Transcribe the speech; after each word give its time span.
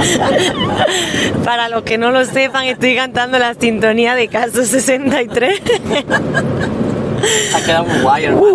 Para 1.44 1.68
los 1.68 1.82
que 1.82 1.98
no 1.98 2.10
lo 2.10 2.24
sepan, 2.24 2.66
estoy 2.66 2.96
cantando 2.96 3.38
la 3.38 3.54
sintonía 3.54 4.14
de 4.14 4.28
Caso 4.28 4.64
63. 4.64 5.60
Ha 7.54 7.60
quedado 7.60 7.84
muy 7.84 8.00
guay, 8.00 8.24
hermano. 8.24 8.46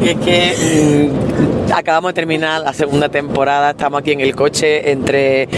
Y 0.00 0.08
es 0.08 0.16
que 0.18 1.08
mm, 1.68 1.72
acabamos 1.72 2.10
de 2.10 2.14
terminar 2.14 2.60
la 2.60 2.72
segunda 2.72 3.08
temporada, 3.08 3.70
estamos 3.70 4.00
aquí 4.00 4.12
en 4.12 4.20
el 4.20 4.34
coche 4.34 4.90
entre 4.90 5.48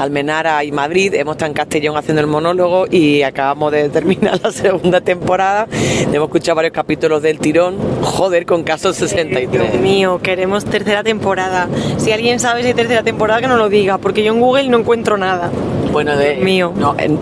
Almenara 0.00 0.64
y 0.64 0.72
Madrid, 0.72 1.14
hemos 1.14 1.34
estado 1.34 1.48
en 1.50 1.54
Castellón 1.54 1.96
haciendo 1.96 2.20
el 2.20 2.26
monólogo 2.26 2.86
y 2.90 3.22
acabamos 3.22 3.70
de 3.72 3.88
terminar 3.90 4.40
la 4.42 4.50
segunda 4.52 5.00
temporada. 5.00 5.66
Hemos 6.12 6.28
escuchado 6.28 6.56
varios 6.56 6.72
capítulos 6.72 7.22
del 7.22 7.38
tirón, 7.38 7.76
joder, 8.02 8.46
con 8.46 8.62
caso 8.64 8.92
63. 8.92 9.50
Dios 9.50 9.74
mío, 9.82 10.20
queremos 10.22 10.64
tercera 10.64 11.02
temporada. 11.02 11.68
Si 11.98 12.12
alguien 12.12 12.40
sabe 12.40 12.62
si 12.62 12.68
hay 12.68 12.74
tercera 12.74 13.02
temporada, 13.02 13.40
que 13.40 13.48
nos 13.48 13.58
lo 13.58 13.68
diga, 13.68 13.98
porque 13.98 14.22
yo 14.22 14.32
en 14.32 14.40
Google 14.40 14.68
no 14.68 14.78
encuentro 14.78 15.16
nada. 15.18 15.50
Bueno, 15.92 16.16
de, 16.16 16.36
Mío. 16.36 16.72
No, 16.74 16.94
en- 16.98 17.18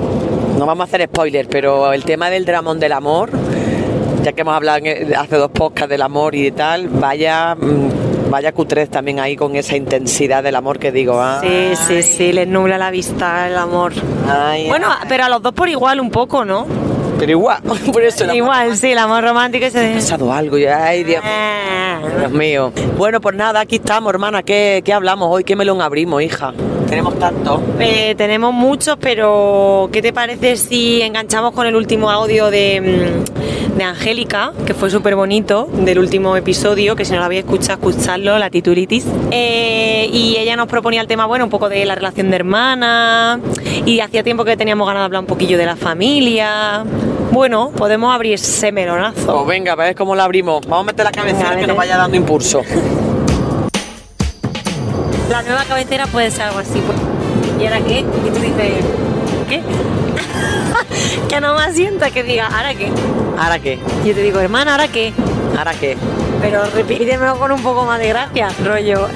no 0.59 0.67
vamos 0.67 0.87
a 0.87 0.89
hacer 0.89 1.09
spoilers, 1.09 1.49
pero 1.51 1.93
el 1.93 2.05
tema 2.05 2.31
del 2.31 2.45
dramón 2.45 2.79
del 2.81 2.93
amor, 2.93 3.31
ya 4.23 4.33
que 4.33 4.41
hemos 4.43 4.55
hablado 4.55 4.79
en- 4.85 5.15
hace 5.17 5.37
dos 5.37 5.51
podcasts 5.51 5.89
del 5.91 6.03
amor 6.03 6.35
y 6.35 6.51
tal, 6.53 6.89
vaya, 6.89 7.55
mm, 7.55 8.18
vaya 8.31 8.53
Q3 8.55 8.89
también 8.89 9.21
ahí 9.21 9.37
con 9.37 9.57
esa 9.57 9.77
intensidad 9.77 10.43
del 10.43 10.57
amor 10.57 10.79
que 10.79 10.93
digo. 10.93 11.21
Sí, 11.43 11.73
sí, 11.87 11.95
ay, 11.97 12.03
sí, 12.03 12.33
les 12.33 12.47
nubla 12.49 12.79
la 12.79 12.91
vista 12.91 13.47
el 13.49 13.57
amor. 13.57 13.93
ay, 14.29 14.69
Bueno, 14.69 14.87
ay. 14.91 15.07
pero 15.09 15.25
a 15.25 15.29
los 15.29 15.43
dos 15.43 15.53
por 15.55 15.69
igual 15.69 16.01
un 16.01 16.11
poco, 16.11 16.45
¿no? 16.45 16.67
pero 17.19 17.33
igual, 17.33 17.61
por 17.93 18.03
eso 18.03 18.23
el 18.25 18.31
amor- 18.31 18.37
Igual, 18.37 18.77
sí, 18.77 18.93
el 18.93 18.99
amor 18.99 19.25
romántico 19.25 19.67
ese 19.67 19.91
Ha 19.93 19.95
pasado 19.97 20.33
algo, 20.33 20.57
ay 20.57 21.03
Dios, 21.05 21.23
Ah. 21.25 21.99
Dios 22.21 22.31
mío. 22.31 22.73
Bueno, 22.97 23.21
pues 23.21 23.35
nada, 23.35 23.59
aquí 23.61 23.77
estamos, 23.77 24.11
hermana. 24.11 24.43
¿Qué, 24.45 24.83
qué 24.85 24.93
hablamos 24.93 25.29
hoy? 25.31 25.43
¿Qué 25.43 25.57
melón 25.57 25.83
abrimos, 25.83 26.23
hija? 26.23 26.53
Tenemos 26.89 27.19
tanto. 27.19 27.61
Eh, 27.81 28.15
tenemos 28.17 28.53
muchos, 28.55 28.97
pero 29.01 29.89
¿qué 29.93 30.01
te 30.01 30.13
parece 30.13 30.57
si 30.57 31.03
enganchamos 31.03 31.53
con 31.53 31.67
el 31.67 31.75
último 31.75 32.09
audio 32.11 32.51
de, 32.51 32.81
mm, 32.81 33.58
de 33.79 33.85
Angélica, 33.85 34.53
que 34.67 34.75
fue 34.75 34.91
súper 34.91 35.15
bonito, 35.15 35.69
del 35.73 36.01
último 36.01 36.37
episodio, 36.37 36.97
que 36.97 37.05
si 37.05 37.13
no 37.13 37.19
lo 37.19 37.25
habéis 37.25 37.45
escuchado, 37.45 37.75
escuchadlo, 37.75 38.37
la 38.39 38.51
titulitis. 38.51 39.07
Eh, 39.31 40.11
y 40.13 40.37
ella 40.37 40.57
nos 40.57 40.67
proponía 40.67 41.01
el 41.01 41.07
tema, 41.07 41.27
bueno, 41.27 41.45
un 41.45 41.51
poco 41.51 41.69
de 41.69 41.85
la 41.87 41.95
relación 41.95 42.29
de 42.31 42.37
hermana, 42.37 43.41
y 43.87 44.01
hacía 44.01 44.23
tiempo 44.25 44.45
que 44.45 44.57
teníamos 44.57 44.87
ganas 44.87 45.03
de 45.03 45.05
hablar 45.07 45.21
un 45.21 45.27
poquillo 45.27 45.57
de 45.57 45.65
la 45.65 45.77
familia. 45.77 46.85
Bueno, 47.31 47.71
podemos 47.71 48.13
abrir 48.13 48.35
ese 48.35 48.73
melonazo. 48.73 49.35
Pues 49.35 49.47
venga, 49.47 49.73
a 49.73 49.77
ver 49.77 49.95
cómo 49.95 50.17
la 50.17 50.25
abrimos. 50.25 50.67
Vamos 50.67 50.81
a 50.81 50.87
meter 50.87 51.05
la 51.05 51.13
cabecera 51.13 51.57
que 51.57 51.67
nos 51.67 51.77
vaya 51.77 51.97
dando 51.97 52.17
impulso. 52.17 52.63
La 55.31 55.43
nueva 55.43 55.63
cabecera 55.65 56.07
puede 56.07 56.31
ser 56.31 56.43
algo 56.43 56.59
así. 56.59 56.81
pues. 56.85 56.99
¿Y 57.61 57.67
ahora 57.67 57.81
qué? 57.87 58.01
Y 58.01 58.31
tú 58.31 58.41
dices, 58.41 58.73
¿qué? 59.49 59.63
que 61.29 61.41
no 61.41 61.55
me 61.55 61.63
asienta 61.63 62.11
que 62.11 62.23
diga, 62.23 62.47
¿ahora 62.47 62.75
qué? 62.75 62.91
¿Ahora 63.39 63.59
qué? 63.59 63.79
Yo 64.05 64.15
te 64.15 64.23
digo, 64.23 64.41
hermana, 64.41 64.73
¿ahora 64.73 64.89
qué? 64.89 65.13
¿Ahora 65.57 65.73
qué? 65.75 65.97
Pero 66.41 66.65
repítemelo 66.75 67.39
con 67.39 67.53
un 67.53 67.63
poco 67.63 67.85
más 67.85 67.99
de 67.99 68.09
gracia, 68.09 68.49
rollo. 68.65 69.09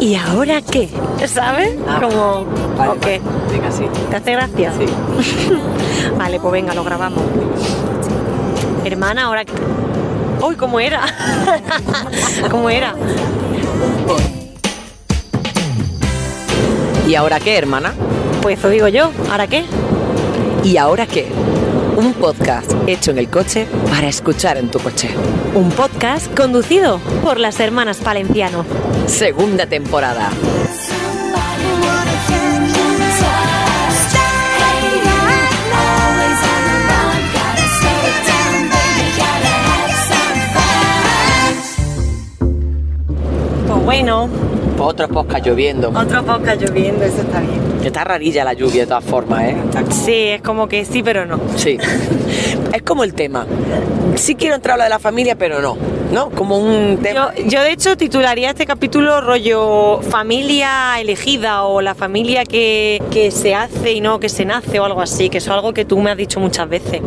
¿Y 0.00 0.14
ahora 0.14 0.62
qué? 0.62 0.88
¿Sabes? 1.26 1.72
Ah, 1.86 1.98
Como, 2.00 2.46
Vale, 2.76 2.90
¿o 2.92 3.00
qué? 3.00 3.20
vale. 3.22 3.52
Venga, 3.52 3.70
sí. 3.70 3.84
¿Te 4.10 4.16
hace 4.16 4.32
gracia? 4.32 4.72
Sí. 4.78 4.86
Vale, 6.16 6.40
pues 6.40 6.52
venga, 6.52 6.72
lo 6.74 6.82
grabamos. 6.84 7.22
Hermana, 8.84 9.24
¿ahora 9.24 9.44
qué? 9.44 9.52
Uy, 10.42 10.54
¿cómo 10.56 10.80
era? 10.80 11.02
¿Cómo 12.50 12.70
era? 12.70 12.94
¿Y 17.06 17.14
ahora 17.14 17.40
qué, 17.40 17.58
hermana? 17.58 17.92
Pues 18.40 18.58
eso 18.58 18.68
digo 18.68 18.88
yo, 18.88 19.10
¿ahora 19.30 19.46
qué? 19.46 19.64
¿Y 20.62 20.76
ahora 20.76 21.06
qué? 21.06 21.26
Un 21.96 22.12
podcast 22.12 22.70
hecho 22.86 23.10
en 23.10 23.18
el 23.18 23.30
coche 23.30 23.66
para 23.88 24.08
escuchar 24.08 24.58
en 24.58 24.70
tu 24.70 24.78
coche. 24.78 25.08
Un 25.54 25.70
podcast 25.70 26.34
conducido 26.36 26.98
por 27.22 27.40
las 27.40 27.58
hermanas 27.60 27.98
Palenciano. 27.98 28.66
Segunda 29.06 29.66
temporada. 29.66 30.30
Pues 43.66 43.84
bueno, 43.84 44.28
Otro 44.82 45.08
podcast 45.08 45.44
lloviendo. 45.46 45.90
otro 45.90 46.24
podcast 46.24 46.62
lloviendo, 46.62 47.04
eso 47.04 47.20
está 47.20 47.40
bien. 47.40 47.60
Está 47.84 48.02
rarilla 48.02 48.44
la 48.44 48.54
lluvia 48.54 48.82
de 48.82 48.86
todas 48.86 49.04
formas, 49.04 49.42
¿eh? 49.42 49.56
Sí, 49.90 50.12
es 50.12 50.40
como 50.40 50.68
que 50.68 50.86
sí, 50.86 51.02
pero 51.02 51.26
no. 51.26 51.38
Sí. 51.56 51.76
Es 52.72 52.82
como 52.82 53.02
el 53.02 53.14
tema. 53.14 53.46
Sí 54.14 54.36
quiero 54.36 54.54
entrar 54.54 54.72
a 54.72 54.74
hablar 54.74 54.86
de 54.86 54.90
la 54.90 54.98
familia, 55.00 55.36
pero 55.36 55.60
no. 55.60 55.76
¿No? 56.12 56.30
Como 56.30 56.56
un 56.56 56.98
tema. 57.02 57.34
Yo, 57.36 57.44
yo 57.46 57.62
de 57.62 57.72
hecho 57.72 57.96
titularía 57.96 58.50
este 58.50 58.64
capítulo 58.64 59.20
rollo 59.20 60.00
familia 60.02 61.00
elegida 61.00 61.64
o 61.64 61.80
la 61.80 61.94
familia 61.96 62.44
que, 62.44 63.02
que 63.10 63.32
se 63.32 63.54
hace 63.56 63.92
y 63.92 64.00
no 64.00 64.20
que 64.20 64.28
se 64.28 64.44
nace 64.44 64.78
o 64.78 64.84
algo 64.84 65.02
así, 65.02 65.30
que 65.30 65.38
eso 65.38 65.50
es 65.50 65.56
algo 65.56 65.74
que 65.74 65.84
tú 65.84 65.98
me 65.98 66.10
has 66.12 66.16
dicho 66.16 66.38
muchas 66.38 66.68
veces. 66.68 67.02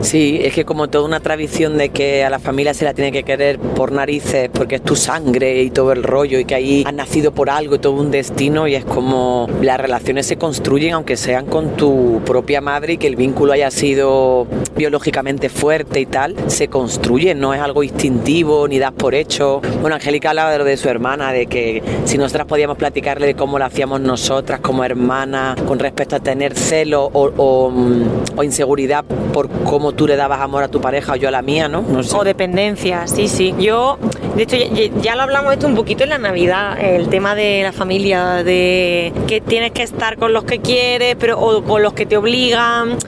Sí, 0.00 0.40
es 0.42 0.54
que 0.54 0.64
como 0.64 0.88
toda 0.88 1.04
una 1.04 1.20
tradición 1.20 1.78
de 1.78 1.88
que 1.88 2.24
a 2.24 2.30
la 2.30 2.38
familia 2.38 2.74
se 2.74 2.84
la 2.84 2.94
tiene 2.94 3.12
que 3.12 3.22
querer 3.22 3.58
por 3.58 3.92
narices 3.92 4.50
porque 4.52 4.76
es 4.76 4.82
tu 4.82 4.96
sangre 4.96 5.62
y 5.62 5.70
todo 5.70 5.92
el 5.92 6.02
rollo 6.02 6.38
y 6.38 6.44
que 6.44 6.54
ahí 6.54 6.84
has 6.86 6.94
nacido 6.94 7.32
por 7.32 7.50
algo 7.50 7.76
y 7.76 7.78
todo 7.78 7.94
un 7.94 8.10
destino 8.10 8.68
y 8.68 8.74
es 8.74 8.84
como 8.84 9.48
las 9.62 9.80
relaciones 9.80 10.26
se 10.26 10.36
construyen 10.36 10.94
aunque 10.94 11.16
sean 11.16 11.46
con 11.46 11.76
tu 11.76 12.20
propia 12.24 12.60
madre 12.60 12.94
y 12.94 12.96
que 12.98 13.06
el 13.06 13.16
vínculo 13.16 13.52
haya 13.52 13.70
sido 13.70 14.46
biológicamente 14.76 15.48
fuerte 15.48 16.00
y 16.00 16.06
tal, 16.06 16.36
se 16.48 16.68
construye, 16.68 17.34
no 17.34 17.54
es 17.54 17.60
algo 17.60 17.82
instintivo 17.82 18.66
ni 18.68 18.78
das 18.78 18.92
por 18.92 19.14
hecho. 19.14 19.60
Bueno, 19.80 19.96
Angélica 19.96 20.30
hablaba 20.30 20.52
de 20.52 20.58
lo 20.58 20.64
de 20.64 20.76
su 20.76 20.88
hermana, 20.88 21.32
de 21.32 21.46
que 21.46 21.82
si 22.04 22.18
nosotras 22.18 22.46
podíamos 22.46 22.76
platicarle 22.76 23.26
de 23.26 23.34
cómo 23.34 23.58
lo 23.58 23.64
hacíamos 23.64 24.00
nosotras 24.00 24.60
como 24.60 24.84
hermanas 24.84 25.60
con 25.62 25.78
respecto 25.78 26.16
a 26.16 26.20
tener 26.20 26.54
celo 26.54 27.10
o, 27.12 27.30
o, 27.36 27.70
mm, 27.70 28.04
o 28.36 28.42
inseguridad 28.42 29.04
por 29.32 29.48
cómo 29.74 29.90
tú 29.90 30.06
le 30.06 30.14
dabas 30.14 30.40
amor 30.40 30.62
a 30.62 30.68
tu 30.68 30.80
pareja 30.80 31.14
o 31.14 31.16
yo 31.16 31.26
a 31.26 31.30
la 31.32 31.42
mía, 31.42 31.66
¿no? 31.66 31.82
No 31.82 32.04
sé. 32.04 32.16
O 32.16 32.22
dependencia, 32.22 33.08
sí, 33.08 33.26
sí. 33.26 33.56
Yo, 33.58 33.98
de 34.36 34.44
hecho, 34.44 34.56
ya, 35.02 35.16
lo 35.16 35.22
hablamos 35.22 35.52
esto 35.52 35.66
un 35.66 35.74
poquito 35.74 36.04
en 36.04 36.10
la 36.10 36.18
Navidad, 36.18 36.78
el 36.80 37.08
tema 37.08 37.34
de 37.34 37.64
la 37.64 37.72
familia, 37.72 38.44
de 38.44 39.12
que 39.26 39.40
tienes 39.40 39.72
que 39.72 39.82
estar 39.82 40.16
con 40.16 40.32
los 40.32 40.44
que 40.44 40.60
quieres, 40.60 41.16
pero 41.18 41.40
o 41.40 41.64
con 41.64 41.82
los 41.82 41.92
que 41.92 42.06
te 42.06 42.16
obligan. 42.16 42.98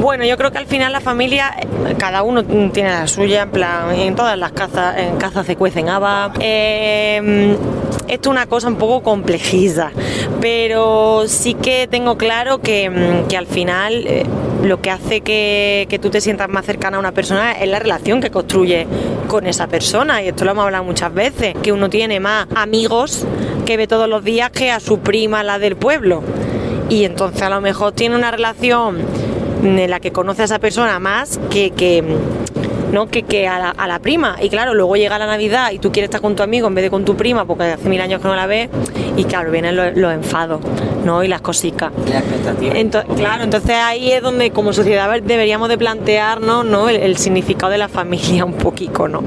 Bueno, 0.00 0.24
yo 0.24 0.38
creo 0.38 0.50
que 0.50 0.56
al 0.56 0.66
final 0.66 0.92
la 0.92 1.02
familia, 1.02 1.54
cada 1.98 2.22
uno 2.22 2.42
tiene 2.42 2.88
la 2.88 3.06
suya, 3.06 3.42
en 3.42 3.50
plan, 3.50 3.94
en 3.94 4.16
todas 4.16 4.38
las 4.38 4.52
cazas, 4.52 4.96
en 4.96 5.18
cazas 5.18 5.44
se 5.44 5.56
cuecen 5.56 5.90
habas. 5.90 6.32
Eh, 6.40 7.54
esto 8.10 8.30
es 8.30 8.32
una 8.32 8.46
cosa 8.46 8.68
un 8.68 8.76
poco 8.76 9.02
complejiza, 9.02 9.92
pero 10.40 11.24
sí 11.28 11.54
que 11.54 11.86
tengo 11.88 12.18
claro 12.18 12.60
que, 12.60 12.90
mm, 12.90 13.28
que 13.28 13.36
al 13.36 13.46
final 13.46 14.04
eh, 14.06 14.24
lo 14.64 14.80
que 14.80 14.90
hace 14.90 15.20
que, 15.20 15.86
que 15.88 15.98
tú 15.98 16.10
te 16.10 16.20
sientas 16.20 16.48
más 16.48 16.66
cercana 16.66 16.96
a 16.96 17.00
una 17.00 17.12
persona 17.12 17.52
es 17.52 17.68
la 17.68 17.78
relación 17.78 18.20
que 18.20 18.30
construye 18.30 18.86
con 19.28 19.46
esa 19.46 19.68
persona. 19.68 20.22
Y 20.22 20.28
esto 20.28 20.44
lo 20.44 20.50
hemos 20.50 20.64
hablado 20.64 20.84
muchas 20.84 21.14
veces, 21.14 21.54
que 21.62 21.72
uno 21.72 21.88
tiene 21.88 22.20
más 22.20 22.46
amigos 22.54 23.24
que 23.64 23.76
ve 23.76 23.86
todos 23.86 24.08
los 24.08 24.24
días 24.24 24.50
que 24.50 24.72
a 24.72 24.80
su 24.80 24.98
prima, 24.98 25.44
la 25.44 25.58
del 25.58 25.76
pueblo. 25.76 26.22
Y 26.88 27.04
entonces 27.04 27.42
a 27.42 27.50
lo 27.50 27.60
mejor 27.60 27.92
tiene 27.92 28.16
una 28.16 28.32
relación 28.32 28.98
en 29.62 29.90
la 29.90 30.00
que 30.00 30.10
conoce 30.10 30.42
a 30.42 30.44
esa 30.46 30.58
persona 30.58 30.98
más 30.98 31.38
que, 31.50 31.70
que, 31.70 32.02
¿no? 32.92 33.06
que, 33.08 33.22
que 33.22 33.48
a, 33.48 33.58
la, 33.58 33.70
a 33.70 33.86
la 33.86 33.98
prima. 33.98 34.36
Y 34.42 34.48
claro, 34.48 34.74
luego 34.74 34.96
llega 34.96 35.18
la 35.18 35.26
Navidad 35.26 35.70
y 35.72 35.78
tú 35.78 35.92
quieres 35.92 36.08
estar 36.08 36.20
con 36.20 36.36
tu 36.36 36.42
amigo 36.42 36.68
en 36.68 36.74
vez 36.74 36.84
de 36.84 36.90
con 36.90 37.04
tu 37.04 37.16
prima 37.16 37.44
porque 37.44 37.64
hace 37.64 37.88
mil 37.88 38.00
años 38.00 38.20
que 38.20 38.28
no 38.28 38.36
la 38.36 38.46
ves. 38.46 38.68
Y 39.16 39.24
claro, 39.24 39.50
vienen 39.50 39.76
los, 39.76 39.96
los 39.96 40.12
enfados 40.12 40.60
¿no? 41.04 41.22
y 41.22 41.28
las 41.28 41.40
cosicas. 41.40 41.92
La 42.10 42.18
expectativa. 42.20 42.74
Ento- 42.74 43.04
claro, 43.16 43.44
entonces 43.44 43.76
ahí 43.76 44.12
es 44.12 44.22
donde 44.22 44.50
como 44.50 44.72
sociedad 44.72 45.10
deberíamos 45.22 45.68
de 45.68 45.76
plantearnos 45.78 46.64
¿no? 46.64 46.88
el, 46.88 46.96
el 46.96 47.16
significado 47.16 47.72
de 47.72 47.78
la 47.78 47.88
familia 47.88 48.44
un 48.44 48.54
poquito, 48.54 49.08
¿no? 49.08 49.22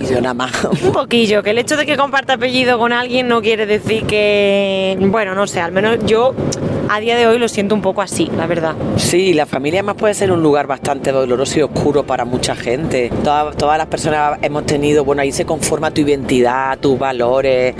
Y 0.00 0.06
yo 0.06 0.20
nada 0.20 0.34
más. 0.34 0.52
un 0.82 0.92
poquillo, 0.92 1.42
que 1.42 1.50
el 1.50 1.58
hecho 1.58 1.76
de 1.76 1.86
que 1.86 1.96
comparta 1.96 2.34
apellido 2.34 2.78
con 2.78 2.92
alguien 2.92 3.28
no 3.28 3.40
quiere 3.42 3.66
decir 3.66 4.04
que, 4.04 4.96
bueno, 5.00 5.34
no 5.34 5.46
sé, 5.46 5.60
al 5.60 5.72
menos 5.72 5.98
yo 6.06 6.34
a 6.88 7.00
día 7.00 7.16
de 7.16 7.26
hoy 7.26 7.38
lo 7.38 7.48
siento 7.48 7.74
un 7.74 7.82
poco 7.82 8.02
así, 8.02 8.30
la 8.36 8.46
verdad. 8.46 8.74
Sí, 8.96 9.34
la 9.34 9.46
familia 9.46 9.80
además 9.80 9.96
puede 9.96 10.14
ser 10.14 10.30
un 10.30 10.42
lugar 10.42 10.66
bastante 10.66 11.12
doloroso 11.12 11.58
y 11.58 11.62
oscuro 11.62 12.04
para 12.04 12.24
mucha 12.24 12.54
gente. 12.54 13.10
Todas, 13.24 13.56
todas 13.56 13.78
las 13.78 13.86
personas 13.88 14.38
hemos 14.42 14.66
tenido, 14.66 15.04
bueno, 15.04 15.22
ahí 15.22 15.32
se 15.32 15.44
conforma 15.44 15.90
tu 15.90 16.02
identidad, 16.02 16.78
tus 16.78 16.98
valores, 16.98 17.74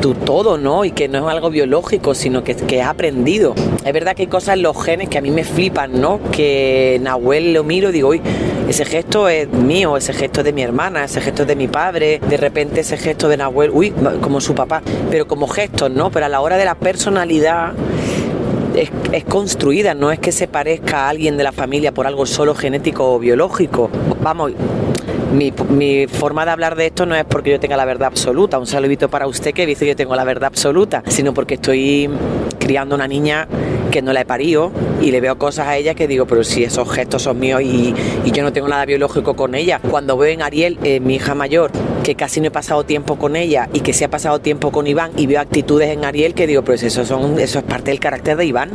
tu 0.00 0.14
todo, 0.14 0.58
¿no? 0.58 0.84
Y 0.84 0.92
que 0.92 1.08
no 1.08 1.18
es 1.18 1.34
algo 1.34 1.50
biológico, 1.50 2.14
sino 2.14 2.44
que, 2.44 2.54
que 2.54 2.80
es 2.80 2.86
aprendido. 2.86 3.54
Es 3.84 3.92
verdad 3.92 4.14
que 4.14 4.22
hay 4.22 4.28
cosas 4.28 4.56
en 4.56 4.62
los 4.62 4.82
genes 4.82 5.08
que 5.08 5.18
a 5.18 5.20
mí 5.20 5.30
me 5.30 5.44
flipan, 5.44 6.00
¿no? 6.00 6.20
Que 6.30 6.98
Nahuel 7.02 7.52
lo 7.52 7.64
miro 7.64 7.90
y 7.90 7.92
digo, 7.92 8.08
uy, 8.08 8.20
ese 8.68 8.84
gesto 8.84 9.28
es 9.28 9.48
mío, 9.48 9.96
ese 9.96 10.12
gesto 10.12 10.40
es 10.40 10.44
de 10.44 10.52
mi 10.52 10.62
hermana, 10.62 11.04
ese 11.04 11.20
gesto 11.20 11.42
es 11.42 11.48
de 11.48 11.56
mi 11.56 11.68
padre, 11.68 12.20
de 12.28 12.36
repente 12.36 12.80
ese 12.80 12.96
gesto 12.96 13.28
de 13.28 13.36
Nahuel, 13.36 13.70
uy, 13.72 13.92
como 14.20 14.40
su 14.40 14.54
papá, 14.54 14.82
pero 15.10 15.26
como 15.26 15.48
gestos, 15.48 15.90
¿no? 15.90 16.10
Pero 16.10 16.26
a 16.26 16.28
la 16.28 16.40
hora 16.40 16.56
de 16.56 16.64
la 16.64 16.74
personalidad 16.74 17.72
es 19.12 19.24
construida, 19.24 19.94
no 19.94 20.12
es 20.12 20.20
que 20.20 20.30
se 20.30 20.46
parezca 20.46 21.06
a 21.06 21.08
alguien 21.08 21.36
de 21.36 21.44
la 21.44 21.52
familia 21.52 21.92
por 21.92 22.06
algo 22.06 22.26
solo 22.26 22.54
genético 22.54 23.14
o 23.14 23.18
biológico. 23.18 23.90
Vamos, 24.22 24.52
mi, 25.32 25.52
mi 25.70 26.06
forma 26.06 26.44
de 26.44 26.50
hablar 26.50 26.76
de 26.76 26.86
esto 26.86 27.06
no 27.06 27.14
es 27.14 27.24
porque 27.24 27.50
yo 27.50 27.60
tenga 27.60 27.76
la 27.76 27.84
verdad 27.84 28.08
absoluta, 28.08 28.58
un 28.58 28.66
saludito 28.66 29.08
para 29.08 29.26
usted 29.26 29.52
que 29.52 29.66
dice 29.66 29.84
que 29.84 29.90
yo 29.90 29.96
tengo 29.96 30.16
la 30.16 30.24
verdad 30.24 30.46
absoluta, 30.46 31.02
sino 31.08 31.34
porque 31.34 31.54
estoy 31.54 32.08
criando 32.58 32.94
una 32.94 33.08
niña 33.08 33.48
que 33.90 34.02
no 34.02 34.12
la 34.12 34.20
he 34.20 34.24
parido 34.24 34.70
y 35.00 35.10
le 35.10 35.20
veo 35.20 35.38
cosas 35.38 35.68
a 35.68 35.76
ella 35.76 35.94
que 35.94 36.06
digo, 36.06 36.26
pero 36.26 36.44
si 36.44 36.64
esos 36.64 36.90
gestos 36.90 37.22
son 37.22 37.38
míos 37.38 37.62
y, 37.62 37.94
yo 38.32 38.42
no 38.42 38.52
tengo 38.52 38.68
nada 38.68 38.84
biológico 38.84 39.34
con 39.34 39.56
ella. 39.56 39.80
Cuando 39.80 40.16
veo 40.16 40.32
en 40.32 40.42
Ariel, 40.42 40.78
eh, 40.84 41.00
mi 41.00 41.16
hija 41.16 41.34
mayor, 41.34 41.72
que 42.04 42.14
casi 42.14 42.40
no 42.40 42.48
he 42.48 42.50
pasado 42.50 42.84
tiempo 42.84 43.16
con 43.16 43.34
ella 43.34 43.68
y 43.72 43.80
que 43.80 43.92
sí 43.92 44.04
ha 44.04 44.10
pasado 44.10 44.38
tiempo 44.38 44.70
con 44.70 44.86
Iván 44.86 45.10
y 45.16 45.26
veo 45.26 45.40
actitudes 45.40 45.90
en 45.90 46.04
Ariel 46.04 46.34
que 46.34 46.46
digo, 46.46 46.62
pues 46.62 46.82
eso, 46.82 47.04
son, 47.04 47.40
eso 47.40 47.58
es 47.58 47.64
parte 47.64 47.90
del 47.90 47.98
carácter 47.98 48.36
de 48.36 48.44
Iván. 48.44 48.70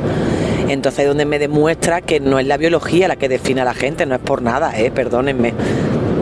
Entonces 0.67 1.01
es 1.01 1.07
donde 1.07 1.25
me 1.25 1.39
demuestra 1.39 2.01
que 2.01 2.19
no 2.19 2.39
es 2.39 2.47
la 2.47 2.57
biología 2.57 3.07
la 3.07 3.15
que 3.15 3.29
define 3.29 3.61
a 3.61 3.65
la 3.65 3.73
gente, 3.73 4.05
no 4.05 4.15
es 4.15 4.21
por 4.21 4.41
nada, 4.41 4.77
eh, 4.77 4.91
perdónenme. 4.91 5.53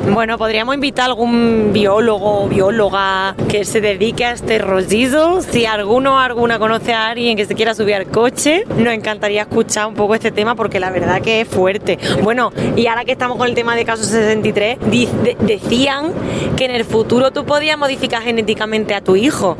Bueno, 0.13 0.38
podríamos 0.38 0.74
invitar 0.75 1.03
a 1.03 1.07
algún 1.07 1.69
biólogo 1.74 2.44
o 2.44 2.48
bióloga 2.50 3.36
que 3.48 3.63
se 3.65 3.81
dedique 3.81 4.25
a 4.25 4.31
este 4.31 4.57
rollizo. 4.57 5.42
Si 5.42 5.65
alguno 5.65 6.15
o 6.15 6.18
alguna 6.18 6.57
conoce 6.59 6.94
a 6.94 7.09
alguien 7.09 7.38
que 7.38 7.45
se 7.45 7.53
quiera 7.56 7.75
subir 7.75 7.95
al 7.95 8.07
coche, 8.07 8.63
nos 8.77 8.94
encantaría 8.94 9.42
escuchar 9.44 9.88
un 9.88 9.94
poco 9.94 10.15
este 10.15 10.31
tema 10.31 10.56
porque 10.56 10.80
la 10.80 10.89
verdad 10.89 11.21
que 11.21 11.42
es 11.42 11.48
fuerte. 11.48 12.00
Bueno, 12.24 12.51
y 12.75 12.88
ahora 12.88 13.06
que 13.06 13.12
estamos 13.12 13.38
con 13.38 13.48
el 13.48 13.53
tema 13.56 13.75
de 13.75 13.86
caso 13.86 14.03
63, 14.03 14.80
di- 14.89 15.07
de- 15.24 15.38
decían 15.39 16.12
que 16.57 16.65
en 16.65 16.71
el 16.71 16.83
futuro 16.83 17.31
tú 17.31 17.45
podías 17.45 17.77
modificar 17.77 18.21
genéticamente 18.24 18.95
a 18.95 19.01
tu 19.01 19.15
hijo. 19.15 19.56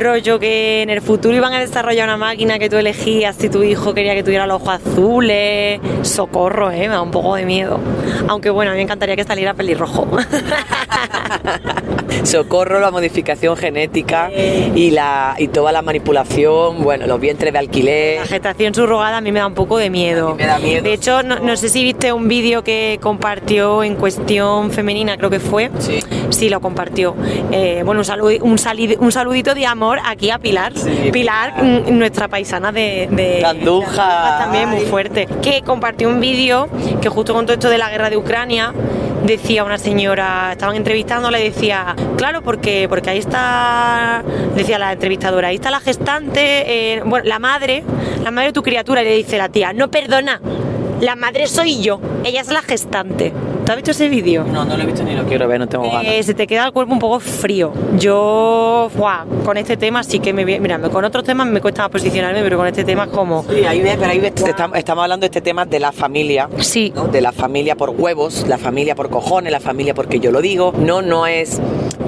Rollo 0.00 0.38
que 0.38 0.82
en 0.82 0.90
el 0.90 1.00
futuro 1.00 1.34
iban 1.36 1.52
a 1.54 1.60
desarrollar 1.60 2.06
una 2.08 2.16
máquina 2.16 2.58
que 2.58 2.68
tú 2.68 2.76
elegías 2.76 3.36
si 3.36 3.48
tu 3.48 3.62
hijo 3.62 3.94
quería 3.94 4.14
que 4.14 4.22
tuviera 4.22 4.46
los 4.46 4.60
ojos 4.62 4.74
azules. 4.74 5.80
Socorro, 6.02 6.70
eh, 6.70 6.80
me 6.80 6.88
da 6.94 7.02
un 7.02 7.10
poco 7.10 7.34
de 7.36 7.44
miedo. 7.44 7.78
Aunque 8.28 8.50
bueno, 8.50 8.70
a 8.70 8.74
mí 8.74 8.78
me 8.78 8.82
encantaría 8.84 9.16
que 9.16 9.24
saliera 9.24 9.54
pelirrojo. 9.54 10.06
Socorro, 12.24 12.80
la 12.80 12.90
modificación 12.90 13.56
genética 13.56 14.30
y, 14.32 14.90
la, 14.90 15.34
y 15.38 15.48
toda 15.48 15.70
la 15.72 15.82
manipulación, 15.82 16.82
bueno, 16.82 17.06
los 17.06 17.20
vientres 17.20 17.52
de 17.52 17.58
alquiler. 17.58 18.20
La 18.20 18.26
gestación 18.26 18.74
subrogada 18.74 19.18
a 19.18 19.20
mí 19.20 19.30
me 19.32 19.38
da 19.40 19.46
un 19.46 19.54
poco 19.54 19.78
de 19.78 19.90
miedo. 19.90 20.30
A 20.30 20.34
mí 20.34 20.38
me 20.38 20.46
da 20.46 20.58
miedo. 20.58 20.82
De 20.82 20.92
hecho, 20.92 21.22
no, 21.22 21.38
no 21.38 21.56
sé 21.56 21.68
si 21.68 21.84
viste 21.84 22.12
un 22.12 22.26
vídeo 22.28 22.62
que 22.64 22.98
compartió 23.00 23.82
en 23.84 23.94
cuestión 23.96 24.70
femenina, 24.70 25.16
creo 25.16 25.30
que 25.30 25.40
fue. 25.40 25.70
Sí. 25.78 26.00
Sí, 26.30 26.48
lo 26.48 26.60
compartió. 26.60 27.14
Eh, 27.52 27.82
bueno, 27.84 28.00
un, 28.00 28.04
saludi- 28.06 28.40
un, 28.42 28.58
sali- 28.58 28.96
un 28.98 29.12
saludito 29.12 29.54
de 29.54 29.66
amor 29.86 30.00
aquí 30.04 30.30
a 30.30 30.38
Pilar. 30.38 30.72
Sí, 30.76 31.10
Pilar, 31.12 31.54
Pilar. 31.54 31.64
mm, 31.64 31.98
nuestra 31.98 32.28
paisana 32.28 32.72
de, 32.72 33.42
Andújar 33.44 34.38
también, 34.38 34.68
muy 34.68 34.84
fuerte. 34.86 35.26
Que 35.42 35.62
compartió 35.62 36.08
un 36.08 36.20
vídeo 36.20 36.68
que 37.00 37.08
justo 37.08 37.32
con 37.34 37.46
todo 37.46 37.54
esto 37.54 37.70
de 37.70 37.78
la 37.78 37.90
guerra 37.90 38.10
de 38.10 38.16
Ucrania 38.16 38.72
decía 39.24 39.64
una 39.64 39.78
señora, 39.78 40.50
estaban 40.52 40.76
entrevistando, 40.76 41.30
le 41.30 41.42
decía, 41.42 41.96
claro, 42.16 42.42
porque, 42.42 42.86
porque 42.88 43.10
ahí 43.10 43.18
está, 43.18 44.22
decía 44.54 44.78
la 44.78 44.92
entrevistadora, 44.92 45.48
ahí 45.48 45.56
está 45.56 45.70
la 45.70 45.80
gestante, 45.80 46.94
eh, 46.94 47.02
bueno, 47.04 47.24
la 47.26 47.40
madre, 47.40 47.82
la 48.22 48.30
madre 48.30 48.48
de 48.48 48.52
tu 48.52 48.62
criatura, 48.62 49.02
y 49.02 49.04
le 49.04 49.16
dice 49.16 49.36
la 49.38 49.48
tía, 49.48 49.72
no 49.72 49.90
perdona, 49.90 50.40
la 51.00 51.16
madre 51.16 51.48
soy 51.48 51.82
yo, 51.82 52.00
ella 52.24 52.40
es 52.40 52.48
la 52.48 52.62
gestante. 52.62 53.32
¿Te 53.66 53.72
has 53.72 53.76
visto 53.78 53.90
ese 53.90 54.08
vídeo? 54.08 54.44
No, 54.44 54.64
no 54.64 54.76
lo 54.76 54.84
he 54.84 54.86
visto 54.86 55.02
ni 55.02 55.16
lo 55.16 55.24
quiero 55.24 55.48
ver, 55.48 55.58
no 55.58 55.66
tengo 55.66 55.90
ganas. 55.90 56.04
Eh, 56.06 56.22
se 56.22 56.34
te 56.34 56.46
queda 56.46 56.66
el 56.66 56.72
cuerpo 56.72 56.92
un 56.92 57.00
poco 57.00 57.18
frío. 57.18 57.72
Yo, 57.98 58.88
con 59.44 59.56
este 59.56 59.76
tema 59.76 60.04
sí 60.04 60.20
que 60.20 60.32
me... 60.32 60.44
Mira, 60.44 60.78
con 60.78 61.04
otros 61.04 61.24
temas 61.24 61.48
me 61.48 61.60
cuesta 61.60 61.88
posicionarme, 61.88 62.42
pero 62.44 62.58
con 62.58 62.68
este 62.68 62.84
tema 62.84 63.06
es 63.06 63.10
como... 63.10 63.44
Sí, 63.50 63.64
ahí 63.64 63.80
ves, 63.80 63.96
pero 63.98 64.12
ahí 64.12 64.20
ves, 64.20 64.34
estamos, 64.36 64.78
estamos 64.78 65.02
hablando 65.02 65.24
de 65.24 65.26
este 65.26 65.40
tema 65.40 65.64
de 65.66 65.80
la 65.80 65.90
familia. 65.90 66.48
Sí, 66.60 66.92
¿no? 66.94 67.08
De 67.08 67.20
la 67.20 67.32
familia 67.32 67.74
por 67.74 67.90
huevos, 67.90 68.46
la 68.46 68.56
familia 68.56 68.94
por 68.94 69.10
cojones, 69.10 69.50
la 69.50 69.58
familia 69.58 69.94
porque 69.94 70.20
yo 70.20 70.30
lo 70.30 70.40
digo. 70.40 70.72
No, 70.78 71.02
no 71.02 71.26
es 71.26 71.60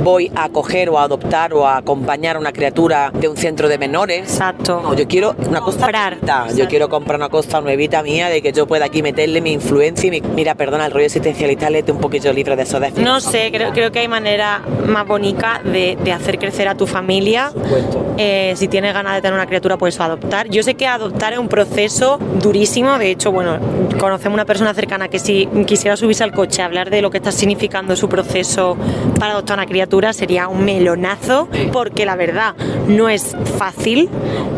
voy 0.03 0.31
a 0.35 0.45
acoger 0.45 0.89
o 0.91 0.99
a 0.99 1.03
adoptar 1.03 1.53
o 1.53 1.67
a 1.67 1.77
acompañar 1.77 2.37
a 2.37 2.39
una 2.39 2.53
criatura 2.53 3.11
de 3.13 3.29
un 3.29 3.37
centro 3.37 3.69
de 3.69 3.79
menores. 3.79 4.21
exacto. 4.21 4.81
No, 4.83 4.95
yo 4.95 5.07
quiero 5.07 5.35
una 5.47 5.61
Comprar. 5.61 6.19
Yo 6.57 6.67
quiero 6.67 6.89
comprar 6.89 7.19
una 7.19 7.29
cosa 7.29 7.61
nuevita 7.61 8.03
mía 8.03 8.29
de 8.29 8.41
que 8.41 8.53
yo 8.53 8.67
pueda 8.67 8.87
aquí 8.87 9.03
meterle 9.03 9.41
mi 9.41 9.53
influencia 9.53 10.07
y 10.07 10.11
mi... 10.11 10.21
Mira, 10.21 10.55
perdona, 10.55 10.87
el 10.87 10.93
rollo 10.93 11.09
léete 11.57 11.93
un 11.93 12.01
poquillo 12.01 12.33
libre 12.33 12.57
de 12.57 12.63
eso. 12.63 12.81
De 12.81 12.91
No 12.91 13.21
sé, 13.21 13.51
creo, 13.53 13.73
creo 13.73 13.93
que 13.93 14.01
hay 14.01 14.09
manera 14.09 14.63
más 14.87 15.07
bonita 15.07 15.61
de, 15.65 15.97
de 16.03 16.13
hacer 16.13 16.39
crecer 16.39 16.69
a 16.69 16.75
tu 16.75 16.87
familia. 16.87 17.51
supuesto. 17.51 18.15
Eh, 18.19 18.55
si 18.57 18.69
tienes 18.69 18.95
ganas 18.95 19.15
de 19.15 19.23
tener 19.23 19.35
una 19.35 19.47
criatura, 19.47 19.77
puedes 19.77 19.99
adoptar. 20.01 20.49
Yo 20.49 20.63
sé 20.63 20.75
que 20.75 20.87
adoptar 20.87 21.33
es 21.33 21.39
un 21.39 21.49
proceso 21.49 22.19
durísimo. 22.43 22.99
De 22.99 23.11
hecho, 23.11 23.31
bueno, 23.33 23.59
conocemos 23.99 24.35
una 24.35 24.45
persona 24.45 24.75
cercana 24.75 25.09
que 25.09 25.19
si 25.19 25.47
quisiera 25.67 25.97
subirse 25.97 26.25
al 26.25 26.33
coche 26.33 26.63
a 26.63 26.65
hablar 26.65 26.91
de 26.91 27.03
lo 27.03 27.11
que 27.11 27.19
está 27.19 27.33
significando 27.33 27.95
su 27.97 28.09
proceso 28.09 28.77
para 29.19 29.33
adoptar 29.33 29.59
una 29.59 29.67
criatura, 29.67 30.13
sería 30.13 30.49
un 30.49 30.65
melonazo, 30.65 31.49
porque 31.73 32.05
la 32.07 32.17
verdad 32.17 32.55
no 32.89 33.09
es 33.09 33.37
fácil. 33.57 34.09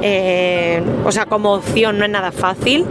Eh, 0.02 0.82
o 1.04 1.12
sea, 1.12 1.26
como 1.26 1.52
opción 1.54 1.98
no 1.98 2.04
es 2.04 2.10
nada 2.10 2.32
fácil. 2.32 2.86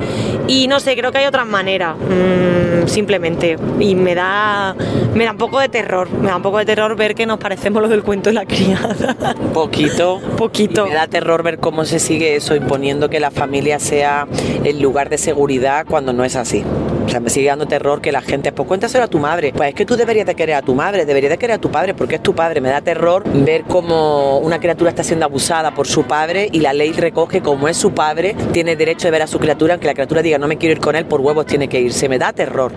Y 0.47 0.67
no 0.67 0.79
sé, 0.79 0.95
creo 0.95 1.11
que 1.11 1.19
hay 1.19 1.25
otras 1.25 1.47
maneras, 1.47 1.95
mm, 1.97 2.87
simplemente. 2.87 3.57
Y 3.79 3.88
me 3.95 4.15
da, 4.15 4.75
me 5.13 5.25
da 5.25 5.31
un 5.31 5.37
poco 5.37 5.59
de 5.59 5.69
terror. 5.69 6.09
Me 6.11 6.27
da 6.27 6.37
un 6.37 6.41
poco 6.41 6.57
de 6.57 6.65
terror 6.65 6.95
ver 6.95 7.15
que 7.15 7.25
nos 7.25 7.39
parecemos 7.39 7.81
los 7.81 7.91
del 7.91 8.03
cuento 8.03 8.29
de 8.29 8.33
la 8.33 8.45
criada. 8.45 9.35
Poquito. 9.53 10.19
Poquito. 10.37 10.85
Y 10.85 10.89
me 10.89 10.95
da 10.95 11.07
terror 11.07 11.43
ver 11.43 11.59
cómo 11.59 11.85
se 11.85 11.99
sigue 11.99 12.35
eso, 12.35 12.55
imponiendo 12.55 13.09
que 13.09 13.19
la 13.19 13.31
familia 13.31 13.79
sea 13.79 14.27
el 14.63 14.81
lugar 14.81 15.09
de 15.09 15.17
seguridad 15.17 15.85
cuando 15.87 16.13
no 16.13 16.23
es 16.23 16.35
así. 16.35 16.63
O 17.05 17.11
sea, 17.11 17.19
me 17.19 17.31
sigue 17.31 17.47
dando 17.47 17.65
terror 17.65 18.01
que 18.01 18.11
la 18.11 18.21
gente, 18.21 18.51
pues 18.51 18.67
cuéntaselo 18.67 19.05
a 19.05 19.07
tu 19.07 19.17
madre. 19.17 19.51
Pues 19.51 19.69
es 19.69 19.75
que 19.75 19.83
tú 19.83 19.95
deberías 19.95 20.27
de 20.27 20.35
querer 20.35 20.55
a 20.55 20.61
tu 20.61 20.75
madre, 20.75 21.05
deberías 21.05 21.31
de 21.31 21.39
querer 21.39 21.55
a 21.55 21.59
tu 21.59 21.71
padre 21.71 21.95
porque 21.95 22.15
es 22.15 22.23
tu 22.23 22.35
padre. 22.35 22.61
Me 22.61 22.69
da 22.69 22.81
terror 22.81 23.23
ver 23.25 23.63
cómo 23.63 24.37
una 24.37 24.59
criatura 24.59 24.91
está 24.91 25.03
siendo 25.03 25.25
abusada 25.25 25.73
por 25.73 25.87
su 25.87 26.03
padre 26.03 26.49
y 26.51 26.59
la 26.59 26.71
ley 26.73 26.91
recoge 26.91 27.41
como 27.41 27.67
es 27.67 27.77
su 27.77 27.93
padre, 27.93 28.35
tiene 28.51 28.75
derecho 28.75 29.07
de 29.07 29.11
ver 29.11 29.23
a 29.23 29.27
su 29.27 29.39
criatura, 29.39 29.73
aunque 29.73 29.87
la 29.87 29.93
criatura 29.95 30.21
diga 30.21 30.37
no 30.37 30.47
me 30.47 30.57
quiero 30.57 30.73
ir 30.73 30.79
con 30.79 30.95
él, 30.95 31.05
por 31.05 31.21
huevos 31.21 31.47
tiene 31.47 31.67
que 31.67 31.81
irse. 31.81 32.07
Me 32.09 32.19
da 32.19 32.31
terror. 32.31 32.71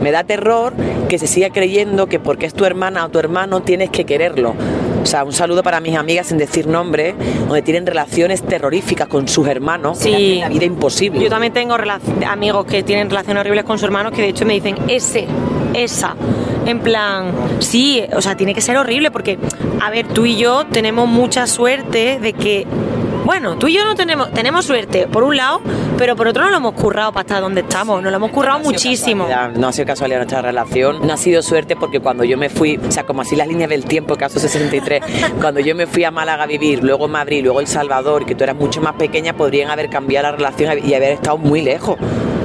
Me 0.00 0.10
da 0.10 0.24
terror 0.24 0.72
que 1.08 1.18
se 1.18 1.26
siga 1.26 1.50
creyendo 1.50 2.06
que 2.06 2.18
porque 2.18 2.46
es 2.46 2.54
tu 2.54 2.64
hermana 2.64 3.04
o 3.04 3.08
tu 3.08 3.18
hermano 3.18 3.60
tienes 3.62 3.90
que 3.90 4.04
quererlo. 4.04 4.54
O 5.02 5.06
sea, 5.06 5.24
un 5.24 5.32
saludo 5.32 5.62
para 5.62 5.80
mis 5.80 5.96
amigas 5.96 6.26
sin 6.26 6.36
decir 6.38 6.66
nombre, 6.66 7.14
donde 7.46 7.62
tienen 7.62 7.86
relaciones 7.86 8.42
terroríficas 8.42 9.08
con 9.08 9.28
sus 9.28 9.46
hermanos, 9.48 9.98
Sí. 9.98 10.38
la 10.40 10.48
vida 10.48 10.66
imposible. 10.66 11.20
Yo 11.22 11.30
también 11.30 11.52
tengo 11.52 11.74
amigos 12.28 12.66
que 12.66 12.82
tienen 12.82 13.08
relaciones 13.08 13.40
horribles 13.40 13.64
con 13.64 13.78
sus 13.78 13.84
hermanos 13.84 14.12
que 14.12 14.22
de 14.22 14.28
hecho 14.28 14.44
me 14.44 14.52
dicen 14.54 14.76
ese, 14.88 15.26
esa. 15.74 16.14
En 16.66 16.80
plan, 16.80 17.32
sí, 17.60 18.04
o 18.14 18.20
sea, 18.20 18.36
tiene 18.36 18.54
que 18.54 18.60
ser 18.60 18.76
horrible 18.76 19.10
porque, 19.10 19.38
a 19.80 19.90
ver, 19.90 20.06
tú 20.08 20.26
y 20.26 20.36
yo 20.36 20.66
tenemos 20.70 21.08
mucha 21.08 21.46
suerte 21.46 22.18
de 22.20 22.32
que, 22.34 22.66
bueno, 23.30 23.56
tú 23.56 23.68
y 23.68 23.74
yo 23.74 23.84
no 23.84 23.94
tenemos, 23.94 24.32
tenemos 24.32 24.64
suerte, 24.64 25.06
por 25.06 25.22
un 25.22 25.36
lado, 25.36 25.60
pero 25.96 26.16
por 26.16 26.26
otro 26.26 26.42
no 26.42 26.50
lo 26.50 26.56
hemos 26.56 26.74
currado 26.74 27.12
para 27.12 27.20
estar 27.20 27.40
donde 27.40 27.60
estamos, 27.60 28.02
nos 28.02 28.10
lo 28.10 28.16
hemos 28.16 28.32
currado 28.32 28.58
No 28.58 28.64
muchísimo. 28.64 29.28
No 29.54 29.68
ha 29.68 29.72
sido 29.72 29.86
casualidad 29.86 30.18
nuestra 30.18 30.42
relación, 30.42 31.06
no 31.06 31.12
ha 31.12 31.16
sido 31.16 31.40
suerte 31.40 31.76
porque 31.76 32.00
cuando 32.00 32.24
yo 32.24 32.36
me 32.36 32.48
fui, 32.48 32.76
o 32.76 32.90
sea, 32.90 33.06
como 33.06 33.22
así 33.22 33.36
las 33.36 33.46
líneas 33.46 33.70
del 33.70 33.84
tiempo, 33.84 34.16
caso 34.16 34.40
63, 34.40 35.04
cuando 35.40 35.60
yo 35.60 35.76
me 35.76 35.86
fui 35.86 36.02
a 36.02 36.10
Málaga 36.10 36.42
a 36.42 36.46
vivir, 36.48 36.82
luego 36.82 37.06
Madrid, 37.06 37.44
luego 37.44 37.60
El 37.60 37.68
Salvador, 37.68 38.26
que 38.26 38.34
tú 38.34 38.42
eras 38.42 38.56
mucho 38.56 38.80
más 38.80 38.94
pequeña, 38.94 39.32
podrían 39.32 39.70
haber 39.70 39.90
cambiado 39.90 40.26
la 40.26 40.32
relación 40.32 40.84
y 40.84 40.94
haber 40.94 41.12
estado 41.12 41.38
muy 41.38 41.62
lejos. 41.62 41.98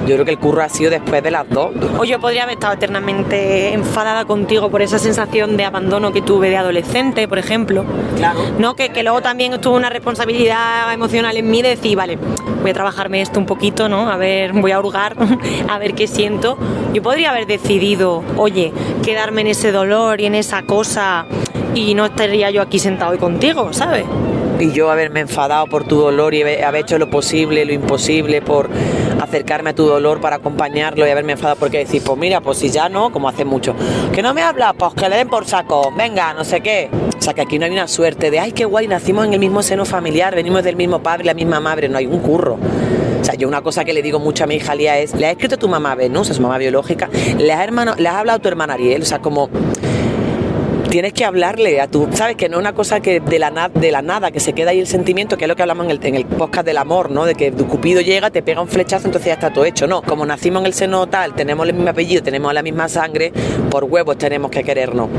Yo 0.05 0.13
creo 0.13 0.25
que 0.25 0.31
el 0.31 0.37
curro 0.37 0.61
ha 0.61 0.69
sido 0.69 0.91
después 0.91 1.23
de 1.23 1.31
las 1.31 1.49
dos. 1.49 1.71
O 1.97 2.03
yo 2.03 2.19
podría 2.19 2.43
haber 2.43 2.53
estado 2.53 2.75
eternamente 2.75 3.73
enfadada 3.73 4.25
contigo 4.25 4.69
por 4.69 4.83
esa 4.83 4.99
sensación 4.99 5.57
de 5.57 5.65
abandono 5.65 6.13
que 6.13 6.21
tuve 6.21 6.51
de 6.51 6.57
adolescente, 6.57 7.27
por 7.27 7.39
ejemplo. 7.39 7.83
Claro. 8.15 8.39
No, 8.59 8.75
que, 8.75 8.89
que 8.89 9.01
luego 9.01 9.23
también 9.23 9.53
estuvo 9.53 9.75
una 9.75 9.89
responsabilidad 9.89 10.74
emocional 10.93 11.37
en 11.37 11.49
mí 11.49 11.61
de 11.61 11.69
decir, 11.69 11.95
vale, 11.95 12.17
voy 12.61 12.71
a 12.71 12.73
trabajarme 12.73 13.21
esto 13.21 13.39
un 13.39 13.45
poquito, 13.45 13.89
¿no? 13.89 14.09
A 14.09 14.17
ver, 14.17 14.53
voy 14.53 14.71
a 14.71 14.79
hurgar, 14.79 15.15
a 15.69 15.77
ver 15.77 15.93
qué 15.93 16.07
siento. 16.07 16.57
Yo 16.93 17.01
podría 17.01 17.31
haber 17.31 17.47
decidido, 17.47 18.23
oye, 18.37 18.73
quedarme 19.03 19.41
en 19.41 19.47
ese 19.47 19.71
dolor 19.71 20.21
y 20.21 20.25
en 20.25 20.35
esa 20.35 20.63
cosa 20.63 21.25
y 21.73 21.93
no 21.93 22.05
estaría 22.05 22.49
yo 22.51 22.61
aquí 22.61 22.79
sentado 22.79 23.11
hoy 23.11 23.17
contigo, 23.17 23.73
¿sabes? 23.73 24.05
Y 24.59 24.71
yo 24.71 24.89
haberme 24.89 25.21
enfadado 25.21 25.67
por 25.67 25.85
tu 25.85 25.97
dolor 25.97 26.33
y 26.33 26.41
haber 26.41 26.81
hecho 26.81 26.97
lo 26.97 27.09
posible, 27.09 27.65
lo 27.65 27.73
imposible 27.73 28.41
por 28.41 28.69
acercarme 29.21 29.71
a 29.71 29.75
tu 29.75 29.85
dolor 29.85 30.21
para 30.21 30.37
acompañarlo 30.37 31.05
y 31.05 31.09
haberme 31.09 31.33
enfadado 31.33 31.57
porque 31.59 31.79
decir, 31.79 32.01
pues 32.03 32.17
mira, 32.17 32.41
pues 32.41 32.57
si 32.59 32.69
ya 32.69 32.89
no, 32.89 33.11
como 33.11 33.27
hace 33.27 33.45
mucho, 33.45 33.75
que 34.13 34.21
no 34.21 34.33
me 34.33 34.41
habla, 34.41 34.73
pues 34.73 34.93
que 34.93 35.09
le 35.09 35.17
den 35.17 35.27
por 35.27 35.45
saco, 35.45 35.91
venga, 35.95 36.33
no 36.33 36.43
sé 36.43 36.61
qué. 36.61 36.89
O 37.17 37.21
sea 37.21 37.33
que 37.33 37.41
aquí 37.41 37.57
no 37.57 37.65
hay 37.65 37.71
una 37.71 37.87
suerte 37.87 38.29
de, 38.29 38.39
ay, 38.39 38.51
qué 38.51 38.65
guay, 38.65 38.87
nacimos 38.87 39.25
en 39.25 39.33
el 39.33 39.39
mismo 39.39 39.63
seno 39.63 39.85
familiar, 39.85 40.35
venimos 40.35 40.63
del 40.63 40.75
mismo 40.75 41.01
padre, 41.01 41.25
la 41.25 41.33
misma 41.33 41.59
madre, 41.59 41.89
no 41.89 41.97
hay 41.97 42.05
un 42.05 42.19
curro. 42.19 42.57
O 43.25 43.27
sea, 43.27 43.33
yo 43.33 43.47
una 43.47 43.63
cosa 43.63 43.83
que 43.83 43.91
le 43.91 44.03
digo 44.03 44.19
mucho 44.19 44.43
a 44.43 44.47
mi 44.47 44.55
hija 44.55 44.75
Lía 44.75 44.99
es, 44.99 45.15
¿le 45.15 45.25
ha 45.25 45.31
escrito 45.31 45.57
tu 45.57 45.67
mamá 45.67 45.95
Venus, 45.95 46.29
es 46.29 46.35
su 46.35 46.43
mamá 46.43 46.59
biológica? 46.59 47.09
¿Le 47.39 47.51
has, 47.51 47.97
¿Le 47.97 48.07
has 48.07 48.15
hablado 48.15 48.37
a 48.37 48.39
tu 48.39 48.47
hermana 48.47 48.75
Ariel? 48.75 49.01
O 49.01 49.05
sea, 49.05 49.17
como 49.17 49.49
tienes 50.89 51.13
que 51.13 51.25
hablarle 51.25 51.81
a 51.81 51.87
tu, 51.87 52.07
sabes 52.13 52.35
que 52.35 52.47
no 52.49 52.57
es 52.57 52.61
una 52.61 52.73
cosa 52.73 52.99
que 52.99 53.19
de 53.19 53.39
la, 53.39 53.51
na- 53.51 53.69
de 53.69 53.91
la 53.91 54.01
nada, 54.01 54.31
que 54.31 54.39
se 54.39 54.53
queda 54.53 54.71
ahí 54.71 54.79
el 54.79 54.87
sentimiento, 54.87 55.37
que 55.37 55.45
es 55.45 55.47
lo 55.49 55.55
que 55.55 55.61
hablamos 55.63 55.85
en 55.85 55.91
el, 55.91 55.99
en 56.05 56.15
el 56.15 56.25
podcast 56.25 56.65
del 56.65 56.77
amor, 56.77 57.11
¿no? 57.11 57.25
De 57.25 57.35
que 57.35 57.51
tu 57.51 57.67
Cupido 57.67 58.01
llega, 58.01 58.29
te 58.29 58.41
pega 58.41 58.61
un 58.61 58.67
flechazo, 58.67 59.07
entonces 59.07 59.27
ya 59.27 59.33
está 59.33 59.51
todo 59.51 59.65
hecho. 59.65 59.87
No, 59.87 60.01
como 60.01 60.25
nacimos 60.25 60.61
en 60.61 60.67
el 60.67 60.73
seno 60.73 61.07
tal, 61.07 61.33
tenemos 61.35 61.67
el 61.67 61.73
mismo 61.73 61.89
apellido, 61.89 62.23
tenemos 62.23 62.53
la 62.53 62.61
misma 62.63 62.87
sangre, 62.89 63.31
por 63.69 63.83
huevos 63.83 64.17
tenemos 64.17 64.51
que 64.51 64.63
querernos. 64.63 65.09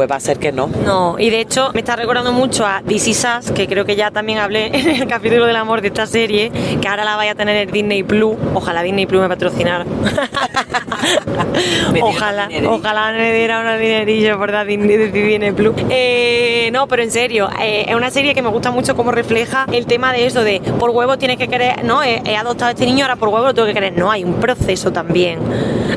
Pues 0.00 0.10
va 0.10 0.16
a 0.16 0.20
ser 0.20 0.38
que 0.38 0.50
no. 0.50 0.66
No, 0.66 1.16
y 1.18 1.28
de 1.28 1.42
hecho 1.42 1.72
me 1.74 1.80
está 1.80 1.94
recordando 1.94 2.32
mucho 2.32 2.64
a 2.64 2.80
This 2.80 3.06
Is 3.06 3.26
Us, 3.38 3.50
que 3.50 3.68
creo 3.68 3.84
que 3.84 3.96
ya 3.96 4.10
también 4.10 4.38
hablé 4.38 4.68
en 4.72 5.02
el 5.02 5.06
capítulo 5.06 5.44
del 5.44 5.56
amor 5.56 5.82
de 5.82 5.88
esta 5.88 6.06
serie, 6.06 6.50
que 6.80 6.88
ahora 6.88 7.04
la 7.04 7.16
vaya 7.16 7.32
a 7.32 7.34
tener 7.34 7.54
el 7.54 7.70
Disney 7.70 8.02
Plus. 8.02 8.34
Ojalá 8.54 8.82
Disney 8.82 9.04
Plus 9.04 9.20
me 9.20 9.28
patrocinara. 9.28 9.84
Me 11.92 12.02
ojalá, 12.02 12.48
ojalá 12.66 13.12
me 13.12 13.30
diera 13.34 13.60
unos 13.60 13.78
dinerillos 13.78 14.38
por 14.38 14.50
dar 14.50 14.66
Disney, 14.66 14.96
Disney 14.96 15.52
Plus. 15.52 15.74
Eh, 15.90 16.70
no, 16.72 16.88
pero 16.88 17.02
en 17.02 17.10
serio, 17.10 17.50
eh, 17.60 17.84
es 17.86 17.94
una 17.94 18.10
serie 18.10 18.34
que 18.34 18.40
me 18.40 18.48
gusta 18.48 18.70
mucho 18.70 18.96
cómo 18.96 19.12
refleja 19.12 19.66
el 19.70 19.84
tema 19.84 20.14
de 20.14 20.24
eso, 20.24 20.42
de 20.44 20.62
por 20.78 20.88
huevo 20.88 21.18
tienes 21.18 21.36
que 21.36 21.48
querer, 21.48 21.84
no, 21.84 22.02
he, 22.02 22.22
he 22.24 22.38
adoptado 22.38 22.68
a 22.68 22.70
este 22.70 22.86
niño, 22.86 23.04
ahora 23.04 23.16
por 23.16 23.28
huevo 23.28 23.48
lo 23.48 23.54
tengo 23.54 23.68
que 23.68 23.74
querer. 23.74 23.98
No, 23.98 24.10
hay 24.10 24.24
un 24.24 24.40
proceso 24.40 24.92
también. 24.92 25.40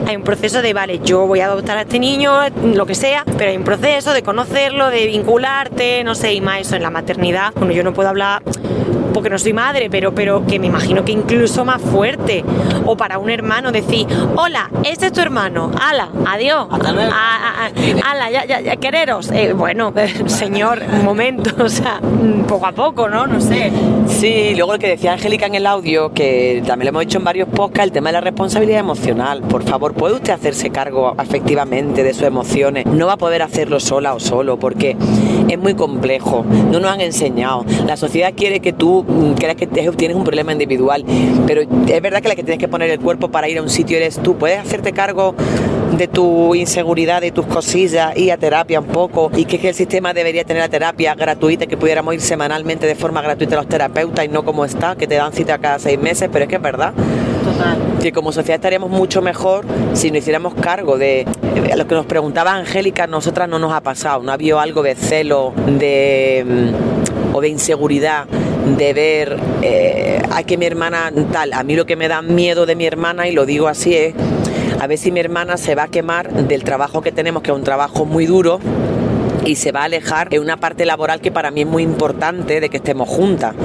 Hay 0.05 0.17
un 0.17 0.23
proceso 0.23 0.61
de, 0.61 0.73
vale, 0.73 0.99
yo 0.99 1.25
voy 1.25 1.39
a 1.39 1.45
adoptar 1.45 1.77
a 1.77 1.81
este 1.83 1.99
niño, 1.99 2.33
lo 2.65 2.85
que 2.85 2.95
sea, 2.95 3.23
pero 3.37 3.51
hay 3.51 3.55
un 3.55 3.63
proceso 3.63 3.92
de 3.93 4.23
conocerlo, 4.23 4.89
de 4.89 5.05
vincularte, 5.05 6.03
no 6.03 6.15
sé, 6.15 6.33
y 6.33 6.41
más 6.41 6.61
eso 6.61 6.75
en 6.75 6.81
la 6.81 6.89
maternidad. 6.89 7.53
Bueno, 7.55 7.73
yo 7.73 7.83
no 7.83 7.93
puedo 7.93 8.09
hablar 8.09 8.41
porque 9.13 9.29
no 9.29 9.37
soy 9.37 9.53
madre, 9.53 9.87
pero, 9.91 10.15
pero 10.15 10.45
que 10.47 10.57
me 10.57 10.65
imagino 10.65 11.05
que 11.05 11.11
incluso 11.11 11.63
más 11.63 11.79
fuerte. 11.79 12.43
O 12.85 12.97
para 12.97 13.19
un 13.19 13.29
hermano 13.29 13.71
decir, 13.71 14.07
hola, 14.35 14.69
este 14.83 15.05
es 15.05 15.13
tu 15.13 15.21
hermano, 15.21 15.69
ala, 15.79 16.09
adiós, 16.27 16.67
Hasta 16.71 16.91
luego. 16.91 17.11
a- 17.13 17.35
a- 17.37 17.65
a- 17.67 18.11
ala, 18.11 18.31
ya, 18.31 18.45
ya, 18.45 18.59
ya, 18.61 18.75
quereros. 18.77 19.29
Eh, 19.31 19.53
bueno, 19.53 19.93
señor, 20.25 20.81
un 20.91 21.05
momento, 21.05 21.51
o 21.63 21.69
sea, 21.69 21.99
mm, 22.01 22.45
poco 22.45 22.65
a 22.65 22.71
poco, 22.71 23.07
¿no? 23.07 23.27
No 23.27 23.39
sé. 23.39 23.71
Sí, 24.23 24.53
luego 24.55 24.71
lo 24.71 24.79
que 24.79 24.87
decía 24.87 25.11
Angélica 25.11 25.47
en 25.47 25.55
el 25.55 25.67
audio, 25.67 26.13
que 26.13 26.63
también 26.65 26.85
lo 26.85 26.89
hemos 26.91 27.01
dicho 27.01 27.17
en 27.17 27.25
varios 27.25 27.49
podcasts, 27.49 27.87
el 27.87 27.91
tema 27.91 28.07
de 28.07 28.13
la 28.13 28.21
responsabilidad 28.21 28.79
emocional. 28.79 29.41
Por 29.41 29.63
favor, 29.63 29.93
¿puede 29.95 30.15
usted 30.15 30.31
hacerse 30.31 30.69
cargo 30.69 31.13
afectivamente 31.17 32.05
de 32.05 32.13
sus 32.13 32.23
emociones? 32.23 32.85
No 32.85 33.07
va 33.07 33.13
a 33.15 33.17
poder 33.17 33.41
hacerlo 33.41 33.81
sola 33.81 34.13
o 34.13 34.21
solo, 34.21 34.57
porque 34.57 34.95
es 35.49 35.59
muy 35.59 35.73
complejo. 35.73 36.45
No 36.71 36.79
nos 36.79 36.89
han 36.89 37.01
enseñado. 37.01 37.65
La 37.85 37.97
sociedad 37.97 38.33
quiere 38.33 38.61
que 38.61 38.71
tú 38.71 39.03
mm, 39.05 39.33
creas 39.33 39.57
que 39.57 39.67
tienes 39.67 40.15
un 40.15 40.23
problema 40.23 40.53
individual, 40.53 41.03
pero 41.45 41.63
es 41.63 42.01
verdad 42.01 42.21
que 42.21 42.29
la 42.29 42.35
que 42.37 42.43
tienes 42.43 42.59
que 42.59 42.69
poner 42.69 42.89
el 42.91 43.01
cuerpo 43.01 43.27
para 43.27 43.49
ir 43.49 43.57
a 43.57 43.61
un 43.61 43.69
sitio 43.69 43.97
eres 43.97 44.23
tú. 44.23 44.37
¿Puedes 44.37 44.59
hacerte 44.59 44.93
cargo 44.93 45.35
de 45.97 46.07
tu 46.07 46.55
inseguridad, 46.55 47.21
de 47.21 47.31
tus 47.31 47.45
cosillas, 47.45 48.15
ir 48.17 48.31
a 48.31 48.37
terapia 48.37 48.79
un 48.79 48.87
poco 48.87 49.31
y 49.35 49.45
que, 49.45 49.59
que 49.59 49.69
el 49.69 49.75
sistema 49.75 50.13
debería 50.13 50.43
tener 50.43 50.61
la 50.61 50.69
terapia 50.69 51.15
gratuita, 51.15 51.67
que 51.67 51.77
pudiéramos 51.77 52.13
ir 52.13 52.21
semanalmente 52.21 52.87
de 52.87 52.95
forma 52.95 53.21
gratuita 53.21 53.55
a 53.55 53.59
los 53.59 53.67
terapeutas 53.67 54.25
y 54.25 54.27
no 54.27 54.43
como 54.43 54.65
está, 54.65 54.95
que 54.95 55.07
te 55.07 55.15
dan 55.15 55.33
cita 55.33 55.57
cada 55.59 55.79
seis 55.79 55.99
meses, 55.99 56.29
pero 56.31 56.43
es 56.43 56.49
que 56.49 56.55
es 56.55 56.61
verdad 56.61 56.93
Total. 57.43 57.77
que 58.01 58.11
como 58.11 58.31
sociedad 58.31 58.55
estaríamos 58.55 58.89
mucho 58.89 59.21
mejor 59.21 59.65
si 59.93 60.09
nos 60.09 60.19
hiciéramos 60.19 60.53
cargo 60.55 60.97
de, 60.97 61.25
de 61.53 61.75
lo 61.75 61.87
que 61.87 61.95
nos 61.95 62.05
preguntaba 62.05 62.55
Angélica, 62.55 63.07
nosotras 63.07 63.47
no 63.47 63.59
nos 63.59 63.73
ha 63.73 63.81
pasado, 63.81 64.23
no 64.23 64.31
ha 64.31 64.35
habido 64.35 64.59
algo 64.59 64.83
de 64.83 64.95
celo, 64.95 65.53
de 65.67 66.45
mm, 66.45 67.35
o 67.35 67.41
de 67.41 67.49
inseguridad 67.49 68.25
de 68.77 68.93
ver 68.93 69.37
eh, 69.61 70.21
a 70.31 70.43
que 70.43 70.57
mi 70.57 70.65
hermana 70.65 71.11
tal, 71.31 71.53
a 71.53 71.63
mí 71.63 71.75
lo 71.75 71.85
que 71.85 71.95
me 71.95 72.07
da 72.07 72.21
miedo 72.21 72.65
de 72.65 72.75
mi 72.75 72.85
hermana 72.85 73.27
y 73.27 73.33
lo 73.33 73.45
digo 73.45 73.67
así 73.67 73.95
es 73.95 74.13
a 74.83 74.87
ver 74.87 74.97
si 74.97 75.11
mi 75.11 75.21
hermana 75.21 75.55
se 75.55 75.75
va 75.75 75.83
a 75.83 75.87
quemar 75.87 76.29
del 76.45 76.65
trabajo 76.65 77.01
que 77.01 77.13
tenemos, 77.13 77.41
que 77.41 77.51
es 77.51 77.55
un 77.55 77.63
trabajo 77.63 78.03
muy 78.03 78.25
duro 78.25 78.59
y 79.45 79.55
se 79.55 79.71
va 79.71 79.81
a 79.81 79.83
alejar 79.85 80.33
en 80.33 80.41
una 80.41 80.57
parte 80.57 80.85
laboral 80.85 81.21
que 81.21 81.31
para 81.31 81.51
mí 81.51 81.61
es 81.61 81.67
muy 81.67 81.83
importante 81.83 82.59
de 82.59 82.67
que 82.67 82.77
estemos 82.77 83.07
juntas. 83.07 83.55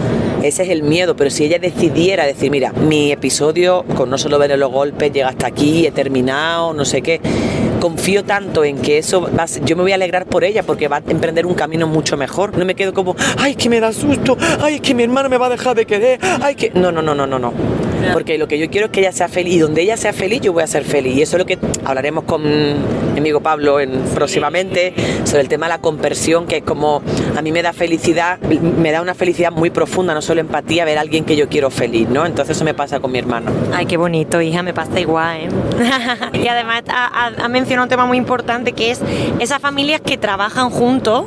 Ese 0.45 0.63
es 0.63 0.69
el 0.69 0.85
miedo, 0.85 1.17
pero 1.17 1.29
si 1.31 1.45
ella 1.45 1.59
decidiera 1.59 2.25
decir, 2.25 2.53
mira, 2.53 2.73
mi 2.73 3.11
episodio 3.11 3.85
con 3.97 4.11
no 4.11 4.17
solo 4.17 4.39
ver 4.39 4.57
los 4.57 4.71
golpes 4.71 5.13
llega 5.13 5.29
hasta 5.29 5.49
aquí, 5.49 5.89
he 5.89 5.91
terminado, 5.91 6.73
no 6.73 6.85
sé 6.85 7.03
qué, 7.03 7.21
confío 7.81 8.25
tanto 8.25 8.65
en 8.65 8.79
que 8.79 8.99
eso 8.99 9.23
va 9.37 9.45
a 9.45 9.47
ser- 9.47 9.65
yo 9.65 9.77
me 9.77 9.83
voy 9.83 9.93
a 9.93 9.97
alegrar 9.97 10.27
por 10.27 10.45
ella 10.45 10.63
porque 10.63 10.89
va 10.89 10.97
a 10.97 11.03
emprender 11.11 11.47
un 11.47 11.55
camino 11.55 11.87
mucho 11.87 12.17
mejor. 12.17 12.57
No 12.57 12.65
me 12.65 12.75
quedo 12.75 12.93
como, 12.95 13.15
ay, 13.39 13.55
que 13.55 13.69
me 13.69 13.81
da 13.81 13.93
susto, 13.93 14.37
ay, 14.61 14.77
es 14.77 14.81
que 14.81 14.95
mi 14.95 15.03
hermano 15.03 15.29
me 15.29 15.39
va 15.39 15.47
a 15.47 15.51
dejar 15.51 15.75
de 15.77 15.87
querer, 15.87 16.19
ay, 16.43 16.55
que... 16.55 16.71
No, 16.75 16.93
no, 16.93 17.03
no, 17.03 17.15
no, 17.15 17.27
no, 17.27 17.39
no. 17.39 17.53
Porque 18.13 18.39
lo 18.39 18.47
que 18.47 18.59
yo 18.61 18.71
quiero 18.71 18.87
es 18.87 18.93
que 18.93 19.01
ella 19.01 19.11
sea 19.13 19.29
feliz 19.29 19.55
y 19.55 19.59
donde 19.59 19.83
ella 19.83 19.97
sea 19.97 20.13
feliz 20.13 20.41
yo 20.41 20.53
voy 20.53 20.63
a 20.63 20.67
ser 20.69 20.85
feliz. 20.85 21.17
Y 21.17 21.23
eso 21.23 21.37
es 21.37 21.41
lo 21.41 21.47
que 21.47 21.59
hablaremos 21.85 22.25
con 22.25 22.43
mi 22.45 23.19
amigo 23.19 23.41
Pablo 23.41 23.81
en, 23.81 23.91
próximamente 24.15 24.95
sobre 25.25 25.41
el 25.43 25.49
tema 25.49 25.67
de 25.67 25.71
la 25.71 25.79
conversión, 25.81 26.47
que 26.47 26.59
es 26.59 26.63
como 26.63 27.03
a 27.37 27.43
mí 27.43 27.51
me 27.51 27.61
da 27.61 27.73
felicidad, 27.73 28.39
me 28.41 28.93
da 28.93 29.03
una 29.03 29.15
felicidad 29.15 29.51
muy 29.51 29.71
profunda, 29.71 30.15
no 30.15 30.23
solo 30.23 30.41
empatía, 30.41 30.85
ver 30.85 30.97
a 30.97 31.01
alguien 31.01 31.25
que 31.25 31.35
yo 31.35 31.49
quiero 31.49 31.71
feliz, 31.71 32.09
¿no? 32.09 32.25
Entonces 32.25 32.57
eso 32.57 32.65
me 32.65 32.73
pasa 32.73 33.01
con 33.01 33.11
mi 33.11 33.19
hermano. 33.19 33.51
Ay, 33.75 33.87
qué 33.87 33.97
bonito, 33.97 34.41
hija, 34.41 34.63
me 34.63 34.73
pasa 34.73 35.01
igual, 35.01 35.41
¿eh? 35.41 35.49
y 36.45 36.47
además 36.47 36.83
ha, 36.89 37.07
ha- 37.27 37.45
ha 37.45 37.49
mencionado 37.49 37.68
un 37.77 37.89
tema 37.89 38.07
muy 38.07 38.17
importante 38.17 38.73
que 38.73 38.91
es 38.91 39.01
esas 39.39 39.61
familias 39.61 40.01
que 40.01 40.17
trabajan 40.17 40.71
juntos. 40.71 41.25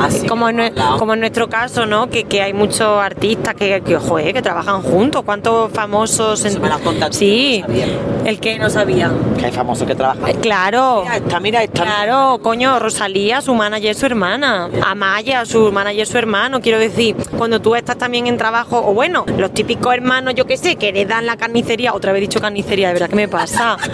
Así 0.00 0.26
como, 0.26 0.48
en, 0.48 0.72
como 0.98 1.16
nuestro 1.16 1.48
caso, 1.48 1.86
¿no? 1.86 2.08
Que, 2.08 2.24
que 2.24 2.42
hay 2.42 2.52
muchos 2.52 3.00
artistas 3.02 3.54
que, 3.54 3.80
que, 3.82 3.96
joder, 3.96 4.32
que 4.32 4.42
trabajan 4.42 4.82
juntos. 4.82 5.22
¿Cuántos 5.24 5.70
famosos? 5.72 6.42
Me 6.44 6.70
Sí, 7.10 7.64
no 7.66 8.12
el 8.28 8.38
que 8.38 8.58
no 8.58 8.70
sabía. 8.70 9.10
Que 9.38 9.46
hay 9.46 9.52
famosos 9.52 9.86
que 9.86 9.94
trabajan. 9.94 10.28
Eh, 10.28 10.36
Claro. 10.40 11.02
Mira 11.02 11.16
esta, 11.16 11.40
mira 11.40 11.62
esta. 11.62 11.82
Claro, 11.82 12.40
coño, 12.42 12.78
Rosalía, 12.78 13.40
su 13.40 13.54
manager, 13.54 13.94
su 13.94 14.06
hermana. 14.06 14.68
Amaya, 14.86 15.44
su 15.44 15.72
manager, 15.72 16.06
su 16.06 16.18
hermano. 16.18 16.60
Quiero 16.60 16.78
decir, 16.78 17.16
cuando 17.38 17.60
tú 17.60 17.74
estás 17.74 17.96
también 17.96 18.26
en 18.26 18.36
trabajo, 18.36 18.78
o 18.84 18.92
bueno, 18.92 19.24
los 19.38 19.52
típicos 19.52 19.94
hermanos, 19.94 20.34
yo 20.34 20.46
qué 20.46 20.56
sé, 20.56 20.76
que 20.76 20.88
heredan 20.88 21.26
la 21.26 21.36
carnicería. 21.36 21.94
Otra 21.94 22.12
vez 22.12 22.18
he 22.18 22.22
dicho 22.22 22.40
carnicería, 22.40 22.88
de 22.88 22.94
verdad, 22.94 23.08
¿qué 23.08 23.16
me 23.16 23.28
pasa? 23.28 23.76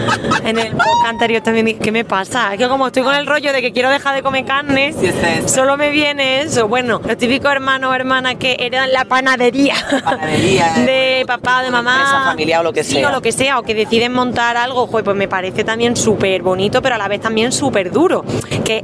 En 0.43 0.57
el 0.57 0.71
podcast 0.71 1.05
anterior 1.05 1.41
también 1.41 1.77
¿qué 1.79 1.91
me 1.91 2.05
pasa? 2.05 2.53
Es 2.53 2.59
que 2.59 2.67
como 2.67 2.87
estoy 2.87 3.03
con 3.03 3.13
el 3.13 3.25
rollo 3.25 3.51
de 3.51 3.61
que 3.61 3.71
quiero 3.71 3.89
dejar 3.89 4.15
de 4.15 4.23
comer 4.23 4.45
carne, 4.45 4.93
Sí, 4.93 5.09
solo 5.45 5.77
me 5.77 5.88
viene 5.91 6.41
eso. 6.41 6.67
Bueno, 6.67 7.01
los 7.05 7.17
típicos 7.17 7.51
hermanos 7.51 7.91
o 7.91 7.93
hermanas 7.95 8.35
que 8.35 8.55
heredan 8.59 8.91
la 8.93 9.05
panadería. 9.05 9.75
Panadería, 10.03 10.73
eh, 10.77 11.19
de 11.19 11.25
papá, 11.25 11.63
de 11.63 11.71
mamá. 11.71 11.95
empresa 11.97 12.23
familiar 12.25 12.61
o 12.61 12.63
lo 12.63 12.73
que 12.73 12.83
Sí, 12.83 12.95
sea. 12.95 13.09
o 13.09 13.11
lo 13.11 13.21
que 13.21 13.31
sea, 13.31 13.59
o 13.59 13.63
que 13.63 13.73
deciden 13.73 14.13
montar 14.13 14.57
algo, 14.57 14.89
pues 14.89 15.05
me 15.15 15.27
parece 15.27 15.63
también 15.63 15.95
súper 15.95 16.41
bonito, 16.41 16.81
pero 16.81 16.95
a 16.95 16.97
la 16.97 17.07
vez 17.07 17.21
también 17.21 17.51
súper 17.51 17.91
duro. 17.91 18.23
Que 18.63 18.83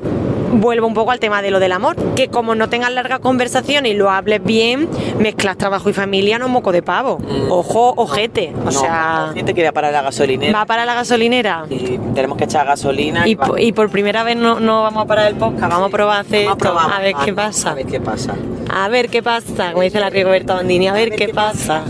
vuelvo 0.60 0.88
un 0.88 0.94
poco 0.94 1.12
al 1.12 1.20
tema 1.20 1.42
de 1.42 1.52
lo 1.52 1.60
del 1.60 1.72
amor, 1.72 1.96
que 2.16 2.28
como 2.30 2.56
no 2.56 2.70
tengas 2.70 2.92
larga 2.92 3.20
conversación 3.20 3.86
y 3.86 3.94
lo 3.94 4.10
hables 4.10 4.44
bien, 4.44 4.90
mezclas 5.20 5.58
trabajo 5.58 5.90
y 5.90 5.94
familia, 5.94 6.40
no 6.40 6.48
moco 6.48 6.72
de 6.72 6.82
pavo. 6.82 7.20
Ojo, 7.50 7.94
ojete. 7.98 8.54
O 8.62 8.66
No, 8.66 8.72
sea, 8.72 9.32
gente 9.34 9.54
que 9.54 9.64
va 9.64 9.72
para 9.72 9.92
la 9.92 10.02
gasolinera. 10.02 10.58
va 10.58 10.66
para 10.66 10.86
la 10.86 10.94
gasolinera. 10.96 11.66
Y 11.70 11.98
tenemos 12.14 12.38
que 12.38 12.46
echar 12.46 12.66
gasolina. 12.66 13.28
Y, 13.28 13.36
va- 13.36 13.46
po- 13.48 13.58
y 13.58 13.72
por 13.72 13.90
primera 13.90 14.24
vez 14.24 14.36
no, 14.38 14.60
no 14.60 14.84
vamos 14.84 15.04
a 15.04 15.08
parar 15.08 15.28
el 15.28 15.36
podcast, 15.36 15.72
vamos 15.72 15.88
a 15.90 15.92
probar 15.92 16.18
a 16.18 16.20
hacer 16.22 16.46
Vamos 16.46 16.60
probar, 16.60 16.92
a 16.94 17.00
ver 17.00 17.16
qué 17.24 17.34
pasa. 17.34 17.72
A 17.72 17.74
ver 17.76 17.86
qué 17.86 18.00
pasa. 18.00 18.34
A 18.78 18.90
ver 18.90 19.08
qué 19.10 19.24
pasa, 19.24 19.72
como 19.72 19.84
dice 19.84 20.02
la 20.02 20.10
Rigoberta 20.10 20.54
Bandini, 20.56 20.90
a 20.90 20.94
ver 20.94 21.16
qué 21.16 21.30
pasa. 21.30 21.86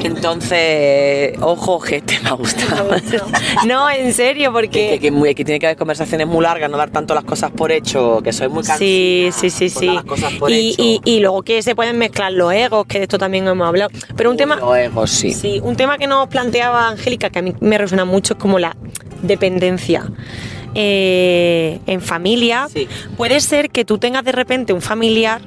Entonces, 0.00 1.32
ojo, 1.40 1.80
gente, 1.80 2.18
me 2.22 2.28
ha 2.30 2.32
gustado. 2.34 2.88
No, 3.66 3.90
en 3.90 4.12
serio, 4.14 4.50
que, 4.50 4.52
porque... 4.52 4.98
que 5.00 5.10
muy- 5.10 5.34
que 5.34 5.44
tiene 5.44 5.58
que 5.58 5.66
haber 5.66 5.76
conversaciones 5.76 6.26
muy 6.28 6.42
largas, 6.42 6.70
no 6.70 6.76
dar 6.76 6.90
tanto 6.90 7.14
las 7.14 7.24
cosas 7.24 7.50
por 7.50 7.72
hecho, 7.72 8.20
que 8.22 8.32
soy 8.32 8.48
muy 8.48 8.58
cansada. 8.62 8.78
Sí, 8.78 9.30
sí, 9.32 9.50
sí, 9.50 9.68
sí. 9.68 9.86
las 9.86 10.04
cosas 10.04 10.32
por 10.34 10.50
Y, 10.50 10.70
hecho. 10.70 10.82
y, 10.82 11.00
y 11.04 11.20
luego 11.20 11.42
que 11.42 11.62
se 11.62 11.74
pueden 11.74 11.98
mezclar 11.98 12.32
los 12.32 12.52
egos, 12.52 12.86
que 12.86 12.98
de 12.98 13.04
esto 13.04 13.18
también 13.18 13.46
hemos 13.48 13.66
hablado. 13.66 13.90
Pero 14.16 14.30
un 14.30 14.34
Uy, 14.34 14.38
tema... 14.38 14.56
los 14.56 14.76
egos, 14.76 15.10
sí. 15.10 15.32
Sí, 15.32 15.60
un 15.64 15.74
tema 15.76 15.98
que 15.98 16.06
nos 16.06 16.28
planteaba 16.28 16.88
Angélica, 16.88 17.30
que 17.30 17.40
a 17.40 17.42
mí 17.42 17.54
me 17.60 17.76
resuena 17.76 18.04
mucho, 18.04 18.34
es 18.34 18.40
como 18.40 18.58
la 18.58 18.76
dependencia. 19.22 20.04
Eh, 20.74 21.80
en 21.86 22.00
familia, 22.00 22.68
Sí. 22.72 22.88
puede 23.16 23.40
ser 23.40 23.70
que 23.70 23.84
tú 23.84 23.98
tengas 23.98 24.24
de 24.24 24.32
repente 24.32 24.72
un 24.72 24.80
familiar 24.80 25.40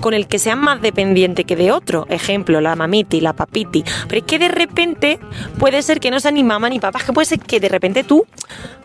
con 0.00 0.14
el 0.14 0.26
que 0.26 0.38
seas 0.40 0.56
más 0.56 0.82
dependiente 0.82 1.44
que 1.44 1.54
de 1.54 1.70
otro. 1.70 2.06
Ejemplo, 2.08 2.60
la 2.60 2.74
mamiti, 2.74 3.20
la 3.20 3.32
papiti. 3.32 3.84
Pero 4.08 4.18
es 4.20 4.24
que 4.24 4.38
de 4.40 4.48
repente 4.48 5.20
puede 5.58 5.82
ser 5.82 6.00
que 6.00 6.10
no 6.10 6.18
sea 6.18 6.32
ni 6.32 6.42
mamá 6.42 6.68
ni 6.68 6.80
papá, 6.80 6.98
es 6.98 7.04
que 7.04 7.12
puede 7.12 7.26
ser 7.26 7.38
que 7.38 7.60
de 7.60 7.68
repente 7.68 8.02
tú, 8.02 8.26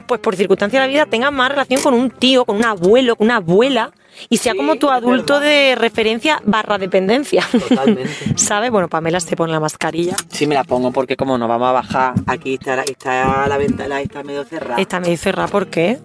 pues 0.08 0.22
por 0.22 0.36
circunstancias 0.36 0.82
de 0.82 0.88
la 0.88 0.92
vida, 0.92 1.06
tengas 1.08 1.32
más 1.32 1.50
relación 1.50 1.82
con 1.82 1.94
un 1.94 2.12
tío, 2.12 2.46
con 2.46 2.58
un 2.58 2.66
abuelo, 2.66 3.16
con 3.16 3.26
una 3.26 3.38
abuela, 3.38 3.92
y 4.30 4.38
sea 4.38 4.54
Sí, 4.54 4.58
como 4.58 4.76
tu 4.76 4.90
adulto 4.90 5.40
de 5.40 5.76
referencia 5.78 6.42
barra 6.46 6.78
dependencia. 6.78 7.44
Totalmente. 7.52 8.10
¿Sabes? 8.38 8.72
Bueno, 8.72 8.88
Pamela 8.88 9.20
se 9.20 9.36
pone 9.36 9.52
la 9.54 9.60
mascarilla. 9.60 10.16
Sí 10.30 10.48
me 10.48 10.56
la 10.56 10.64
pongo 10.64 10.92
porque 10.92 11.16
como 11.16 11.38
nos 11.38 11.48
vamos 11.50 11.68
a 11.70 11.72
bajar, 11.72 12.14
aquí 12.28 12.56
está, 12.56 12.76
la- 12.76 12.84
está 12.84 13.48
la 13.48 13.58
ventana, 13.58 14.02
está 14.02 14.24
medio 14.24 14.44
cerrada. 14.44 14.82
Esta 14.82 15.00
me 15.00 15.10
dice 15.10 15.24
cerrada, 15.24 15.48
¿por 15.50 15.68
qué? 15.68 16.00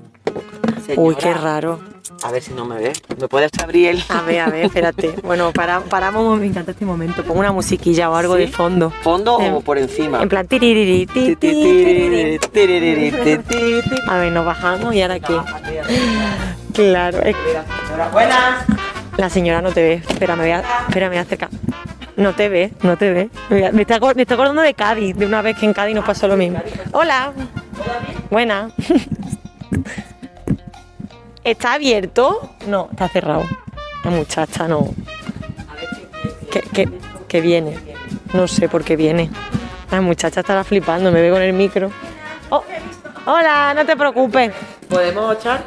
Señora, 0.86 1.02
Uy, 1.02 1.14
qué 1.16 1.34
raro. 1.34 1.80
A 2.24 2.30
ver 2.30 2.42
si 2.42 2.52
no 2.52 2.64
me 2.64 2.76
ves. 2.78 3.02
¿Me 3.20 3.26
puedes 3.26 3.50
abrir 3.62 3.88
el 3.88 4.04
A 4.08 4.22
ver, 4.22 4.40
a 4.40 4.46
ver, 4.48 4.66
espérate. 4.66 5.14
Bueno, 5.22 5.52
para, 5.52 5.80
paramos, 5.80 6.38
me 6.38 6.46
encanta 6.46 6.70
este 6.70 6.84
momento. 6.84 7.24
Pongo 7.24 7.40
una 7.40 7.52
musiquilla 7.52 8.10
o 8.10 8.14
algo 8.14 8.36
¿Sí? 8.36 8.42
de 8.42 8.48
fondo. 8.48 8.90
fondo 9.02 9.36
o 9.36 9.60
por 9.60 9.76
encima? 9.78 10.22
En 10.22 10.28
plan, 10.28 10.46
tiriri, 10.46 11.06
ti, 11.06 11.34
ti, 11.36 11.56
ti. 11.56 12.48
A 14.08 14.18
ver, 14.18 14.32
nos 14.32 14.46
bajamos 14.46 14.94
y 14.94 15.02
ahora 15.02 15.18
qué. 15.18 15.36
Claro, 16.72 17.18
es 17.22 17.36
Buenas. 18.12 18.64
La 19.16 19.28
señora 19.28 19.60
no 19.60 19.72
te 19.72 19.82
ve. 19.82 20.02
Espera, 20.08 20.36
me 20.36 20.42
voy 20.42 20.52
a, 20.52 20.60
espera, 20.88 21.06
me 21.06 21.16
voy 21.16 21.18
a 21.18 21.22
acercar. 21.22 21.50
No 22.16 22.34
te 22.34 22.48
ve, 22.48 22.72
no 22.82 22.96
te 22.96 23.10
ve. 23.10 23.30
Me, 23.50 23.82
está, 23.82 23.96
acordando 23.96 24.62
de 24.62 24.74
Cádiz, 24.74 25.16
de 25.16 25.26
una 25.26 25.42
vez 25.42 25.58
que 25.58 25.66
en 25.66 25.72
Cádiz 25.72 25.94
nos 25.94 26.04
pasó 26.04 26.28
lo 26.28 26.36
mismo. 26.36 26.62
Hola. 26.92 27.32
Buena. 28.30 28.70
¿Está 31.44 31.74
abierto? 31.74 32.54
No, 32.66 32.88
está 32.90 33.08
cerrado. 33.08 33.42
La 34.04 34.10
muchacha 34.10 34.68
no. 34.68 34.88
Que, 36.50 36.60
que, 36.60 36.88
que 37.28 37.40
viene. 37.40 37.78
No 38.32 38.46
sé 38.46 38.68
por 38.68 38.84
qué 38.84 38.96
viene. 38.96 39.30
La 39.90 40.00
muchacha 40.00 40.40
estará 40.40 40.64
flipando, 40.64 41.10
me 41.10 41.20
ve 41.20 41.30
con 41.30 41.42
el 41.42 41.52
micro. 41.52 41.90
Oh, 42.50 42.62
hola, 43.26 43.74
no 43.74 43.84
te 43.84 43.96
preocupes. 43.96 44.52
¿Podemos 44.88 45.36
echar? 45.36 45.62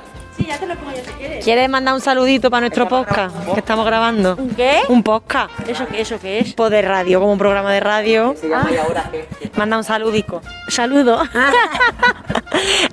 ¿Quieres 1.44 1.70
mandar 1.70 1.94
un 1.94 2.01
saludito 2.01 2.50
para 2.50 2.62
nuestro 2.62 2.88
podcast 2.88 3.36
que 3.54 3.60
estamos 3.60 3.86
grabando? 3.86 4.36
¿Un 4.36 4.50
qué? 4.50 4.82
Un 4.89 5.04
podcast. 5.04 5.51
¿Eso 5.68 5.88
qué, 5.88 6.01
eso 6.01 6.20
qué 6.20 6.39
es? 6.39 6.54
Pues 6.54 6.72
de 6.72 6.82
radio, 6.82 7.20
como 7.20 7.32
un 7.34 7.38
programa 7.38 7.72
de 7.72 7.80
radio. 7.80 8.36
Se 8.39 8.50
llama 8.50 8.70
y 8.72 8.77
ahora 8.77 9.10
qué. 9.12 9.27
Manda 9.56 9.77
un 9.77 9.84
saludico. 9.84 10.42
Saludo. 10.68 11.22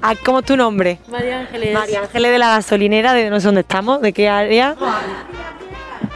Ah, 0.02 0.14
¿Cómo 0.25 0.40
es 0.40 0.44
tu 0.44 0.56
nombre? 0.56 0.99
María 1.08 1.40
Ángeles. 1.40 1.72
María 1.72 2.00
Ángeles 2.00 2.32
de 2.32 2.38
la 2.38 2.49
gasolinera, 2.49 3.12
de 3.12 3.30
no 3.30 3.38
sé 3.38 3.46
dónde 3.46 3.61
estamos, 3.61 4.00
de 4.00 4.12
qué 4.12 4.28
área. 4.28 4.75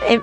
En- 0.08 0.22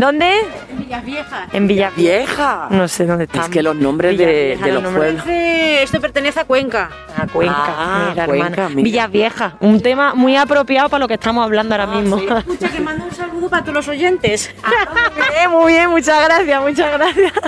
¿Dónde? 0.00 0.32
Villas 0.72 1.04
Viejas. 1.04 1.48
En 1.52 1.66
Villa 1.68 1.90
¡Vieja! 1.94 2.68
No 2.70 2.88
sé 2.88 3.04
dónde 3.06 3.24
estamos. 3.24 3.48
Es 3.48 3.52
que 3.52 3.62
los 3.62 3.76
nombres 3.76 4.16
de, 4.16 4.56
los 4.60 4.68
los 4.70 4.82
nombres. 4.82 4.96
pueblos. 5.14 5.26
Este- 5.26 5.82
esto 5.82 6.00
pertenece 6.00 6.40
a 6.40 6.44
Cuenca. 6.44 6.90
A 7.16 7.26
Cuenca, 7.26 7.54
Ah, 7.58 8.06
mira, 8.10 8.24
Cuenca, 8.26 8.46
hermana. 8.48 8.68
mira. 8.70 8.82
Villa 8.84 9.06
Vieja, 9.08 9.56
un 9.60 9.80
tema 9.80 10.14
muy 10.14 10.36
apropiado 10.36 10.88
para 10.88 11.00
lo 11.00 11.08
que 11.08 11.14
estamos 11.14 11.44
hablando 11.44 11.74
ahora 11.74 11.86
mismo. 11.86 12.16
Escucha, 12.16 12.68
que 12.70 12.80
mando 12.80 13.04
un 13.04 13.12
saludo 13.12 13.48
para 13.50 13.62
todos 13.62 13.74
los 13.74 13.88
oyentes. 13.88 14.54
muy 14.64 15.28
bien, 15.34 15.50
muy 15.50 15.72
bien, 15.72 15.90
muchas 15.90 16.24
gracias, 16.24 16.62
muchas 16.62 16.92
gracias. 16.92 17.32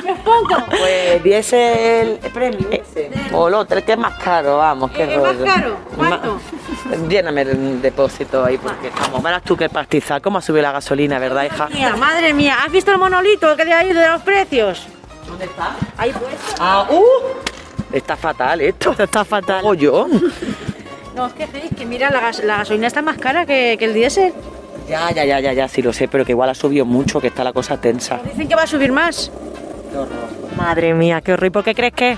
Pues 0.78 1.23
diese 1.23 2.00
el 2.02 2.18
premio 2.32 2.66
ese. 2.71 3.11
O 3.32 3.49
el 3.49 3.54
otro, 3.54 3.78
el 3.78 3.85
que 3.85 3.92
es 3.92 3.99
más 3.99 4.14
caro, 4.23 4.59
vamos, 4.59 4.90
qué 4.90 5.04
¿El 5.04 5.21
más 5.21 5.37
rollo. 5.37 5.44
caro? 5.44 5.76
¿Cuánto? 5.97 6.40
Lléname 7.09 7.42
el 7.42 7.80
depósito 7.80 8.44
ahí 8.44 8.59
porque 8.59 8.88
estamos. 8.88 9.23
Verás 9.23 9.42
tú 9.42 9.56
qué 9.56 9.68
pastizal, 9.68 10.21
cómo 10.21 10.38
ha 10.38 10.42
subido 10.42 10.62
la 10.62 10.73
gasolina, 10.73 11.18
¿verdad, 11.18 11.44
hija? 11.44 11.68
Mía, 11.68 11.94
madre 11.97 12.35
mía, 12.35 12.41
¿has 12.49 12.70
visto 12.72 12.90
el 12.92 12.99
monolito 12.99 13.56
que 13.56 13.64
de 13.64 13.72
ahí 13.72 13.92
de 13.92 14.08
los 14.08 14.22
precios? 14.22 14.87
¿Dónde 15.26 15.44
está? 15.46 15.76
Ahí 15.96 16.12
pues. 16.12 16.34
Ah, 16.58 16.87
uh. 16.90 17.04
Está 17.92 18.16
fatal 18.16 18.61
esto. 18.61 18.90
Esto 18.92 19.02
está 19.04 19.25
fatal. 19.25 19.61
O 19.64 19.75
yo. 19.75 20.06
No, 21.14 21.26
es 21.26 21.32
que, 21.34 21.44
es 21.44 21.75
que 21.76 21.84
mira, 21.84 22.11
la, 22.11 22.20
gas- 22.20 22.42
la 22.44 22.58
gasolina 22.58 22.87
está 22.87 23.02
más 23.02 23.18
cara 23.18 23.44
que, 23.46 23.76
que 23.78 23.84
el 23.84 23.94
diésel. 23.94 24.32
Ya, 24.88 25.11
ya, 25.12 25.25
ya, 25.25 25.40
ya, 25.40 25.52
ya, 25.52 25.68
sí 25.68 25.80
lo 25.82 25.92
sé, 25.92 26.08
pero 26.08 26.25
que 26.25 26.32
igual 26.32 26.49
ha 26.50 26.54
subido 26.54 26.84
mucho, 26.84 27.20
que 27.20 27.28
está 27.28 27.44
la 27.44 27.52
cosa 27.52 27.76
tensa. 27.80 28.18
Dicen 28.25 28.49
que 28.49 28.54
va 28.54 28.62
a 28.62 28.66
subir 28.66 28.90
más. 28.92 29.30
Madre 30.56 30.94
mía, 30.94 31.20
qué 31.20 31.32
horror. 31.34 31.46
¿Y 31.46 31.50
por 31.50 31.64
qué 31.64 31.75
crees 31.75 31.92
que? 31.92 32.16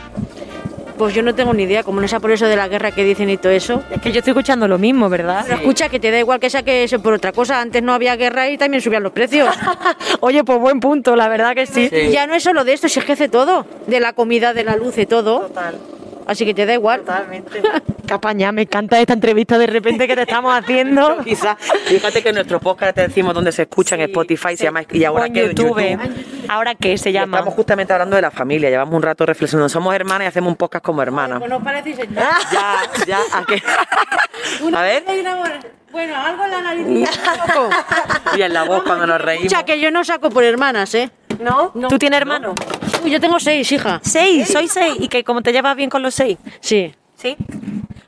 Pues 0.99 1.15
yo 1.15 1.23
no 1.23 1.35
tengo 1.35 1.53
ni 1.53 1.65
idea, 1.65 1.83
como 1.83 2.01
no 2.01 2.07
sea 2.07 2.21
por 2.21 2.31
eso 2.31 2.47
de 2.47 2.57
la 2.57 2.69
guerra 2.69 2.93
que 2.93 3.05
dicen 3.05 3.29
y 3.31 3.37
todo 3.37 3.53
eso. 3.53 3.83
Es 3.91 4.01
que 4.01 4.13
yo 4.13 4.19
estoy 4.19 4.31
escuchando 4.31 4.69
lo 4.69 4.79
mismo, 4.79 5.09
¿verdad? 5.09 5.45
Pero 5.45 5.57
escucha, 5.57 5.89
que 5.89 5.99
te 5.99 6.11
da 6.11 6.19
igual 6.19 6.39
que 6.39 6.51
sea 6.51 6.63
que 6.63 6.85
eso 6.85 7.01
por 7.01 7.15
otra 7.15 7.33
cosa. 7.33 7.61
Antes 7.61 7.83
no 7.83 7.93
había 7.93 8.17
guerra 8.17 8.49
y 8.49 8.57
también 8.57 8.81
subían 8.81 9.03
los 9.03 9.13
precios. 9.13 9.49
Oye, 10.21 10.45
pues 10.45 10.59
buen 10.59 10.81
punto, 10.81 11.17
la 11.17 11.29
verdad 11.29 11.55
que 11.55 11.67
sí. 11.67 11.89
Sí. 11.89 12.11
Ya 12.11 12.27
no 12.27 12.35
es 12.35 12.43
solo 12.43 12.65
de 12.65 12.73
esto, 12.75 12.89
si 12.89 13.01
es 13.01 13.05
que 13.05 13.13
hace 13.13 13.29
todo. 13.29 13.67
De 13.87 14.01
la 14.01 14.13
comida, 14.13 14.55
de 14.55 14.65
la 14.65 14.77
luz, 14.77 14.95
de 14.95 15.07
todo. 15.07 15.41
Total, 15.41 15.79
Así 16.27 16.45
que 16.45 16.55
te 16.55 16.67
da 16.67 16.75
igual. 16.75 17.01
totalmente. 17.01 17.63
Capaña, 18.07 18.53
me 18.53 18.63
encanta 18.63 19.01
esta 19.01 19.13
entrevista 19.15 19.59
de 19.59 19.67
repente 19.67 20.07
que 20.07 20.15
te 20.15 20.23
estamos 20.23 20.55
haciendo. 20.55 21.19
Quizás, 21.25 21.57
fíjate 21.87 22.23
que 22.23 22.29
en 22.31 22.35
nuestro 22.37 22.61
podcast 22.61 22.95
te 22.95 23.03
decimos 23.03 23.35
dónde 23.35 23.53
se 23.53 23.63
escucha 23.63 23.95
en 23.95 24.03
Spotify, 24.03 24.57
se 24.57 24.65
llama 24.65 24.83
y 24.91 25.05
ahora 25.05 25.29
que 25.31 25.47
YouTube. 25.49 25.99
Ahora 26.49 26.75
qué 26.75 26.99
se 26.99 27.11
Y 27.11 27.13
llama. 27.15 27.39
Estamos 27.39 27.55
justamente 27.55 27.93
hablando 27.93 28.17
de 28.17 28.23
la 28.23 28.31
familia, 28.31 28.71
llevamos 28.71 28.95
un 28.95 29.03
rato 29.03 29.25
reflexionando. 29.27 29.69
Somos 29.69 29.95
hermanas 29.95 30.27
y 30.27 30.29
hacemos 30.29 30.51
un 30.51 30.57
podcast 30.57 30.85
como 30.85 31.03
hermanas. 31.03 31.39
Pues 31.39 31.51
no 31.51 31.63
parecéis 31.63 31.99
Ya, 32.15 32.83
ya, 33.07 33.19
¿a 33.33 33.45
qué? 33.47 33.63
A 34.75 34.83
ver. 34.83 35.05
Bueno, 35.91 36.17
algo 36.17 36.45
en 36.45 36.51
la 36.51 36.61
nariz. 36.61 37.09
Y 38.37 38.43
en 38.43 38.53
la 38.53 38.65
voz 38.65 38.83
cuando 38.83 39.07
nos 39.07 39.21
reímos. 39.21 39.47
Escucha, 39.47 39.65
que 39.65 39.79
yo 39.81 39.93
no 39.93 40.03
saco 40.03 40.29
por 40.29 40.43
hermanas, 40.43 40.93
¿eh? 40.97 41.11
¿No? 41.41 41.73
¿Tú 41.89 41.99
tienes 41.99 42.21
hermano? 42.21 42.55
Uy, 43.05 43.11
yo 43.11 43.21
tengo 43.21 43.39
seis, 43.41 43.71
hija. 43.73 44.01
Seis, 44.03 44.49
soy 44.49 44.69
seis. 44.69 44.95
¿Y 44.99 45.09
que 45.09 45.25
como 45.25 45.43
te 45.43 45.53
llevas 45.53 45.77
bien 45.77 45.91
con 45.91 46.03
los 46.03 46.15
seis? 46.15 46.39
Sí. 46.61 46.95
¿Sí? 47.17 47.37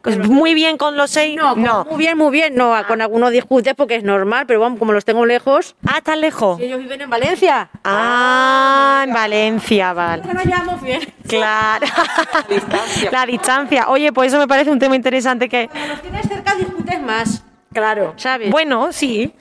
Pues 0.02 0.18
muy 0.18 0.54
bien 0.54 0.76
con 0.76 0.96
los 0.96 1.10
seis. 1.10 1.36
No, 1.36 1.56
muy 1.56 1.98
bien, 1.98 2.16
muy 2.16 2.30
bien. 2.30 2.54
No, 2.54 2.74
con 2.86 3.02
algunos 3.02 3.32
discutes 3.32 3.74
porque 3.74 3.96
es 3.96 4.04
normal, 4.04 4.46
pero 4.46 4.60
vamos, 4.60 4.78
como 4.78 4.92
los 4.92 5.04
tengo 5.04 5.26
lejos. 5.26 5.74
Ah, 5.84 5.98
¿estás 5.98 6.16
lejos? 6.16 6.60
Ellos 6.60 6.78
viven 6.78 7.00
en 7.00 7.10
Valencia. 7.10 7.68
Ah, 7.82 9.02
en 9.04 9.12
Valencia, 9.12 9.92
vale. 9.92 10.22
No 10.24 10.34
nos 10.34 10.44
llevamos 10.44 10.80
bien. 10.80 11.00
Claro. 11.26 11.86
distancia. 12.48 13.10
La 13.10 13.26
distancia. 13.26 13.88
Oye, 13.88 14.12
pues 14.12 14.28
eso 14.28 14.38
me 14.38 14.46
parece 14.46 14.70
un 14.70 14.78
tema 14.78 14.94
interesante 14.94 15.48
que... 15.48 15.66
Como 15.66 15.86
los 15.86 16.00
tienes 16.02 16.28
cerca, 16.28 16.54
discutes 16.54 17.02
más. 17.02 17.42
Claro. 17.72 18.14
¿Sabes? 18.16 18.50
Bueno, 18.50 18.92
sí. 18.92 19.34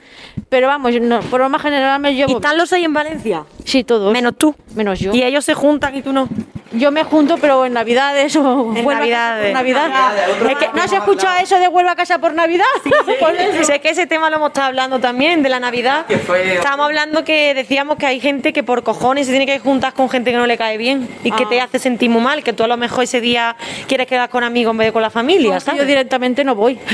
Pero 0.56 0.68
vamos, 0.68 0.90
no, 1.02 1.20
por 1.20 1.42
lo 1.42 1.50
más 1.50 1.60
general 1.60 2.00
me 2.00 2.12
¿Y 2.12 2.16
llevo. 2.16 2.36
están 2.36 2.56
los 2.56 2.70
seis 2.70 2.82
en 2.86 2.94
Valencia? 2.94 3.44
Sí, 3.66 3.84
todos. 3.84 4.10
Menos 4.10 4.38
tú. 4.38 4.54
Menos 4.74 4.98
yo. 4.98 5.12
Y 5.14 5.22
ellos 5.22 5.44
se 5.44 5.52
juntan 5.52 5.94
y 5.94 6.00
tú 6.00 6.14
no. 6.14 6.30
Yo 6.72 6.90
me 6.90 7.04
junto, 7.04 7.36
pero 7.38 7.64
en 7.64 7.72
Navidades 7.72 8.34
o 8.36 8.72
En 8.76 8.84
Navidades. 8.86 9.52
Navidad. 9.54 10.12
Es 10.50 10.56
que 10.58 10.68
no 10.74 10.88
se 10.88 10.96
escucha 10.96 11.40
eso 11.40 11.58
de 11.58 11.68
vuelvo 11.68 11.90
a 11.90 11.94
casa 11.96 12.18
por 12.18 12.34
Navidad. 12.34 12.64
Pues 12.82 13.38
eso. 13.40 13.64
Sé 13.64 13.80
que 13.80 13.90
ese 13.90 14.06
tema 14.06 14.28
lo 14.30 14.36
hemos 14.36 14.48
estado 14.48 14.66
hablando 14.68 14.98
también, 14.98 15.42
de 15.42 15.48
la 15.48 15.60
Navidad. 15.60 16.04
Estábamos 16.10 16.86
hablando 16.86 17.24
que 17.24 17.54
decíamos 17.54 17.96
que 17.98 18.06
hay 18.06 18.20
gente 18.20 18.52
que 18.52 18.62
por 18.64 18.82
cojones 18.82 19.26
se 19.26 19.32
tiene 19.32 19.46
que 19.46 19.58
juntar 19.60 19.92
con 19.94 20.10
gente 20.10 20.32
que 20.32 20.36
no 20.36 20.46
le 20.46 20.58
cae 20.58 20.76
bien 20.76 21.08
y 21.22 21.30
que 21.30 21.44
Ah. 21.44 21.48
te 21.48 21.60
hace 21.60 21.78
sentir 21.78 22.10
muy 22.10 22.20
mal, 22.22 22.42
que 22.42 22.52
tú 22.52 22.64
a 22.64 22.66
lo 22.66 22.76
mejor 22.76 23.04
ese 23.04 23.20
día 23.20 23.54
quieres 23.86 24.06
quedar 24.06 24.28
con 24.28 24.42
amigos 24.44 24.72
en 24.72 24.78
vez 24.78 24.88
de 24.88 24.92
con 24.92 25.02
la 25.02 25.10
familia, 25.10 25.54
Yo 25.54 25.60
¿sabes? 25.60 25.86
directamente 25.86 26.42
no 26.44 26.54
voy. 26.56 26.78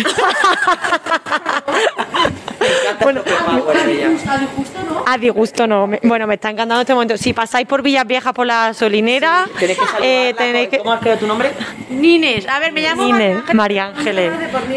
bueno, 3.00 3.22
A 3.26 3.86
disgusto 3.86 4.78
no. 4.88 5.04
a 5.06 5.18
disgusto 5.18 5.66
no. 5.66 5.86
Me- 5.86 6.00
Bueno, 6.02 6.26
me 6.26 6.34
está 6.34 6.50
encantando 6.50 6.80
este 6.82 6.94
momento. 6.94 7.16
Si 7.16 7.32
pasáis 7.32 7.66
por 7.66 7.82
Villas 7.82 8.06
Viejas 8.06 8.32
por 8.32 8.46
la 8.46 8.68
gasolinera, 8.68 9.46
Tenéis 9.62 9.78
que 9.78 9.86
saludarla, 9.86 10.06
eh, 10.28 10.34
tenéis 10.36 10.68
que... 10.68 10.78
¿Cómo 10.78 10.92
has 10.92 11.00
quedado 11.00 11.18
tu 11.20 11.26
nombre? 11.26 11.50
Nines, 11.90 12.48
a 12.48 12.58
ver, 12.58 12.72
me 12.72 12.80
llamo 12.82 13.04
Nines, 13.04 13.38
María 13.54 13.86
Ángeles. 13.86 14.32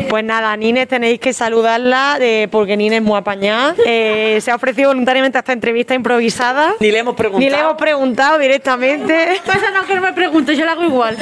Pues 0.10 0.24
nada, 0.24 0.56
Nines 0.58 0.88
tenéis 0.88 1.20
que 1.20 1.34
saludarla 1.34 2.18
eh, 2.20 2.48
porque 2.52 2.78
Nines 2.78 3.00
es 3.00 3.04
muy 3.04 3.18
apañada. 3.18 3.76
Eh, 3.88 4.40
se 4.42 4.52
ha 4.52 4.56
ofrecido 4.56 4.90
voluntariamente 4.90 5.38
a 5.38 5.40
esta 5.40 5.54
entrevista 5.54 5.94
improvisada. 5.94 6.74
Ni 6.80 6.92
le 6.92 7.00
hemos 7.00 7.16
preguntado. 7.16 7.40
Ni 7.40 7.50
le 7.50 7.60
hemos 7.62 7.76
preguntado 7.78 8.38
directamente. 8.40 9.40
Pasa 9.46 9.72
no 9.72 9.86
que 9.86 9.96
no 9.96 10.02
me 10.02 10.12
preguntes, 10.14 10.58
yo 10.58 10.66
lo 10.66 10.72
hago 10.72 10.84
igual. 10.84 11.16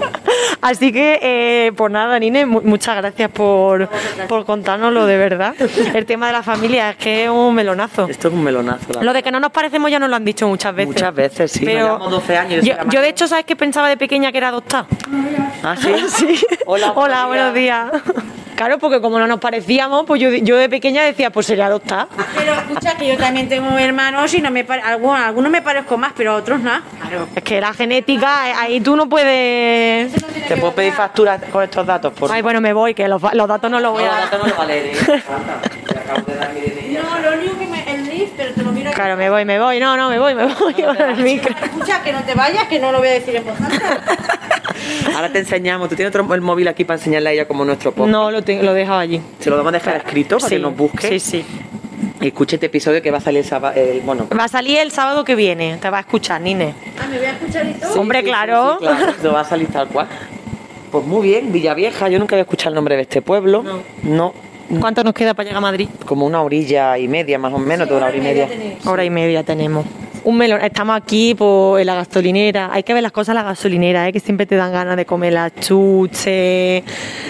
Así 0.60 0.92
que, 0.92 1.18
eh, 1.22 1.72
pues 1.76 1.92
nada, 1.92 2.18
Nines, 2.18 2.46
mu- 2.46 2.62
muchas 2.62 2.96
gracias 2.96 3.30
por, 3.30 3.88
por 4.28 4.44
contárnoslo 4.44 5.06
de 5.06 5.16
verdad. 5.16 5.54
El 5.94 6.06
tema 6.06 6.26
de 6.28 6.32
la 6.32 6.42
familia 6.42 6.90
es 6.90 6.96
que 6.96 7.24
es 7.24 7.30
un 7.30 7.54
melonazo. 7.54 8.06
Esto 8.08 8.28
es 8.28 8.34
un 8.34 8.42
melonazo. 8.44 8.92
la 8.94 9.02
Lo 9.02 9.12
de 9.12 9.22
que 9.22 9.30
no 9.30 9.40
nos 9.40 9.50
parecemos 9.52 9.90
ya 9.90 9.98
nos 9.98 10.10
lo 10.10 10.16
han 10.16 10.24
dicho 10.24 10.48
muchas 10.48 10.74
veces. 10.74 10.94
Muchas 10.94 11.14
veces, 11.14 11.52
sí. 11.52 11.64
Pero 11.64 11.78
Llevamos 11.86 12.10
12 12.10 12.36
años 12.36 12.64
yo, 12.64 12.74
la 12.74 12.84
yo, 12.98 13.02
de 13.02 13.08
hecho, 13.10 13.28
¿sabes 13.28 13.44
qué 13.44 13.56
pensaba 13.56 13.88
de 13.88 13.96
pequeña 13.96 14.32
que 14.32 14.38
era 14.38 14.48
adoptada? 14.48 14.86
¿Ah, 15.62 15.76
sí? 15.76 15.92
Sí. 16.08 16.46
Hola, 16.66 16.92
Hola, 16.94 17.26
buenos 17.26 17.54
días. 17.54 17.90
Claro, 18.56 18.78
porque 18.78 19.00
como 19.00 19.20
no 19.20 19.26
nos 19.28 19.38
parecíamos, 19.38 20.04
pues 20.04 20.20
yo, 20.20 20.30
yo 20.30 20.56
de 20.56 20.68
pequeña 20.68 21.02
decía, 21.04 21.30
pues 21.30 21.46
sería 21.46 21.66
adoptada. 21.66 22.08
Pero 22.36 22.54
escucha 22.54 22.96
que 22.96 23.06
yo 23.06 23.16
también 23.16 23.48
tengo 23.48 23.78
hermanos 23.78 24.34
y 24.34 24.40
no 24.40 24.50
me 24.50 24.64
pare- 24.64 24.82
algunos, 24.82 25.20
algunos 25.20 25.52
me 25.52 25.62
parezco 25.62 25.96
más, 25.96 26.12
pero 26.16 26.32
a 26.32 26.34
otros 26.36 26.58
no. 26.60 26.72
Es 27.36 27.42
que 27.44 27.60
la 27.60 27.72
genética, 27.72 28.48
eh, 28.50 28.54
ahí 28.58 28.80
tú 28.80 28.96
no 28.96 29.08
puedes... 29.08 30.12
¿Te 30.48 30.56
puedo 30.56 30.72
pedir 30.74 30.92
factura 30.92 31.38
con 31.38 31.62
estos 31.62 31.86
datos? 31.86 32.12
Por 32.14 32.32
Ay, 32.32 32.42
bueno, 32.42 32.60
me 32.60 32.72
voy, 32.72 32.94
que 32.94 33.06
los, 33.06 33.22
los 33.32 33.46
datos 33.48 33.70
no 33.70 33.78
los 33.78 33.92
voy 33.92 34.02
No, 34.02 34.10
a... 34.10 34.20
los 34.22 34.30
datos 34.30 34.46
no 34.48 34.52
lo 34.52 34.56
vale. 34.58 34.92
acabo 36.02 36.22
de 36.26 36.34
dar 36.36 36.52
mi 36.52 36.60
DNI. 36.60 36.94
No, 37.00 37.18
lo 37.20 37.36
único 37.38 37.58
que 37.60 37.66
me. 37.66 37.78
El 37.94 38.08
NIF, 38.08 38.30
pero 38.36 38.54
te 38.54 38.62
lo 38.64 38.67
miro. 38.67 38.67
Claro, 38.98 39.16
me 39.16 39.30
voy, 39.30 39.44
me 39.44 39.60
voy. 39.60 39.78
No, 39.78 39.96
no, 39.96 40.08
me 40.10 40.18
voy, 40.18 40.34
me 40.34 40.44
voy 40.46 40.74
el 40.76 41.16
micro. 41.22 41.54
Escucha, 41.62 42.02
que 42.02 42.12
no 42.12 42.20
te 42.24 42.34
vayas, 42.34 42.66
que 42.66 42.80
no 42.80 42.90
lo 42.90 42.98
voy 42.98 43.06
a 43.06 43.12
decir 43.12 43.36
en 43.36 43.44
voz 43.44 43.54
alta. 43.60 44.00
Ahora 45.14 45.30
te 45.30 45.38
enseñamos. 45.38 45.88
Tú 45.88 45.94
tienes 45.94 46.12
otro, 46.12 46.34
el 46.34 46.40
móvil 46.40 46.66
aquí 46.66 46.82
para 46.84 46.98
enseñarle 46.98 47.28
a 47.28 47.32
ella 47.32 47.46
como 47.46 47.64
nuestro 47.64 47.92
podcast. 47.92 48.10
No, 48.10 48.32
lo, 48.32 48.42
tengo, 48.42 48.64
lo 48.64 48.72
he 48.72 48.74
dejado 48.80 48.98
allí. 48.98 49.22
Se 49.38 49.50
lo 49.50 49.56
vamos 49.56 49.70
a 49.70 49.78
dejar 49.78 49.96
escrito 49.98 50.38
para 50.38 50.48
Sí, 50.48 50.56
que 50.56 50.60
nos 50.60 50.76
busque. 50.76 51.08
Sí, 51.10 51.20
sí. 51.20 51.46
Escucha 52.20 52.56
este 52.56 52.66
episodio 52.66 53.00
que 53.00 53.12
va 53.12 53.18
a 53.18 53.20
salir 53.20 53.38
el 53.38 53.44
sábado. 53.46 53.80
el- 53.80 54.00
bueno. 54.00 54.26
Va 54.36 54.42
a 54.44 54.48
salir 54.48 54.78
el 54.78 54.90
sábado 54.90 55.22
que 55.22 55.36
viene. 55.36 55.76
Te 55.80 55.90
va 55.90 55.98
a 55.98 56.00
escuchar, 56.00 56.40
Nine. 56.40 56.74
Ah, 57.00 57.06
me 57.08 57.18
voy 57.18 57.26
a 57.26 57.30
escuchar 57.30 57.66
y 57.66 57.74
todo. 57.74 58.00
Hombre, 58.00 58.18
Sí, 58.18 58.24
claro. 58.26 58.78
sí, 58.80 58.84
claro, 58.84 59.10
esto 59.12 59.32
va 59.32 59.40
a 59.42 59.44
salir 59.44 59.68
tal 59.68 59.86
cual. 59.86 60.08
Pues 60.90 61.04
muy 61.06 61.22
bien, 61.28 61.52
Villavieja. 61.52 62.08
Yo 62.08 62.18
nunca 62.18 62.34
había 62.34 62.42
escuchado 62.42 62.70
el 62.70 62.74
nombre 62.74 62.96
de 62.96 63.02
este 63.02 63.22
pueblo. 63.22 63.62
No. 63.62 63.78
No. 64.02 64.47
¿Cuánto 64.80 65.02
nos 65.02 65.14
queda 65.14 65.34
para 65.34 65.44
llegar 65.44 65.58
a 65.58 65.60
Madrid? 65.62 65.88
Como 66.04 66.26
una 66.26 66.42
orilla 66.42 66.98
y 66.98 67.08
media, 67.08 67.38
más 67.38 67.52
o 67.52 67.58
menos, 67.58 67.88
de 67.88 67.94
una 67.94 68.06
hora 68.06 68.16
y 68.16 68.20
media. 68.20 68.48
Hora 68.84 69.04
y 69.04 69.10
media 69.10 69.42
tenemos. 69.42 69.86
Un 70.24 70.36
melón. 70.36 70.60
Estamos 70.62 70.96
aquí 70.96 71.34
por, 71.34 71.80
en 71.80 71.86
la 71.86 71.94
gasolinera. 71.94 72.68
Hay 72.72 72.82
que 72.82 72.92
ver 72.94 73.02
las 73.02 73.12
cosas 73.12 73.30
en 73.30 73.34
la 73.36 73.42
gasolinera, 73.44 74.06
¿eh? 74.08 74.12
que 74.12 74.20
siempre 74.20 74.46
te 74.46 74.56
dan 74.56 74.72
ganas 74.72 74.96
de 74.96 75.06
comer 75.06 75.32
las 75.32 75.54
chuches. 75.54 76.82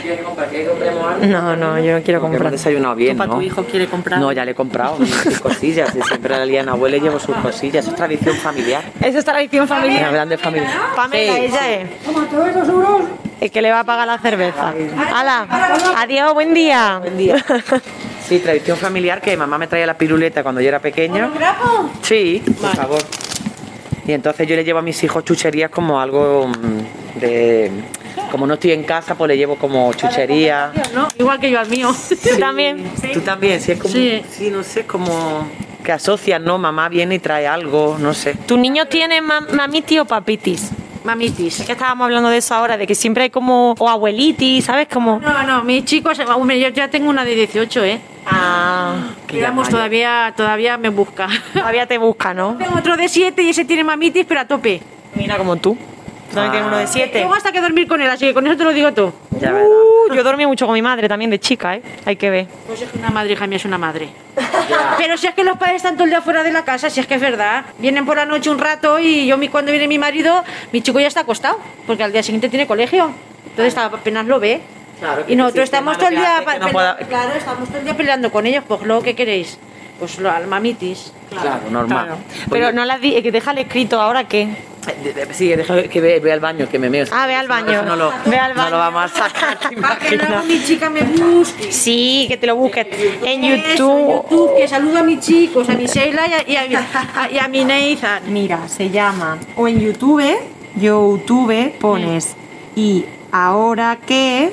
¿Quieres 0.02 0.24
comprar? 0.24 0.48
¿Quieres 0.48 0.68
algo? 0.68 1.26
No, 1.26 1.56
no, 1.56 1.78
yo 1.78 1.96
no 1.98 2.02
quiero 2.02 2.20
comprar. 2.20 2.40
hemos 2.42 2.52
desayunado 2.52 2.94
bien, 2.94 3.12
¿Tú 3.16 3.18
para 3.18 3.28
¿no? 3.28 3.34
tu 3.36 3.42
hijo 3.42 3.64
quiere 3.64 3.86
comprar? 3.86 4.18
No, 4.20 4.32
ya 4.32 4.44
le 4.44 4.52
he 4.52 4.54
comprado 4.54 4.98
sus 5.06 5.40
cosillas. 5.40 5.94
y 5.94 6.02
siempre 6.02 6.34
a 6.34 6.38
la 6.38 6.46
Liana 6.46 6.72
abuela 6.72 6.96
le 6.96 7.02
llevo 7.02 7.18
sus 7.20 7.36
cosillas. 7.36 7.84
Eso 7.84 7.90
es 7.90 7.96
tradición 7.96 8.36
familiar. 8.36 8.82
Eso 9.00 9.18
es 9.18 9.24
tradición 9.24 9.64
Una 9.66 9.76
familiar. 9.76 10.12
grande 10.12 10.38
familia. 10.38 10.70
Pamela, 10.96 11.32
Sí. 11.34 11.40
ella 11.44 11.70
es. 11.72 11.88
El 13.40 13.50
que 13.52 13.62
le 13.62 13.70
va 13.70 13.80
a 13.80 13.84
pagar 13.84 14.06
la 14.06 14.18
cerveza. 14.18 14.72
¡Hala! 15.14 15.46
Adiós, 15.98 16.34
buen 16.34 16.54
día. 16.54 16.98
Buen 17.00 17.16
día. 17.18 17.44
Sí, 18.28 18.38
tradición 18.40 18.76
familiar 18.76 19.20
que 19.22 19.36
mamá 19.36 19.56
me 19.58 19.66
traía 19.66 19.86
la 19.86 19.96
piruleta 19.96 20.42
cuando 20.42 20.60
yo 20.60 20.68
era 20.68 20.80
pequeña. 20.80 21.30
Sí, 22.02 22.42
por 22.60 22.74
favor. 22.76 23.02
Y 24.06 24.12
entonces 24.12 24.46
yo 24.46 24.56
le 24.56 24.64
llevo 24.64 24.78
a 24.78 24.82
mis 24.82 25.02
hijos 25.04 25.24
chucherías 25.24 25.70
como 25.70 26.00
algo 26.00 26.48
mm, 26.48 27.20
de... 27.20 27.70
Como 28.30 28.46
no 28.46 28.54
estoy 28.54 28.72
en 28.72 28.84
casa, 28.84 29.14
pues 29.14 29.28
le 29.28 29.36
llevo 29.38 29.56
como 29.56 29.92
chuchería. 29.94 30.72
¿no? 30.94 31.08
Igual 31.18 31.40
que 31.40 31.50
yo 31.50 31.58
al 31.60 31.68
mío. 31.68 31.90
¿Tú 32.08 32.38
también? 32.38 32.90
Tú 33.14 33.20
también, 33.20 33.60
sí, 33.60 33.72
es 33.72 33.78
como... 33.80 33.94
Sí. 33.94 34.22
Sí, 34.30 34.50
no 34.50 34.62
sé, 34.62 34.84
como... 34.84 35.48
Que 35.82 35.92
asocian, 35.92 36.44
¿no? 36.44 36.58
Mamá 36.58 36.90
viene 36.90 37.14
y 37.14 37.18
trae 37.18 37.46
algo, 37.46 37.96
no 37.98 38.12
sé. 38.12 38.34
¿Tus 38.34 38.58
niños 38.58 38.88
tienen 38.90 39.24
mam- 39.24 39.48
mamitis 39.52 40.00
o 40.00 40.04
papitis? 40.04 40.70
Mamitis. 41.04 41.60
Es 41.60 41.66
que 41.66 41.72
estábamos 41.72 42.04
hablando 42.06 42.28
de 42.28 42.38
eso 42.38 42.54
ahora, 42.54 42.76
de 42.76 42.86
que 42.86 42.94
siempre 42.94 43.24
hay 43.24 43.30
como... 43.30 43.74
O 43.78 43.88
abuelitis, 43.88 44.64
¿sabes? 44.64 44.88
Como... 44.88 45.20
No, 45.20 45.42
no, 45.44 45.64
mis 45.64 45.84
chicos, 45.84 46.18
hombre, 46.20 46.60
yo 46.60 46.68
ya 46.68 46.88
tengo 46.88 47.08
una 47.10 47.24
de 47.24 47.34
18, 47.34 47.84
¿eh? 47.84 48.00
Ah, 48.26 48.94
Que 49.26 49.36
Digamos, 49.36 49.68
todavía, 49.68 50.32
todavía 50.36 50.76
me 50.76 50.88
busca. 50.90 51.28
todavía 51.52 51.86
te 51.86 51.98
busca, 51.98 52.34
¿no? 52.34 52.56
Tengo 52.58 52.78
otro 52.78 52.96
de 52.96 53.08
7 53.08 53.42
y 53.42 53.50
ese 53.50 53.64
tiene 53.64 53.84
mamitis, 53.84 54.24
pero 54.26 54.40
a 54.40 54.44
tope. 54.46 54.82
Mira 55.14 55.36
como 55.38 55.56
tú. 55.56 55.76
¿Tú 56.28 56.34
también 56.34 56.48
Ah. 56.48 56.52
tienes 56.52 56.66
uno 56.68 56.76
de 56.78 56.86
siete? 56.86 57.18
Tengo 57.20 57.34
hasta 57.34 57.52
que 57.52 57.60
dormir 57.60 57.86
con 57.88 58.00
él, 58.00 58.08
así 58.10 58.26
que 58.26 58.34
con 58.34 58.46
eso 58.46 58.56
te 58.56 58.64
lo 58.64 58.72
digo 58.72 58.92
todo. 58.92 59.12
Ya. 59.40 59.52
Uh, 59.54 60.14
yo 60.14 60.22
dormí 60.22 60.46
mucho 60.46 60.66
con 60.66 60.74
mi 60.74 60.82
madre 60.82 61.08
también 61.08 61.30
de 61.30 61.38
chica, 61.40 61.74
¿eh? 61.76 61.82
Hay 62.04 62.16
que 62.16 62.28
ver. 62.30 62.46
Pues 62.66 62.82
es 62.82 62.90
que 62.90 62.98
una 62.98 63.10
madre, 63.10 63.32
hija 63.32 63.46
mía, 63.46 63.56
es 63.56 63.64
una 63.64 63.78
madre. 63.78 64.08
Pero 64.98 65.16
si 65.16 65.26
es 65.26 65.34
que 65.34 65.44
los 65.44 65.56
padres 65.56 65.76
están 65.76 65.94
todo 65.94 66.04
el 66.04 66.10
día 66.10 66.20
fuera 66.20 66.42
de 66.42 66.52
la 66.52 66.64
casa, 66.64 66.90
si 66.90 67.00
es 67.00 67.06
que 67.06 67.14
es 67.14 67.20
verdad. 67.20 67.64
Vienen 67.78 68.04
por 68.04 68.16
la 68.16 68.26
noche 68.26 68.50
un 68.50 68.58
rato 68.58 68.98
y 68.98 69.26
yo 69.26 69.36
mi- 69.38 69.48
cuando 69.48 69.70
viene 69.72 69.88
mi 69.88 69.98
marido, 69.98 70.44
mi 70.72 70.82
chico 70.82 71.00
ya 71.00 71.06
está 71.08 71.20
acostado, 71.20 71.58
porque 71.86 72.02
al 72.04 72.12
día 72.12 72.22
siguiente 72.22 72.48
tiene 72.48 72.66
colegio. 72.66 73.10
Entonces 73.50 73.76
apenas 73.78 74.26
lo 74.26 74.38
ve. 74.38 74.60
Claro, 75.00 75.24
que 75.24 75.32
y 75.32 75.36
nosotros 75.36 75.64
estamos 75.64 75.96
todo 75.96 76.08
el 76.08 76.14
que 76.14 76.20
día 76.20 76.38
hace 76.38 76.44
que 76.46 76.58
no 76.58 76.68
pueda- 76.70 76.96
claro, 76.96 77.30
estamos 77.36 77.68
todo 77.68 77.78
el 77.78 77.84
día 77.84 77.96
peleando 77.96 78.30
con 78.32 78.46
ellos, 78.46 78.64
pues 78.66 78.82
luego 78.82 79.02
qué 79.02 79.14
queréis? 79.14 79.58
Pues 79.98 80.18
lo, 80.18 80.30
al 80.30 80.46
mamitis. 80.46 81.12
Claro, 81.30 81.60
normal. 81.70 82.06
Claro. 82.06 82.14
Oye, 82.14 82.46
Pero 82.50 82.72
no 82.72 82.84
las 82.84 83.00
di, 83.00 83.16
eh, 83.16 83.22
que 83.22 83.32
déjale 83.32 83.62
escrito 83.62 84.00
ahora 84.00 84.24
qué. 84.24 84.48
Sí, 85.32 85.48
deja 85.48 85.82
que 85.84 86.00
ve, 86.00 86.20
ve 86.20 86.32
al 86.32 86.40
baño, 86.40 86.68
que 86.68 86.78
me 86.78 86.88
meo. 86.90 87.04
Ah, 87.12 87.26
ve 87.26 87.34
al 87.34 87.48
baño. 87.48 87.82
No 87.82 87.96
lo, 87.96 88.12
Ve 88.26 88.36
al 88.38 88.54
no 88.54 88.62
baño. 88.62 88.70
lo 88.70 88.78
vamos 88.78 89.02
a 89.04 89.08
sacar, 89.08 89.58
¿te 89.58 89.76
Para 89.76 89.96
que 89.98 90.16
luego 90.16 90.42
mi 90.44 90.62
chica 90.64 90.90
me 90.90 91.02
busque. 91.02 91.70
Sí, 91.72 92.26
que 92.28 92.36
te 92.36 92.46
lo 92.46 92.56
busques 92.56 92.86
en 93.24 93.42
YouTube. 93.42 94.24
YouTube, 94.24 94.56
que 94.56 94.68
saludo 94.68 94.98
a 94.98 95.02
mis 95.02 95.20
chicos, 95.20 95.68
a 95.68 95.74
mi 95.74 95.86
Sheila 95.86 96.26
y 96.28 96.32
a, 96.32 96.48
y 96.48 96.56
a 96.56 96.68
mi- 96.68 96.74
a- 96.76 97.28
y 97.30 97.38
a 97.38 97.48
mi 97.48 97.64
Nathan. 97.64 98.22
Mira, 98.32 98.68
se 98.68 98.90
llama. 98.90 99.38
O 99.56 99.68
en 99.68 99.80
YouTube, 99.80 100.22
YouTube 100.76 101.72
pones. 101.80 102.34
Y 102.76 103.04
ahora 103.32 103.98
qué. 104.06 104.52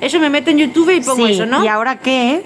Eso 0.00 0.18
me 0.20 0.28
meto 0.30 0.50
en 0.50 0.58
YouTube 0.58 0.90
y 0.90 1.00
pongo 1.00 1.26
Sí, 1.26 1.32
eso, 1.34 1.46
¿no? 1.46 1.64
Y 1.64 1.68
ahora 1.68 1.98
qué. 1.98 2.42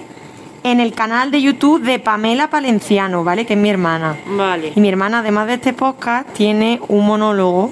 En 0.63 0.79
el 0.79 0.93
canal 0.93 1.31
de 1.31 1.41
YouTube 1.41 1.81
de 1.81 1.97
Pamela 1.97 2.49
Palenciano, 2.49 3.23
¿vale? 3.23 3.45
Que 3.45 3.53
es 3.53 3.59
mi 3.59 3.69
hermana. 3.69 4.15
Vale. 4.27 4.73
Y 4.75 4.79
mi 4.79 4.89
hermana, 4.89 5.19
además 5.19 5.47
de 5.47 5.55
este 5.55 5.73
podcast, 5.73 6.29
tiene 6.33 6.79
un 6.87 7.05
monólogo, 7.05 7.71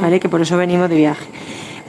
¿vale? 0.00 0.20
Que 0.20 0.28
por 0.28 0.40
eso 0.40 0.56
venimos 0.56 0.88
de 0.88 0.96
viaje. 0.96 1.26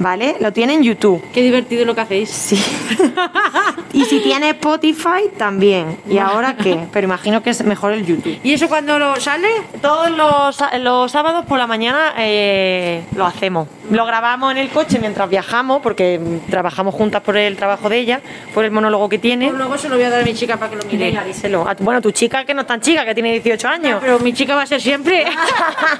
¿Vale? 0.01 0.35
Lo 0.39 0.51
tiene 0.51 0.73
en 0.73 0.81
YouTube. 0.83 1.23
Qué 1.31 1.41
divertido 1.43 1.85
lo 1.85 1.93
que 1.93 2.01
hacéis. 2.01 2.29
Sí. 2.29 2.55
y 3.93 4.03
si 4.05 4.19
tiene 4.21 4.49
Spotify, 4.49 5.29
también. 5.37 5.99
¿Y 6.09 6.17
ahora 6.17 6.55
qué? 6.57 6.87
Pero 6.91 7.05
imagino 7.05 7.43
que 7.43 7.51
es 7.51 7.63
mejor 7.63 7.93
el 7.93 8.03
YouTube. 8.03 8.39
¿Y 8.43 8.53
eso 8.53 8.67
cuando 8.67 8.97
lo 8.97 9.15
sale? 9.17 9.47
Todos 9.79 10.09
los, 10.09 10.57
los 10.79 11.11
sábados 11.11 11.45
por 11.45 11.59
la 11.59 11.67
mañana 11.67 12.13
eh, 12.17 13.03
lo 13.15 13.27
hacemos. 13.27 13.67
Lo 13.91 14.05
grabamos 14.05 14.51
en 14.51 14.57
el 14.57 14.69
coche 14.69 14.97
mientras 14.99 15.29
viajamos, 15.29 15.81
porque 15.83 16.19
trabajamos 16.49 16.95
juntas 16.95 17.21
por 17.21 17.37
el 17.37 17.55
trabajo 17.55 17.87
de 17.89 17.99
ella, 17.99 18.21
por 18.55 18.65
el 18.65 18.71
monólogo 18.71 19.07
que 19.07 19.19
tiene. 19.19 19.47
Pues 19.49 19.57
luego 19.59 19.77
se 19.77 19.87
lo 19.89 19.95
voy 19.95 20.05
a 20.05 20.09
dar 20.09 20.21
a 20.21 20.25
mi 20.25 20.33
chica 20.33 20.57
para 20.57 20.71
que 20.71 20.77
lo 20.77 20.83
mire. 20.85 21.05
Venga, 21.05 21.23
díselo. 21.23 21.67
A 21.67 21.75
tu- 21.75 21.83
Bueno, 21.83 22.01
tu 22.01 22.09
chica 22.11 22.43
que 22.43 22.53
no 22.55 22.61
es 22.61 22.67
tan 22.67 22.81
chica, 22.81 23.05
que 23.05 23.13
tiene 23.13 23.33
18 23.33 23.67
años. 23.67 23.99
Pero 24.01 24.17
mi 24.19 24.33
chica 24.33 24.55
va 24.55 24.63
a 24.63 24.65
ser 24.65 24.81
siempre. 24.81 25.25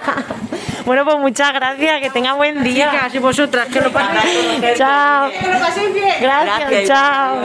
bueno, 0.86 1.06
pues 1.06 1.18
muchas 1.20 1.54
gracias, 1.54 2.02
que 2.02 2.10
tenga 2.10 2.34
buen 2.34 2.64
día. 2.64 2.92
Chicas 2.92 3.16
y 3.16 3.20
vosotras, 3.20 3.68
que 3.68 3.82
lo 3.82 3.91
Chao. 4.76 5.30
Gracias, 5.30 6.22
Gracias. 6.22 6.88
chao. 6.88 7.38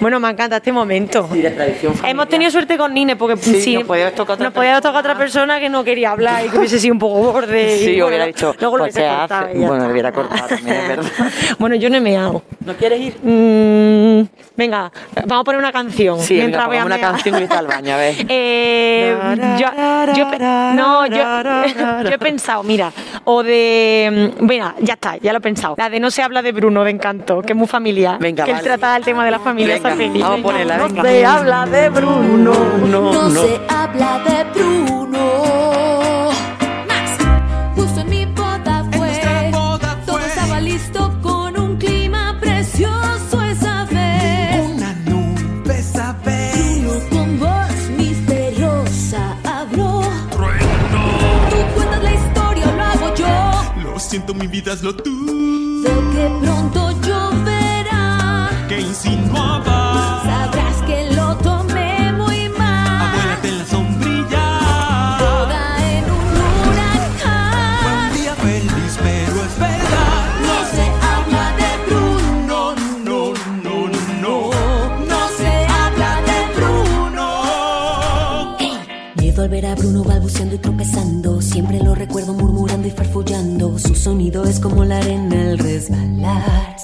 Bueno, 0.00 0.20
me 0.20 0.30
encanta 0.30 0.56
este 0.56 0.72
momento. 0.72 1.28
Sí, 1.32 1.40
de 1.40 1.50
tradición 1.50 1.92
familiar. 1.92 2.10
Hemos 2.10 2.28
tenido 2.28 2.50
suerte 2.50 2.76
con 2.76 2.92
Nine 2.94 3.16
porque 3.16 3.36
Sí, 3.36 3.60
sí, 3.60 3.74
nos 3.74 3.84
podía 3.84 4.10
tocado 4.14 4.34
otra 4.34 4.44
nos 4.46 4.54
podía 4.54 4.76
tocado 4.80 4.98
otra 4.98 5.14
persona 5.16 5.60
que 5.60 5.68
no 5.68 5.84
quería 5.84 6.10
hablar 6.10 6.44
y 6.46 6.48
que 6.48 6.58
hubiese 6.58 6.78
sido 6.78 6.94
un 6.94 6.98
poco 6.98 7.32
borde. 7.32 7.78
Sí, 7.78 7.92
bueno, 7.92 8.06
hubiera 8.08 8.26
dicho, 8.26 8.54
Luego 8.60 8.78
lo 8.78 8.84
pues, 8.84 8.96
hubiese 8.96 9.10
¿qué 9.10 9.16
cortado 9.16 9.48
Bueno, 9.54 9.86
lo 9.86 9.92
hubiera 9.92 10.12
cortado 10.12 10.48
también, 10.48 10.76
es 10.76 10.88
verdad. 10.88 11.10
bueno, 11.58 11.76
yo 11.76 11.90
no 11.90 12.00
me 12.00 12.16
hago. 12.16 12.42
¿No 12.64 12.74
quieres 12.74 13.00
ir? 13.00 13.18
Mm, 13.22 14.28
venga, 14.56 14.92
vamos 15.26 15.42
a 15.42 15.44
poner 15.44 15.58
una 15.58 15.72
canción. 15.72 16.20
Sí, 16.20 16.34
mientras 16.34 16.68
venga, 16.68 16.84
voy 16.84 16.92
a 16.92 16.96
una 16.96 17.00
canción 17.00 17.42
y 17.42 17.52
al 17.52 17.66
baño, 17.66 17.94
a 17.94 17.96
ver. 17.96 18.14
Eh, 18.28 19.16
yo, 19.58 19.66
yo 20.14 20.26
no, 20.74 21.06
yo, 21.06 22.02
yo 22.04 22.10
he 22.10 22.18
pensado, 22.18 22.62
mira, 22.62 22.92
o 23.24 23.42
de. 23.42 24.30
mm, 24.40 24.46
Mira, 24.46 24.74
ya 24.80 24.94
está, 24.94 25.16
ya 25.16 25.32
lo 25.32 25.38
he 25.38 25.40
pensado. 25.40 25.71
La 25.76 25.88
de 25.90 26.00
No 26.00 26.10
se 26.10 26.22
habla 26.22 26.42
de 26.42 26.52
Bruno, 26.52 26.84
de 26.84 26.90
Encanto, 26.90 27.42
que 27.42 27.52
es 27.52 27.56
muy 27.56 27.66
familiar. 27.68 28.18
Venga, 28.20 28.44
que 28.44 28.50
él 28.52 28.60
trata 28.62 28.96
el 28.96 29.04
tema 29.04 29.24
de 29.24 29.30
la 29.30 29.38
familia, 29.38 29.74
Venga, 29.74 29.94
feliz. 29.96 30.22
vamos 30.22 30.40
a 30.40 30.42
ponerla, 30.42 30.76
No 30.78 30.88
venga. 30.88 31.02
se 31.02 31.24
habla 31.26 31.66
de 31.66 31.88
Bruno. 31.90 32.52
No, 32.86 33.12
No, 33.12 33.28
no. 33.28 33.42
se 33.42 33.60
habla 33.68 34.20
de 34.26 34.44
Bruno. 34.60 35.11
Lo 54.52 54.60
siento, 54.60 54.60
mi 54.60 54.60
vida 54.60 54.72
es 54.72 54.82
lo 54.82 54.94
tú 54.94 55.82
Sé 55.82 55.92
que 56.14 56.26
pronto 56.40 56.90
lloverá. 57.00 58.50
que 58.68 58.80
insinuaba. 58.80 60.22
Sabrás 60.24 60.82
que 60.86 60.98
lo 61.14 61.36
tomé 61.38 62.12
muy 62.12 62.48
mal. 62.50 63.08
Abuélate 63.08 63.48
en 63.48 63.58
la 63.58 63.66
sombrilla. 63.66 64.44
Toda 65.18 65.62
en 65.90 66.04
un 66.04 66.34
huracán. 66.68 68.10
un 68.10 68.16
día 68.16 68.34
feliz, 68.36 68.98
pero 69.02 69.34
es 69.46 69.58
verdad. 69.58 70.24
No 70.48 70.56
se 70.74 70.84
habla 71.12 71.44
de 71.60 71.70
Bruno. 71.86 72.58
No, 73.04 73.16
no, 73.64 73.64
no, 73.64 73.74
no. 74.20 74.34
No 75.10 75.20
se 75.38 75.52
habla 75.66 76.10
de 76.28 76.38
Bruno. 76.56 77.26
Al 79.42 79.48
ver 79.48 79.66
a 79.66 79.74
Bruno 79.74 80.04
balbuceando 80.04 80.54
y 80.54 80.58
tropezando. 80.58 81.40
Siempre 81.42 81.78
lo 81.82 81.94
recuerdo 81.96 82.32
murmurando 82.34 82.71
farfullando. 82.92 83.78
Su 83.78 83.94
sonido 83.94 84.44
es 84.44 84.60
como 84.60 84.84
la 84.84 84.98
arena 84.98 85.40
al 85.42 85.58
resbalar. 85.58 86.76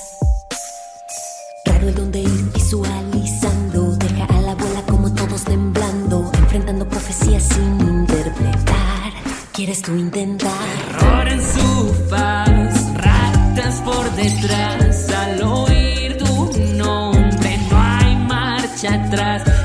Raro 1.65 1.89
el 1.89 1.95
donde 1.95 2.21
ir 2.21 2.53
visualizando. 2.53 3.97
Deja 3.97 4.25
a 4.25 4.41
la 4.41 4.53
abuela 4.53 4.83
como 4.89 5.13
todos 5.15 5.45
temblando. 5.45 6.31
Enfrentando 6.35 6.89
profecías 6.89 7.43
sin 7.45 7.81
interpretar. 7.81 9.13
¿Quieres 9.53 9.83
tú 9.83 9.97
intentar? 9.97 10.53
Terror 10.53 11.29
en 11.29 11.41
su 11.41 11.95
faz, 12.09 12.95
ratas 12.95 13.81
por 13.83 14.11
detrás. 14.17 15.09
Al 15.11 15.43
oír 15.43 16.19
tu 16.19 16.59
nombre 16.77 17.59
no 17.71 17.77
hay 17.79 18.17
marcha 18.17 18.95
atrás. 18.95 19.58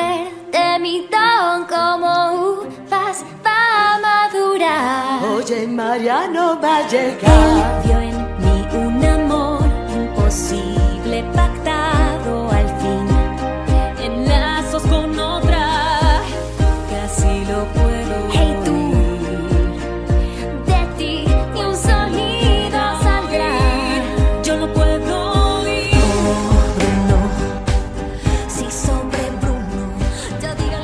perderte 0.00 0.78
mi 0.80 1.06
don 1.12 1.64
como 1.66 2.12
uvas 2.48 3.24
va 3.44 3.60
a 3.86 3.98
madurar. 4.06 5.24
Oye, 5.34 5.66
María 5.66 6.28
no 6.28 6.60
va 6.60 6.78
a 6.78 6.88
llegar. 6.88 7.40
Él 7.52 7.82
vio 7.84 7.98
en 8.10 8.16
mí 8.42 8.56
un 8.86 9.04
amor 9.04 9.60
imposible 9.94 11.24
pactar. 11.34 11.69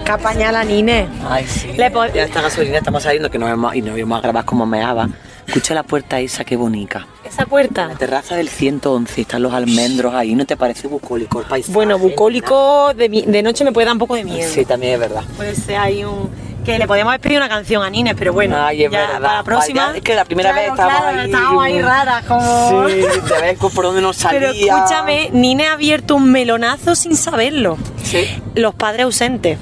Que 0.06 0.12
apaña 0.12 0.50
a 0.50 0.52
la 0.52 0.64
Nine. 0.64 1.08
Ay, 1.28 1.44
sí. 1.48 1.72
Le 1.76 1.90
Ya 2.14 2.22
esta 2.24 2.40
gasolina 2.40 2.78
estamos 2.78 3.02
saliendo 3.02 3.28
que 3.28 3.38
nos 3.40 3.50
vamos, 3.50 3.74
y 3.74 3.82
nos 3.82 3.98
íbamos 3.98 4.18
a 4.18 4.22
grabar 4.22 4.44
como 4.44 4.64
meaba. 4.64 5.08
Escucha 5.48 5.74
la 5.74 5.82
puerta 5.82 6.20
esa, 6.20 6.44
qué 6.44 6.54
bonita. 6.56 7.06
Esa 7.24 7.44
puerta. 7.44 7.86
La 7.88 7.94
terraza 7.96 8.36
del 8.36 8.48
111, 8.48 9.20
están 9.20 9.42
los 9.42 9.52
almendros 9.52 10.14
ahí. 10.14 10.36
¿No 10.36 10.46
te 10.46 10.56
parece 10.56 10.86
bucólico 10.86 11.40
el 11.40 11.46
paisaje? 11.46 11.72
Bueno, 11.72 11.98
bucólico 11.98 12.94
de, 12.94 13.08
mi- 13.08 13.22
de 13.22 13.42
noche 13.42 13.64
me 13.64 13.72
puede 13.72 13.86
dar 13.86 13.94
un 13.94 13.98
poco 13.98 14.14
de 14.14 14.22
miedo. 14.24 14.48
Sí, 14.48 14.64
también 14.64 14.94
es 14.94 15.00
verdad. 15.00 15.22
Puede 15.36 15.54
ser 15.56 15.76
ahí 15.78 16.04
un... 16.04 16.30
Que 16.64 16.78
le 16.80 16.86
podemos 16.88 17.10
haber 17.12 17.20
pedido 17.20 17.40
una 17.40 17.48
canción 17.48 17.82
a 17.84 17.90
Nines, 17.90 18.14
pero 18.18 18.32
bueno, 18.32 18.56
Ay, 18.60 18.84
es 18.84 18.90
ya 18.90 19.00
verdad. 19.00 19.20
para 19.20 19.34
la 19.36 19.42
próxima... 19.44 19.90
Ay, 19.90 19.98
es 19.98 20.02
que 20.04 20.14
la 20.16 20.24
primera 20.24 20.52
vez 20.52 20.68
estábamos 20.70 21.00
claro, 21.00 21.18
ahí- 21.20 21.26
estábamos 21.26 21.64
ahí 21.64 21.82
raras, 21.82 22.24
como... 22.26 22.88
Sí, 22.88 22.94
te 23.28 23.40
ves 23.40 23.58
por 23.58 23.84
dónde 23.84 24.02
nos 24.02 24.16
salía. 24.16 24.40
Pero 24.40 24.52
escúchame, 24.52 25.30
Nine 25.32 25.66
ha 25.68 25.72
abierto 25.74 26.16
un 26.16 26.30
melonazo 26.32 26.94
sin 26.96 27.16
saberlo. 27.16 27.76
Sí, 28.02 28.24
Los 28.56 28.74
padres 28.74 29.04
ausentes. 29.04 29.58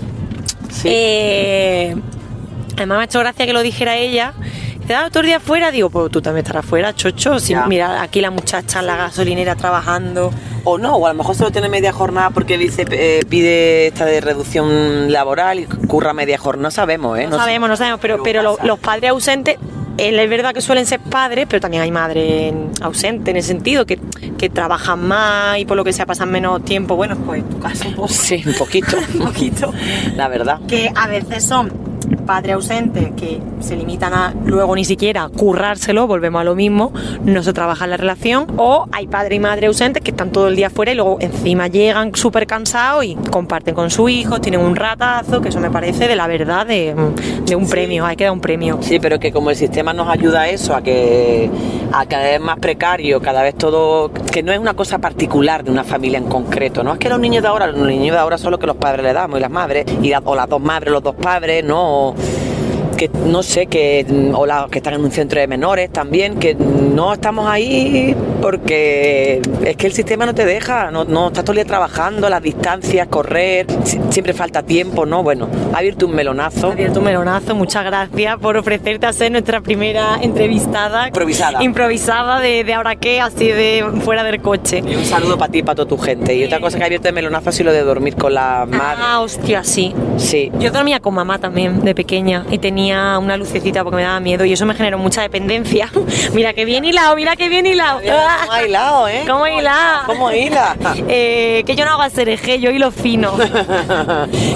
Sí. 0.75 0.89
Eh, 0.91 1.97
además 2.77 2.97
me 2.99 3.03
ha 3.03 3.05
hecho 3.07 3.21
gracia 3.21 3.47
que 3.47 3.53
lo 3.53 3.63
dijera 3.63 3.97
ella. 3.97 4.33
Dice, 4.81 4.95
ah, 4.95 5.07
otro 5.07 5.23
día 5.23 5.41
fuera, 5.41 5.71
digo, 5.71 5.89
pues 5.89 6.11
tú 6.11 6.21
también 6.21 6.45
estarás 6.45 6.67
fuera, 6.67 6.95
chocho. 6.95 7.39
Si, 7.39 7.53
Ya. 7.53 7.67
mira, 7.67 8.03
aquí 8.03 8.21
la 8.21 8.31
muchacha 8.31 8.81
en 8.81 8.87
la 8.87 8.97
gasolinera 8.97 9.57
trabajando. 9.57 10.31
O 10.65 10.77
no, 10.79 10.97
o 10.97 11.07
a 11.07 11.11
lo 11.11 11.15
mejor 11.19 11.35
se 11.35 11.43
lo 11.43 11.51
tiene 11.51 11.69
media 11.69 11.93
jornada 11.93 12.31
porque 12.31 12.57
dice 12.59 12.85
eh, 12.91 13.21
pide 13.29 13.87
esta 13.89 14.05
de 14.07 14.21
reducción 14.21 15.13
laboral 15.13 15.61
y 15.61 15.65
curra 15.67 16.13
media 16.13 16.37
jornada. 16.39 16.65
No 16.65 16.71
sabemos, 16.71 17.19
¿eh? 17.19 17.27
No, 17.27 17.37
sabemos, 17.39 17.69
no 17.69 17.77
sabemos, 17.77 18.01
pero, 18.01 18.23
pero 18.23 18.57
los 18.63 18.79
padres 18.79 19.11
ausentes, 19.11 19.57
es 19.97 20.31
verdad 20.31 20.53
que 20.53 20.61
suelen 20.61 20.87
ser 20.87 21.01
padres, 21.01 21.47
pero 21.49 21.61
también 21.61 21.83
hay 21.83 21.91
madres 21.91 22.53
ausentes 22.81 23.29
en 23.29 23.37
el 23.37 23.43
sentido 23.43 23.87
que, 23.87 23.99
que 24.39 24.49
trabajan 24.51 25.07
más 25.07 25.59
y 25.59 25.65
por 25.65 25.77
lo 25.77 25.85
que 25.85 25.93
sea 25.93 26.07
pasan 26.07 26.31
menos 26.31 26.65
tiempo. 26.65 26.97
Bueno, 26.97 27.17
pues 27.17 27.43
en 27.43 27.49
tu 27.49 27.59
caso, 27.59 27.85
pues, 27.97 28.13
Sí, 28.13 28.43
un 28.47 28.55
poquito. 28.55 28.97
un 29.15 29.21
poquito. 29.21 29.73
La 30.17 30.29
verdad. 30.29 30.61
que 30.67 30.91
a 30.95 31.07
veces 31.09 31.45
son 31.45 31.94
padres 32.27 32.55
ausentes 32.57 33.13
que 33.17 33.41
se 33.61 33.77
limitan 33.77 34.13
a 34.15 34.35
luego 34.45 34.75
ni 34.77 34.85
siquiera 34.85 35.29
currárselo, 35.29 36.07
volvemos 36.07 36.41
a 36.41 36.45
lo 36.45 36.55
mismo, 36.55 36.93
no 37.25 37.43
se 37.43 37.53
trabaja 37.53 37.87
la 37.87 37.97
relación, 37.97 38.47
o 38.57 38.87
hay 38.93 39.07
padre 39.07 39.37
y 39.37 39.41
madre 39.41 39.67
ausentes 39.67 40.03
que 40.03 40.11
están 40.11 40.31
todo 40.31 40.49
el 40.49 40.57
día 40.57 40.71
fuera 40.71 40.93
y 40.93 40.95
luego 40.95 41.17
encima 41.21 41.69
llegan 41.69 42.15
súper 42.15 42.47
cansados 42.47 43.05
y 43.05 43.15
comparten 43.31 43.75
con 43.75 43.91
su 43.91 44.09
hijo, 44.09 44.41
tienen 44.41 44.61
un 44.61 44.77
ratazo, 44.77 45.41
que 45.41 45.49
eso 45.49 45.61
me 45.61 45.71
parece 45.71 46.09
de 46.09 46.17
la 46.17 46.27
verdad 46.27 46.67
de, 46.67 46.95
de 47.45 47.57
un 47.57 47.69
premio, 47.69 48.05
hay 48.07 48.17
que 48.17 48.25
dar 48.25 48.33
un 48.33 48.41
premio. 48.41 48.79
Sí, 48.81 48.99
pero 48.99 49.19
que 49.19 49.33
como 49.33 49.51
el 49.51 49.57
sistema 49.57 49.93
nos 49.93 50.09
ayuda 50.09 50.43
a 50.43 50.49
eso, 50.49 50.75
a 50.75 50.83
que 50.83 51.51
a 51.93 52.07
cada 52.07 52.25
vez 52.25 52.41
más 52.41 52.59
precario, 52.59 53.21
cada 53.21 53.43
vez 53.43 53.55
todo, 53.55 54.11
que 54.13 54.43
no 54.43 54.53
es 54.53 54.59
una 54.59 54.75
cosa 54.75 54.99
particular 54.99 55.63
de 55.65 55.71
una 55.71 55.85
familia 55.85 56.19
en 56.19 56.25
concreto, 56.27 56.83
no 56.83 56.93
es 56.95 56.99
que 56.99 57.09
los 57.09 57.21
niños 57.21 57.43
de 57.43 57.49
ahora, 57.49 57.67
los 57.69 57.87
niños 57.87 58.15
de 58.15 58.19
ahora 58.21 58.37
son 58.39 58.51
lo 58.51 58.59
que 58.59 58.67
los 58.67 58.77
padres 58.77 59.05
le 59.05 59.13
damos 59.13 59.39
y 59.39 59.43
las 59.43 59.51
madres, 59.51 59.87
y 60.03 60.09
la- 60.09 60.21
o 60.25 60.35
las 60.35 60.49
dos 60.49 60.61
madres, 60.61 60.93
los 60.93 61.03
dos 61.03 61.15
padres, 61.15 61.65
no, 61.65 62.04
O 62.05 62.44
que 62.95 63.09
no 63.27 63.43
sé, 63.43 63.67
que 63.67 64.05
o 64.35 64.47
las 64.47 64.69
que 64.71 64.79
están 64.79 64.95
en 64.95 65.01
un 65.05 65.11
centro 65.11 65.41
de 65.41 65.47
menores 65.47 65.91
también, 65.91 66.39
que 66.39 66.55
no 66.55 67.13
estamos 67.13 67.49
ahí 67.49 68.15
porque 68.41 69.41
es 69.65 69.77
que 69.77 69.87
el 69.87 69.93
sistema 69.93 70.27
no 70.27 70.35
te 70.35 70.45
deja, 70.45 70.91
no, 70.91 71.05
no 71.05 71.29
estás 71.29 71.45
todo 71.45 71.53
el 71.53 71.57
día 71.57 71.65
trabajando, 71.65 72.29
las 72.29 72.43
distancias, 72.43 73.09
correr, 73.09 73.67
si- 73.85 73.99
siempre 74.11 74.33
falta 74.35 74.63
tiempo, 74.63 75.07
¿no? 75.07 75.23
Bueno, 75.23 75.49
ha 75.73 75.79
abierto 75.79 76.07
un 76.07 76.15
melonazo. 76.15 76.73
Abierto 76.73 76.99
un 77.01 77.07
melonazo, 77.07 77.55
muchas 77.55 77.85
gracias 77.85 78.37
por 78.39 78.57
ofrecerte 78.57 79.07
a 79.07 79.13
ser 79.13 79.33
nuestra 79.33 79.61
primera 79.61 80.19
entrevistada. 80.21 81.07
Improvisada. 81.09 81.63
Improvisada 81.65 82.41
de, 82.41 82.65
de 82.65 82.75
ahora 82.75 82.97
qué, 82.97 83.21
así 83.21 83.47
de 83.49 83.85
fuera 84.03 84.23
del 84.25 84.41
coche. 84.41 84.83
Y 84.87 84.95
un 84.95 85.05
saludo 85.05 85.39
para 85.39 85.51
ti 85.51 85.59
y 85.59 85.63
para 85.63 85.77
toda 85.77 85.89
tu 85.89 85.99
gente. 85.99 86.35
Y 86.35 86.45
otra 86.45 86.61
cosa 86.61 86.77
que 86.77 86.85
ha 86.85 86.87
abierto 86.87 87.09
el 87.09 87.15
melonazo 87.15 87.49
ha 87.49 87.53
sido 87.53 87.71
lo 87.71 87.73
de 87.73 87.83
dormir 87.83 88.15
con 88.17 88.35
la 88.35 88.67
madre. 88.69 88.99
Ah, 89.03 89.21
hostia, 89.21 89.65
sí. 89.65 89.95
Sí. 90.19 90.53
Yo 90.59 90.71
dormía 90.71 91.01
con 91.01 91.15
mamá 91.15 91.39
también, 91.39 91.81
de 91.83 91.95
pequeña, 91.95 92.45
y 92.51 92.59
tenía 92.59 92.84
una 92.93 93.37
lucecita 93.37 93.83
porque 93.83 93.97
me 93.97 94.03
daba 94.03 94.21
miedo, 94.21 94.45
y 94.45 94.53
eso 94.53 94.67
me 94.67 94.75
generó 94.75 94.99
mucha 94.99 95.23
dependencia. 95.23 95.91
mira 96.35 96.53
que 96.53 96.65
bien 96.65 96.85
hilado, 96.85 97.17
mira 97.17 97.37
que 97.37 97.49
bien 97.49 97.67
hilado. 97.67 98.01
¿Cómo 98.01 98.53
ha 98.53 98.63
hilado, 98.67 99.09
eh? 99.09 99.25
¿Cómo 99.29 99.47
hila? 99.47 100.03
¿Cómo 100.07 100.33
hila? 100.33 100.77
Eh, 101.09 101.63
que 101.67 101.77
yo 101.77 101.85
no 101.85 101.93
hago 101.93 102.03
acereje, 102.03 102.61
yo 102.61 102.71
hilo 102.71 102.91
fino. 102.91 103.33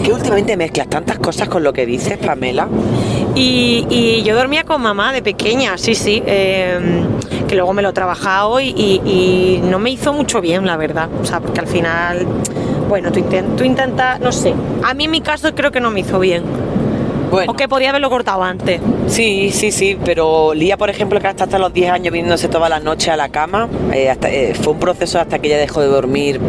que 0.05 0.13
últimamente 0.13 0.57
mezclas 0.57 0.89
tantas 0.89 1.19
cosas 1.19 1.49
con 1.49 1.63
lo 1.63 1.73
que 1.73 1.87
dices, 1.87 2.19
Pamela. 2.19 2.69
Y, 3.35 3.87
y 3.91 4.23
yo 4.23 4.35
dormía 4.35 4.65
con 4.65 4.81
mamá 4.83 5.13
de 5.13 5.23
pequeña, 5.23 5.77
sí, 5.79 5.95
sí. 5.95 6.23
eh, 6.27 6.79
que 7.47 7.55
luego 7.55 7.73
me 7.73 7.83
lo 7.83 7.91
he 7.91 7.93
trabajado 7.93 8.61
y, 8.61 8.69
y- 8.77 9.01
y 9.07 9.61
no 9.65 9.79
me 9.79 9.91
hizo 9.91 10.13
mucho 10.13 10.41
bien, 10.41 10.67
la 10.67 10.77
verdad. 10.77 11.09
O 11.21 11.25
sea, 11.25 11.41
porque 11.41 11.61
al 11.61 11.67
final, 11.67 12.27
bueno, 12.89 13.11
tú, 13.13 13.21
inten- 13.21 13.57
tú 13.57 13.65
intentas, 13.65 14.19
no 14.21 14.33
sé. 14.33 14.55
A 14.83 14.95
mí 14.95 15.05
en 15.05 15.11
mi 15.11 15.21
caso 15.21 15.55
creo 15.55 15.71
que 15.71 15.81
no 15.81 15.91
me 15.91 16.01
hizo 16.01 16.19
bien. 16.19 16.43
Bueno, 17.31 17.53
O 17.53 17.57
que 17.57 17.69
podía 17.69 17.91
haberlo 17.91 18.09
cortado 18.11 18.43
antes. 18.43 18.81
sí, 19.07 19.51
sí, 19.53 19.71
sí, 19.71 19.99
pero 20.05 20.55
Lía, 20.55 20.77
por 20.77 20.89
ejemplo, 20.91 21.21
que 21.21 21.27
hasta 21.27 21.45
hasta 21.45 21.59
los 21.59 21.73
10 21.73 21.91
años 21.91 22.13
viniéndose 22.13 22.49
todas 22.49 22.71
las 22.71 22.83
noches 22.83 23.09
a 23.09 23.17
la 23.17 23.29
cama, 23.29 23.69
eh, 23.93 24.09
hasta- 24.11 24.31
eh, 24.31 24.55
fue 24.55 24.73
un 24.73 24.79
proceso 24.79 25.19
hasta 25.21 25.39
que 25.39 25.49
ella 25.49 25.59
dejó 25.59 25.81
de 25.81 25.89
dormir, 25.89 26.41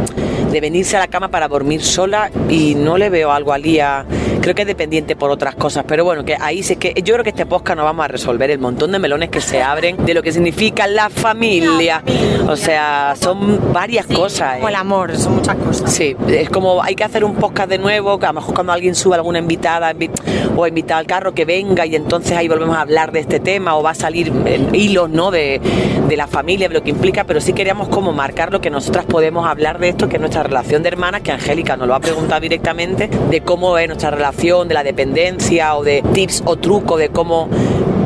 de 0.51 0.61
venirse 0.61 0.95
a 0.97 0.99
la 1.01 1.07
cama 1.07 1.27
para 1.29 1.47
dormir 1.47 1.81
sola 1.83 2.31
y 2.49 2.75
no 2.75 2.97
le 2.97 3.09
veo 3.09 3.31
algo 3.31 3.51
a 3.53 3.57
Lía, 3.57 4.05
creo 4.41 4.55
que 4.55 4.61
es 4.61 4.67
dependiente 4.67 5.15
por 5.15 5.29
otras 5.31 5.55
cosas, 5.55 5.85
pero 5.87 6.03
bueno, 6.05 6.23
que 6.25 6.35
ahí 6.39 6.63
sí 6.63 6.75
que 6.75 6.93
yo 7.03 7.13
creo 7.13 7.23
que 7.23 7.29
este 7.31 7.45
podcast 7.45 7.77
no 7.77 7.83
vamos 7.83 8.05
a 8.05 8.07
resolver 8.07 8.49
el 8.51 8.59
montón 8.59 8.91
de 8.91 8.99
melones 8.99 9.29
que 9.29 9.41
se 9.41 9.61
abren 9.61 10.05
de 10.05 10.13
lo 10.13 10.21
que 10.23 10.31
significa 10.31 10.87
la 10.87 11.09
familia, 11.09 12.03
o 12.47 12.55
sea, 12.55 13.15
son 13.19 13.73
varias 13.73 14.05
cosas. 14.05 14.55
Como 14.55 14.67
¿eh? 14.67 14.71
el 14.71 14.75
amor, 14.75 15.15
son 15.17 15.35
muchas 15.35 15.55
cosas. 15.55 15.91
Sí, 15.93 16.15
es 16.27 16.49
como 16.49 16.81
hay 16.83 16.95
que 16.95 17.03
hacer 17.03 17.23
un 17.23 17.35
podcast 17.35 17.69
de 17.69 17.77
nuevo, 17.77 18.19
que 18.19 18.25
a 18.25 18.29
lo 18.29 18.35
mejor 18.39 18.53
cuando 18.55 18.73
alguien 18.73 18.95
sube 18.95 19.15
alguna 19.15 19.39
invitada 19.39 19.93
invi- 19.93 20.11
o 20.55 20.65
invitada 20.67 20.99
al 20.99 21.05
carro 21.07 21.33
que 21.33 21.45
venga 21.45 21.85
y 21.85 21.95
entonces 21.95 22.37
ahí 22.37 22.47
volvemos 22.47 22.75
a 22.75 22.81
hablar 22.81 23.11
de 23.11 23.19
este 23.19 23.39
tema 23.39 23.75
o 23.75 23.83
va 23.83 23.91
a 23.91 23.95
salir 23.95 24.31
eh, 24.45 24.59
hilos 24.73 25.09
¿no? 25.09 25.31
de, 25.31 25.59
de 26.07 26.17
la 26.17 26.27
familia, 26.27 26.67
de 26.67 26.73
lo 26.75 26.83
que 26.83 26.89
implica, 26.89 27.23
pero 27.23 27.41
sí 27.41 27.53
queríamos 27.53 27.87
como 27.89 28.11
marcar 28.13 28.51
lo 28.51 28.61
que 28.61 28.69
nosotras 28.69 29.05
podemos 29.05 29.47
hablar 29.47 29.79
de 29.79 29.89
esto, 29.89 30.07
que 30.09 30.15
es 30.15 30.19
nuestra 30.19 30.43
relación 30.43 30.83
de 30.83 30.89
hermanas, 30.89 31.21
que 31.21 31.31
Angélica 31.31 31.77
nos 31.77 31.87
lo 31.87 31.95
ha 31.95 31.99
preguntado 31.99 32.41
directamente, 32.41 33.09
de 33.29 33.41
cómo 33.41 33.77
es 33.77 33.87
nuestra 33.87 34.11
relación, 34.11 34.28
de 34.31 34.73
la 34.73 34.83
dependencia 34.83 35.75
o 35.75 35.83
de 35.83 36.01
tips 36.13 36.43
o 36.45 36.55
trucos, 36.57 36.99
de 36.99 37.09
cómo... 37.09 37.49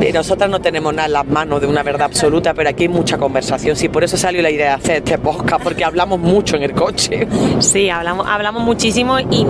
eh, 0.00 0.12
Nosotras 0.12 0.48
no 0.50 0.60
tenemos 0.60 0.92
nada 0.92 1.06
en 1.06 1.12
las 1.12 1.26
manos 1.26 1.60
de 1.60 1.66
una 1.66 1.82
verdad 1.82 2.06
absoluta, 2.06 2.54
pero 2.54 2.68
aquí 2.70 2.84
hay 2.84 2.88
mucha 2.88 3.18
conversación. 3.18 3.76
Sí, 3.76 3.88
por 3.88 4.04
eso 4.04 4.16
salió 4.16 4.42
la 4.42 4.50
idea 4.50 4.68
de 4.70 4.74
hacer 4.74 4.96
este 4.96 5.18
podcast, 5.18 5.62
porque 5.62 5.84
hablamos 5.84 6.18
mucho 6.18 6.56
en 6.56 6.62
el 6.62 6.72
coche. 6.72 7.26
Sí, 7.60 7.88
hablamos, 7.90 8.26
hablamos 8.28 8.62
muchísimo 8.62 9.18
y, 9.20 9.46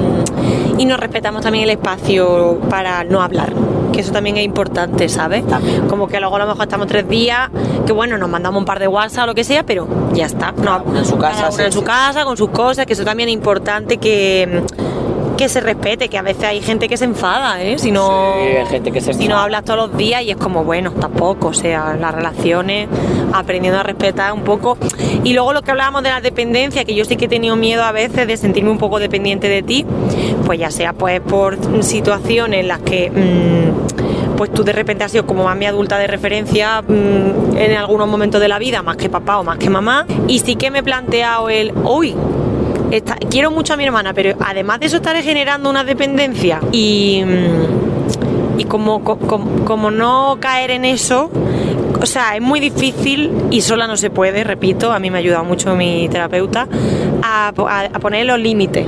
y 0.79 0.85
nos 0.85 0.99
respetamos 0.99 1.43
también 1.43 1.65
el 1.65 1.71
espacio 1.71 2.61
para 2.69 3.05
no 3.05 3.23
hablar. 3.23 3.53
Que 3.93 4.01
eso 4.01 4.11
también 4.11 4.37
es 4.37 4.45
importante, 4.45 5.09
¿sabes? 5.09 5.45
Como 5.89 6.09
que 6.09 6.19
luego 6.19 6.35
a 6.35 6.41
lo 6.41 6.47
mejor 6.47 6.63
estamos 6.65 6.89
tres 6.89 7.09
días, 7.09 7.49
que 7.87 7.93
bueno, 7.93 8.19
nos 8.19 8.29
mandamos 8.29 8.59
un 8.59 8.65
par 8.65 8.81
de 8.81 8.89
WhatsApp 8.89 9.23
o 9.23 9.27
lo 9.29 9.35
que 9.37 9.45
sea, 9.45 9.65
pero 9.65 9.87
ya 10.13 10.27
está. 10.27 10.51
No, 10.51 10.83
en 10.97 11.05
su 11.05 11.17
casa, 11.17 11.53
sí, 11.53 11.63
en 11.63 11.71
su 11.71 11.79
sí. 11.79 11.85
casa, 11.85 12.25
con 12.25 12.37
sus 12.37 12.51
cosas, 12.51 12.87
que 12.87 12.95
eso 12.95 13.05
también 13.05 13.29
es 13.29 13.35
importante 13.35 13.99
que, 13.99 14.63
que 15.37 15.49
se 15.49 15.61
respete, 15.61 16.09
que 16.09 16.19
a 16.19 16.23
veces 16.23 16.45
hay 16.45 16.61
gente 16.61 16.89
que 16.89 16.97
se 16.97 17.05
enfada, 17.05 17.63
¿eh? 17.63 17.79
Si 17.79 17.91
no, 17.91 18.35
Sí, 18.35 18.57
hay 18.57 18.67
gente 18.67 18.93
que 18.93 19.01
se 19.01 19.15
si 19.15 19.29
no 19.29 19.39
hablas 19.39 19.65
todos 19.65 19.89
los 19.89 19.97
días 19.97 20.23
y 20.23 20.31
es 20.31 20.37
como, 20.37 20.65
bueno, 20.65 20.93
tampoco, 20.93 21.49
o 21.49 21.55
sea, 21.55 21.97
las 21.99 22.15
relaciones, 22.15 22.89
aprendiendo 23.33 23.81
a 23.81 23.83
respetar 23.83 24.33
un 24.33 24.43
poco. 24.43 24.79
Y 25.23 25.33
luego 25.33 25.53
lo 25.53 25.63
que 25.63 25.71
hablábamos 25.71 26.03
de 26.03 26.11
la 26.11 26.21
dependencia, 26.21 26.85
que 26.85 26.95
yo 26.95 27.05
sí 27.05 27.17
que 27.17 27.27
he 27.27 27.29
tenido 27.29 27.57
miedo 27.57 27.83
a 27.83 27.93
veces 27.93 28.27
de 28.27 28.37
sentirme 28.37 28.71
un 28.71 28.79
poco 28.79 28.99
dependiente 28.99 29.49
de 29.49 29.63
ti, 29.63 29.85
pues 30.45 30.59
ya 30.59 30.71
sea 30.71 30.93
pues 30.93 31.21
por 31.21 31.59
situaciones 31.83 32.61
en 32.61 32.69
las 32.69 32.81
que 32.81 33.11
mm, 33.11 34.37
pues 34.37 34.53
tú 34.53 34.65
de 34.65 34.73
repente 34.73 35.05
has 35.05 35.13
sido 35.13 35.27
como 35.27 35.45
mami 35.45 35.67
adulta 35.67 35.99
de 35.99 36.07
referencia 36.07 36.83
mm, 36.83 37.57
en 37.57 37.77
algunos 37.77 38.09
momentos 38.09 38.41
de 38.41 38.49
la 38.49 38.59
vida, 38.59 38.83
más 38.83 38.97
que 38.97 39.09
papá 39.09 39.39
o 39.39 39.45
más 39.45 39.59
que 39.59 39.71
mamá, 39.71 40.07
y 40.29 40.41
sí 40.41 40.57
que 40.57 40.71
me 40.71 40.81
he 40.81 40.83
planteado 40.83 41.49
el, 41.49 41.73
uy, 41.85 42.15
quiero 43.31 43.51
mucho 43.51 43.75
a 43.75 43.77
mi 43.77 43.85
hermana, 43.85 44.13
pero 44.15 44.37
además 44.45 44.81
de 44.81 44.87
eso 44.87 44.97
estaré 44.97 45.23
generando 45.23 45.69
una 45.71 45.85
dependencia 45.85 46.61
y, 46.73 47.23
mm, 47.25 48.63
como, 48.69 49.03
co- 49.05 49.19
com- 49.19 49.65
como 49.65 49.91
no 49.91 50.39
caer 50.41 50.71
en 50.73 50.85
eso, 50.85 51.31
o 52.01 52.07
sea, 52.07 52.35
es 52.37 52.43
muy 52.43 52.61
difícil 52.61 53.31
y 53.51 53.61
sola 53.61 53.87
no 53.87 53.97
se 53.97 54.11
puede, 54.11 54.43
repito, 54.45 54.93
a 54.93 54.99
mí 54.99 55.11
me 55.11 55.19
ha 55.19 55.21
ayudado 55.21 55.45
mucho 55.45 55.75
mi 55.77 56.09
terapeuta 56.09 56.67
a 57.23 57.53
poner 58.01 58.27
los 58.27 58.39
límites, 58.39 58.87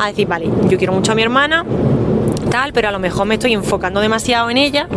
a 0.00 0.06
decir, 0.08 0.26
vale, 0.26 0.48
yo 0.68 0.78
quiero 0.78 0.92
mucho 0.92 1.12
a 1.12 1.14
mi 1.14 1.22
hermana, 1.22 1.64
tal, 2.50 2.72
pero 2.72 2.88
a 2.88 2.92
lo 2.92 2.98
mejor 2.98 3.26
me 3.26 3.34
estoy 3.34 3.52
enfocando 3.54 4.00
demasiado 4.00 4.50
en 4.50 4.58
ella 4.58 4.88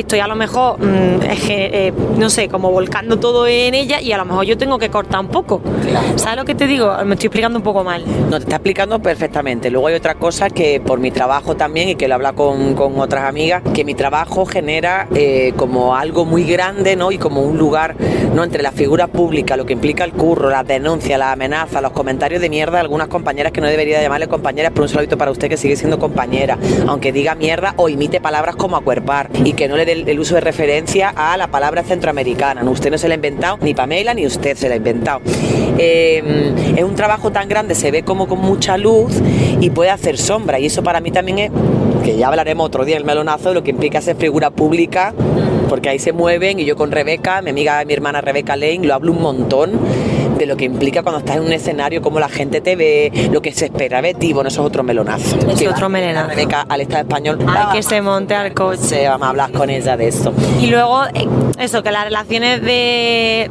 estoy 0.00 0.20
a 0.20 0.26
lo 0.26 0.36
mejor, 0.36 0.78
mm, 0.78 1.20
eh, 1.48 1.92
no 2.18 2.28
sé, 2.28 2.48
como 2.48 2.70
volcando 2.70 3.18
todo 3.18 3.46
en 3.46 3.74
ella 3.74 4.00
y 4.00 4.12
a 4.12 4.18
lo 4.18 4.24
mejor 4.24 4.44
yo 4.44 4.58
tengo 4.58 4.78
que 4.78 4.90
cortar 4.90 5.20
un 5.20 5.28
poco. 5.28 5.60
Claro. 5.60 6.18
¿Sabes 6.18 6.36
lo 6.36 6.44
que 6.44 6.54
te 6.54 6.66
digo? 6.66 6.92
Me 7.04 7.14
estoy 7.14 7.28
explicando 7.28 7.58
un 7.58 7.62
poco 7.64 7.82
mal. 7.82 8.04
No, 8.30 8.38
te 8.38 8.44
está 8.44 8.56
explicando 8.56 8.98
perfectamente. 9.00 9.70
Luego 9.70 9.86
hay 9.86 9.94
otra 9.94 10.16
cosa 10.16 10.50
que 10.50 10.80
por 10.80 11.00
mi 11.00 11.10
trabajo 11.10 11.56
también, 11.56 11.88
y 11.88 11.94
que 11.94 12.08
lo 12.08 12.14
habla 12.14 12.34
con, 12.34 12.74
con 12.74 12.98
otras 13.00 13.24
amigas, 13.24 13.62
que 13.74 13.84
mi 13.84 13.94
trabajo 13.94 14.44
genera 14.44 15.08
eh, 15.14 15.54
como 15.56 15.96
algo 15.96 16.24
muy 16.24 16.44
grande, 16.44 16.96
¿no? 16.96 17.10
Y 17.10 17.18
como 17.18 17.42
un 17.42 17.56
lugar, 17.56 17.96
¿no? 18.34 18.44
Entre 18.44 18.62
la 18.62 18.72
figura 18.72 19.06
pública, 19.06 19.56
lo 19.56 19.64
que 19.64 19.72
implica 19.72 20.04
el 20.04 20.12
curro, 20.12 20.50
las 20.50 20.66
denuncias, 20.66 21.18
las 21.18 21.32
amenazas, 21.32 21.80
los 21.80 21.92
comentarios 21.92 22.42
de 22.42 22.50
mierda 22.50 22.74
de 22.74 22.80
algunas 22.80 23.08
compañeras 23.08 23.52
que 23.52 23.62
no 23.62 23.68
debería 23.68 24.02
llamarle 24.02 24.28
compañeras, 24.28 24.72
pero 24.74 24.82
un 24.82 24.88
saludito 24.88 25.16
para 25.16 25.30
usted 25.30 25.48
que 25.48 25.56
sigue 25.56 25.76
siendo 25.76 25.98
compañera, 25.98 26.58
aunque 26.86 27.12
diga 27.12 27.34
mierda 27.34 27.72
o 27.76 27.88
imite 27.88 28.20
palabras 28.20 28.56
como 28.56 28.76
acuerpar 28.76 29.30
y 29.44 29.54
que 29.54 29.68
no 29.68 29.76
le 29.76 29.85
el, 29.88 30.08
el 30.08 30.18
uso 30.18 30.34
de 30.34 30.40
referencia 30.40 31.12
a 31.14 31.36
la 31.36 31.48
palabra 31.48 31.82
centroamericana. 31.82 32.62
¿no? 32.62 32.70
Usted 32.70 32.90
no 32.90 32.98
se 32.98 33.08
la 33.08 33.14
ha 33.14 33.16
inventado, 33.16 33.58
ni 33.60 33.74
Pamela, 33.74 34.14
ni 34.14 34.26
usted 34.26 34.56
se 34.56 34.68
la 34.68 34.74
ha 34.74 34.76
inventado. 34.78 35.20
Eh, 35.78 36.52
es 36.76 36.84
un 36.84 36.94
trabajo 36.94 37.30
tan 37.32 37.48
grande, 37.48 37.74
se 37.74 37.90
ve 37.90 38.02
como 38.02 38.26
con 38.26 38.40
mucha 38.40 38.76
luz 38.76 39.12
y 39.60 39.70
puede 39.70 39.90
hacer 39.90 40.18
sombra. 40.18 40.58
Y 40.58 40.66
eso 40.66 40.82
para 40.82 41.00
mí 41.00 41.10
también 41.10 41.38
es, 41.38 41.50
que 42.04 42.16
ya 42.16 42.28
hablaremos 42.28 42.66
otro 42.66 42.84
día 42.84 42.96
el 42.96 43.04
melonazo, 43.04 43.50
de 43.50 43.54
lo 43.56 43.62
que 43.62 43.70
implica 43.70 44.00
ser 44.00 44.16
figura 44.16 44.50
pública, 44.50 45.14
porque 45.68 45.88
ahí 45.88 45.98
se 45.98 46.12
mueven 46.12 46.60
y 46.60 46.64
yo 46.64 46.76
con 46.76 46.90
Rebeca, 46.90 47.42
mi 47.42 47.50
amiga, 47.50 47.84
mi 47.84 47.92
hermana 47.92 48.20
Rebeca 48.20 48.56
Lane, 48.56 48.80
lo 48.82 48.94
hablo 48.94 49.12
un 49.12 49.22
montón 49.22 49.72
de 50.36 50.46
lo 50.46 50.56
que 50.56 50.64
implica 50.64 51.02
cuando 51.02 51.20
estás 51.20 51.36
en 51.36 51.42
un 51.42 51.52
escenario, 51.52 52.02
cómo 52.02 52.20
la 52.20 52.28
gente 52.28 52.60
te 52.60 52.76
ve, 52.76 53.30
lo 53.32 53.40
que 53.40 53.52
se 53.52 53.66
espera 53.66 54.02
de 54.02 54.14
ti, 54.14 54.32
bueno, 54.32 54.48
eso 54.48 54.60
es 54.62 54.66
otro 54.66 54.82
melonazo. 54.82 55.38
Es 55.48 55.58
Que 55.58 55.68
otro 55.68 55.88
melonazo. 55.88 56.28
Rebeca 56.28 56.66
al 56.68 56.80
Estado 56.80 57.02
español. 57.02 57.38
Hay 57.48 57.76
que 57.76 57.82
se 57.82 58.00
monte 58.02 58.34
al 58.34 58.52
coche. 58.52 59.08
Vamos 59.08 59.26
a 59.26 59.30
hablar 59.30 59.52
con 59.52 59.70
ella 59.70 59.96
de 59.96 60.08
eso. 60.08 60.32
Y 60.60 60.66
luego, 60.66 61.04
eh, 61.14 61.26
eso, 61.58 61.82
que 61.82 61.90
las 61.90 62.04
relaciones 62.04 62.62
de, 62.62 63.50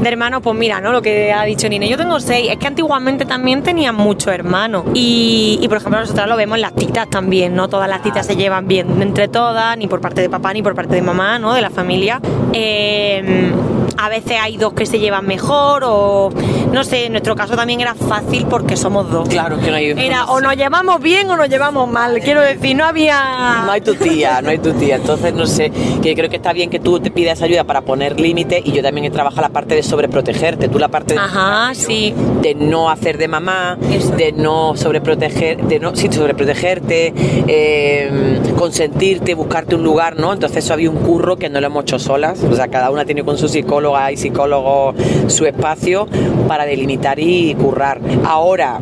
de 0.00 0.08
hermanos, 0.08 0.40
pues 0.42 0.56
mira, 0.56 0.80
¿no? 0.80 0.92
Lo 0.92 1.02
que 1.02 1.32
ha 1.32 1.44
dicho 1.44 1.68
Nina. 1.68 1.86
Yo 1.86 1.96
tengo 1.96 2.20
seis. 2.20 2.50
Es 2.50 2.58
que 2.58 2.66
antiguamente 2.66 3.24
también 3.24 3.62
tenían 3.62 3.94
muchos 3.94 4.32
hermanos. 4.32 4.84
Y, 4.94 5.58
y, 5.60 5.68
por 5.68 5.78
ejemplo, 5.78 6.00
nosotros 6.00 6.28
lo 6.28 6.36
vemos 6.36 6.56
en 6.56 6.62
las 6.62 6.72
citas 6.76 7.08
también, 7.08 7.54
¿no? 7.54 7.68
Todas 7.68 7.88
las 7.88 8.02
citas 8.02 8.26
se 8.26 8.36
llevan 8.36 8.68
bien 8.68 9.02
entre 9.02 9.28
todas, 9.28 9.76
ni 9.76 9.88
por 9.88 10.00
parte 10.00 10.20
de 10.20 10.30
papá 10.30 10.52
ni 10.52 10.62
por 10.62 10.74
parte 10.74 10.94
de 10.94 11.02
mamá, 11.02 11.38
¿no? 11.38 11.54
De 11.54 11.60
la 11.60 11.70
familia. 11.70 12.20
Eh, 12.52 13.52
a 13.96 14.08
veces 14.08 14.38
hay 14.40 14.56
dos 14.56 14.72
que 14.74 14.86
se 14.86 15.00
llevan 15.00 15.26
mejor 15.26 15.82
o 15.84 16.30
no 16.72 16.84
sé, 16.84 17.06
en 17.06 17.12
nuestro 17.12 17.34
caso 17.34 17.56
también 17.56 17.80
era 17.80 17.94
fácil 17.94 18.46
porque 18.48 18.76
somos 18.76 19.10
dos. 19.10 19.28
Claro 19.28 19.58
que 19.58 19.70
no 19.70 19.76
hay. 19.76 19.90
Era 19.90 20.26
o 20.26 20.40
nos 20.40 20.56
llevamos 20.56 21.00
bien 21.00 21.30
o 21.30 21.36
nos 21.36 21.48
llevamos 21.48 21.88
mal. 21.88 22.20
Quiero 22.20 22.40
decir, 22.40 22.76
no 22.76 22.84
había... 22.84 23.62
No 23.64 23.72
hay 23.72 23.80
tu 23.80 23.94
tía, 23.94 24.40
no 24.42 24.50
hay 24.50 24.58
tu 24.58 24.72
tía. 24.72 24.96
Entonces, 24.96 25.32
no 25.34 25.46
sé, 25.46 25.70
que 26.02 26.14
creo 26.14 26.28
que 26.28 26.36
está 26.36 26.52
bien 26.52 26.70
que 26.70 26.78
tú 26.78 27.00
te 27.00 27.10
pidas 27.10 27.42
ayuda 27.42 27.64
para 27.64 27.82
poner 27.82 28.18
límites 28.20 28.62
y 28.64 28.72
yo 28.72 28.82
también 28.82 29.06
he 29.06 29.10
trabajado 29.10 29.42
la 29.42 29.48
parte 29.48 29.74
de 29.74 29.82
sobreprotegerte. 29.82 30.68
Tú 30.68 30.78
la 30.78 30.88
parte 30.88 31.14
de, 31.14 31.20
Ajá, 31.20 31.74
sí. 31.74 32.14
de 32.42 32.54
no 32.54 32.90
hacer 32.90 33.18
de 33.18 33.28
mamá, 33.28 33.78
Eso. 33.90 34.10
de 34.12 34.32
no 34.32 34.76
sobreproteger, 34.76 35.62
de 35.62 35.80
no, 35.80 35.94
sí, 35.94 36.08
sobreprotegerte, 36.10 37.14
eh, 37.46 38.40
consentirte, 38.58 39.34
buscarte 39.34 39.74
un 39.74 39.82
lugar, 39.82 40.18
¿no? 40.18 40.32
Entonces 40.32 40.64
eso 40.64 40.74
había 40.74 40.90
un 40.90 40.96
curro 40.96 41.36
que 41.36 41.48
no 41.48 41.60
lo 41.60 41.66
hemos 41.66 41.82
hecho 41.82 41.98
solas. 41.98 42.42
O 42.42 42.54
sea, 42.54 42.68
cada 42.68 42.90
una 42.90 43.04
tiene 43.04 43.24
con 43.24 43.38
su 43.38 43.48
psicóloga 43.48 44.12
y 44.12 44.16
psicólogo 44.16 44.94
su 45.28 45.46
espacio 45.46 46.06
para 46.46 46.57
delimitar 46.66 47.18
y 47.18 47.54
currar. 47.54 48.00
Ahora, 48.24 48.80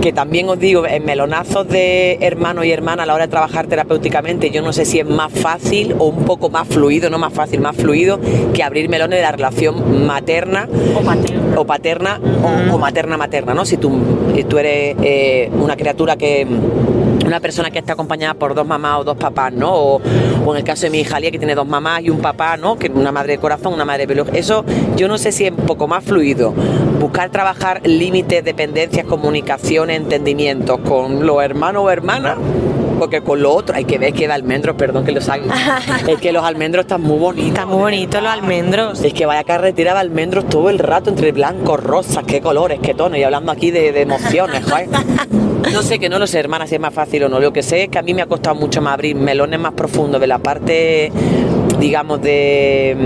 que 0.00 0.12
también 0.12 0.48
os 0.50 0.58
digo, 0.58 0.86
en 0.86 1.04
melonazos 1.06 1.66
de 1.68 2.18
hermano 2.20 2.62
y 2.62 2.70
hermana 2.70 3.04
a 3.04 3.06
la 3.06 3.14
hora 3.14 3.24
de 3.26 3.30
trabajar 3.30 3.66
terapéuticamente, 3.66 4.50
yo 4.50 4.60
no 4.60 4.72
sé 4.72 4.84
si 4.84 4.98
es 5.00 5.06
más 5.06 5.32
fácil 5.32 5.94
o 5.98 6.06
un 6.08 6.24
poco 6.24 6.50
más 6.50 6.68
fluido, 6.68 7.08
no 7.08 7.18
más 7.18 7.32
fácil, 7.32 7.60
más 7.60 7.74
fluido 7.74 8.20
que 8.52 8.62
abrir 8.62 8.88
melones 8.90 9.18
de 9.18 9.22
la 9.22 9.32
relación 9.32 10.06
materna 10.06 10.68
O 10.94 11.00
paterna. 11.02 11.40
o 11.56 11.64
paterna 11.64 12.20
o, 12.70 12.74
o 12.74 12.78
materna 12.78 13.16
materna, 13.16 13.54
¿no? 13.54 13.64
Si 13.64 13.78
tú, 13.78 13.92
eh, 14.36 14.44
tú 14.44 14.58
eres 14.58 14.96
eh, 15.02 15.50
una 15.58 15.74
criatura 15.76 16.16
que 16.16 16.46
una 17.24 17.40
persona 17.40 17.70
que 17.70 17.78
está 17.78 17.94
acompañada 17.94 18.34
por 18.34 18.54
dos 18.54 18.66
mamás 18.66 19.00
o 19.00 19.04
dos 19.04 19.16
papás, 19.16 19.52
¿no? 19.52 19.72
O, 19.72 20.00
o 20.44 20.52
en 20.52 20.58
el 20.58 20.64
caso 20.64 20.82
de 20.82 20.90
mi 20.90 21.00
hija 21.00 21.18
Lía, 21.18 21.30
que 21.30 21.38
tiene 21.38 21.54
dos 21.54 21.66
mamás 21.66 22.02
y 22.02 22.10
un 22.10 22.20
papá, 22.20 22.56
¿no? 22.56 22.76
Que 22.76 22.88
una 22.88 23.12
madre 23.12 23.32
de 23.32 23.38
corazón, 23.38 23.72
una 23.72 23.84
madre 23.84 24.06
de 24.06 24.08
pelo. 24.08 24.26
Eso 24.32 24.64
yo 24.96 25.08
no 25.08 25.18
sé 25.18 25.32
si 25.32 25.44
es 25.46 25.50
un 25.50 25.66
poco 25.66 25.88
más 25.88 26.04
fluido. 26.04 26.52
Buscar 27.00 27.30
trabajar 27.30 27.86
límites, 27.86 28.44
dependencias, 28.44 29.06
comunicaciones, 29.06 29.96
entendimientos 29.96 30.80
con 30.80 31.26
los 31.26 31.42
hermanos 31.42 31.84
o 31.84 31.90
hermanas. 31.90 32.38
Porque 32.98 33.20
con 33.22 33.42
lo 33.42 33.54
otro 33.54 33.76
hay 33.76 33.84
que 33.84 33.98
ver 33.98 34.12
que 34.12 34.26
de 34.26 34.32
almendros, 34.32 34.76
perdón 34.76 35.04
que 35.04 35.12
los 35.12 35.28
haga. 35.28 35.44
es 36.06 36.18
que 36.18 36.32
los 36.32 36.44
almendros 36.44 36.84
están 36.84 37.02
muy 37.02 37.18
bonitos. 37.18 37.48
Está 37.48 37.66
muy 37.66 37.78
bonito 37.78 38.20
los 38.20 38.30
almendros. 38.30 39.02
Es 39.02 39.12
que 39.12 39.26
vaya 39.26 39.44
carretera 39.44 39.94
de 39.94 40.00
almendros 40.00 40.48
todo 40.48 40.70
el 40.70 40.78
rato 40.78 41.10
entre 41.10 41.32
blancos, 41.32 41.82
rosas, 41.82 42.24
qué 42.24 42.40
colores, 42.40 42.80
qué 42.82 42.94
tonos. 42.94 43.18
Y 43.18 43.22
hablando 43.22 43.52
aquí 43.52 43.70
de, 43.70 43.92
de 43.92 44.02
emociones, 44.02 44.64
joder. 44.64 44.88
No 45.72 45.82
sé, 45.82 45.98
que 45.98 46.08
no 46.08 46.18
lo 46.18 46.26
sé, 46.26 46.38
hermana, 46.40 46.66
si 46.66 46.74
es 46.74 46.80
más 46.80 46.92
fácil 46.92 47.24
o 47.24 47.28
no. 47.28 47.40
Lo 47.40 47.52
que 47.52 47.62
sé 47.62 47.84
es 47.84 47.88
que 47.88 47.98
a 47.98 48.02
mí 48.02 48.14
me 48.14 48.22
ha 48.22 48.26
costado 48.26 48.54
mucho 48.54 48.80
más 48.80 48.94
abrir 48.94 49.16
melones 49.16 49.58
más 49.58 49.72
profundos 49.72 50.20
de 50.20 50.26
la 50.26 50.38
parte, 50.38 51.10
digamos, 51.80 52.20
de, 52.22 52.96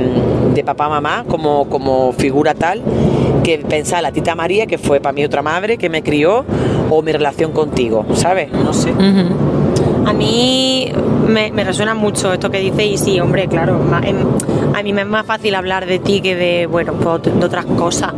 de 0.55 0.65
papá, 0.65 0.89
mamá, 0.89 1.25
como, 1.29 1.69
como 1.69 2.13
figura 2.13 2.55
tal, 2.55 2.83
que 3.45 3.59
pensar 3.59 4.03
la 4.03 4.13
tita 4.13 4.35
María, 4.35 4.67
que 4.67 4.77
fue 4.77 5.01
para 5.01 5.13
mí 5.13 5.25
otra 5.25 5.41
madre 5.41 5.79
que 5.79 5.89
me 5.89 6.03
crió, 6.03 6.45
o 6.91 7.03
mi 7.03 7.13
relación 7.13 7.53
contigo, 7.53 8.05
¿sabes? 8.15 8.51
No 8.53 8.73
sé. 8.73 8.93
A 10.07 10.13
mí 10.13 10.91
me, 11.27 11.51
resuena 11.65 11.95
mucho 11.95 12.33
esto 12.33 12.51
que 12.51 12.59
dice 12.59 12.85
y 12.85 12.99
sí, 12.99 13.21
hombre, 13.21 13.49
claro, 13.49 13.81
em, 14.03 14.19
a 14.75 14.83
mí 14.83 14.93
me 14.93 15.03
es 15.03 15.07
más 15.07 15.27
fácil 15.27 15.55
hablar 15.55 15.87
de 15.87 15.99
ti 15.99 16.21
que 16.21 16.35
de, 16.35 16.67
bueno, 16.67 16.95
pues, 16.95 17.23
de 17.23 17.45
otras 17.45 17.67
cosas, 17.67 18.13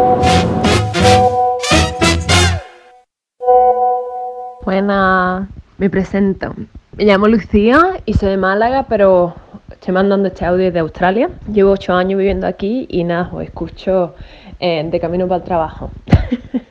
Buenas, 4.71 5.49
me 5.79 5.89
presento. 5.89 6.55
Me 6.95 7.03
llamo 7.03 7.27
Lucía 7.27 7.99
y 8.05 8.13
soy 8.13 8.29
de 8.29 8.37
Málaga, 8.37 8.85
pero 8.87 9.35
estoy 9.69 9.93
mandando 9.93 10.29
este 10.29 10.45
audio 10.45 10.63
desde 10.63 10.79
Australia. 10.79 11.29
Llevo 11.51 11.71
ocho 11.71 11.93
años 11.93 12.17
viviendo 12.17 12.47
aquí 12.47 12.87
y 12.89 13.03
nada, 13.03 13.29
os 13.33 13.43
escucho 13.43 14.15
eh, 14.61 14.87
de 14.89 14.99
camino 15.01 15.27
para 15.27 15.39
el 15.39 15.43
trabajo. 15.43 15.91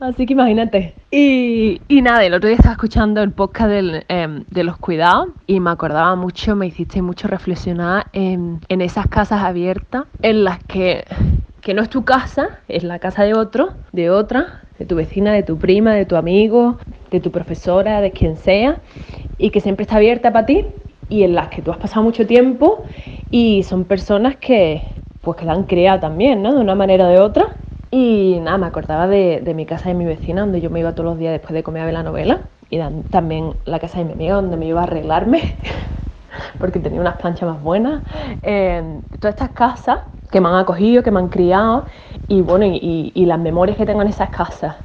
Así 0.00 0.26
que 0.26 0.34
imagínate. 0.34 0.94
Y, 1.10 1.80
y 1.88 2.02
nada, 2.02 2.22
el 2.22 2.34
otro 2.34 2.48
día 2.48 2.56
estaba 2.56 2.74
escuchando 2.74 3.22
el 3.22 3.30
podcast 3.30 3.70
del, 3.70 4.04
em, 4.08 4.44
de 4.50 4.62
los 4.62 4.76
cuidados 4.76 5.28
y 5.46 5.58
me 5.58 5.70
acordaba 5.70 6.14
mucho, 6.16 6.54
me 6.54 6.66
hiciste 6.66 7.00
mucho 7.00 7.28
reflexionar 7.28 8.08
en, 8.12 8.60
en 8.68 8.82
esas 8.82 9.06
casas 9.06 9.42
abiertas 9.42 10.04
en 10.20 10.44
las 10.44 10.62
que, 10.64 11.02
que 11.62 11.74
no 11.74 11.82
es 11.82 11.88
tu 11.88 12.04
casa, 12.04 12.58
es 12.68 12.82
la 12.82 12.98
casa 12.98 13.22
de 13.22 13.34
otro, 13.34 13.70
de 13.92 14.10
otra, 14.10 14.60
de 14.78 14.84
tu 14.84 14.96
vecina, 14.96 15.32
de 15.32 15.44
tu 15.44 15.58
prima, 15.58 15.94
de 15.94 16.04
tu 16.04 16.16
amigo, 16.16 16.78
de 17.10 17.20
tu 17.20 17.30
profesora, 17.30 18.00
de 18.00 18.10
quien 18.10 18.36
sea, 18.36 18.78
y 19.38 19.50
que 19.50 19.60
siempre 19.60 19.84
está 19.84 19.96
abierta 19.96 20.32
para 20.32 20.44
ti 20.44 20.66
y 21.08 21.22
en 21.22 21.34
las 21.34 21.48
que 21.48 21.62
tú 21.62 21.70
has 21.70 21.78
pasado 21.78 22.02
mucho 22.02 22.26
tiempo 22.26 22.82
y 23.30 23.62
son 23.62 23.84
personas 23.84 24.36
que 24.36 24.82
pues 25.20 25.36
que 25.36 25.44
la 25.44 25.52
han 25.52 25.64
creado 25.64 26.00
también, 26.00 26.42
¿no? 26.42 26.52
De 26.52 26.60
una 26.60 26.74
manera 26.74 27.06
o 27.06 27.08
de 27.08 27.20
otra. 27.20 27.54
Y 27.92 28.40
nada, 28.42 28.58
me 28.58 28.66
acordaba 28.66 29.06
de, 29.06 29.40
mi 29.54 29.66
casa 29.66 29.88
de 29.88 29.94
mi 29.94 30.04
vecina, 30.04 30.40
donde 30.40 30.60
yo 30.60 30.68
me 30.68 30.80
iba 30.80 30.94
todos 30.94 31.10
los 31.10 31.18
días 31.18 31.30
después 31.30 31.52
de 31.54 31.62
comer 31.62 31.82
a 31.82 31.84
ver 31.84 31.94
la 31.94 32.02
novela. 32.02 32.40
Y 32.70 32.80
también 33.10 33.54
la 33.66 33.78
casa 33.78 33.98
de 33.98 34.04
mi 34.04 34.14
amiga, 34.14 34.34
donde 34.34 34.56
me 34.56 34.66
iba 34.66 34.80
a 34.80 34.84
arreglarme, 34.84 35.54
porque 36.58 36.80
tenía 36.80 37.00
unas 37.00 37.16
planchas 37.16 37.48
más 37.48 37.62
buenas. 37.62 38.02
Eh, 38.42 38.82
todas 39.20 39.34
estas 39.34 39.50
casas 39.50 40.00
que 40.32 40.40
me 40.40 40.48
han 40.48 40.56
acogido, 40.56 41.02
que 41.04 41.12
me 41.12 41.20
han 41.20 41.28
criado, 41.28 41.84
y 42.26 42.40
bueno, 42.40 42.64
y, 42.66 43.12
las 43.26 43.38
memorias 43.38 43.76
que 43.76 43.86
tengo 43.86 44.02
en 44.02 44.08
esas 44.08 44.30
casas. 44.30 44.76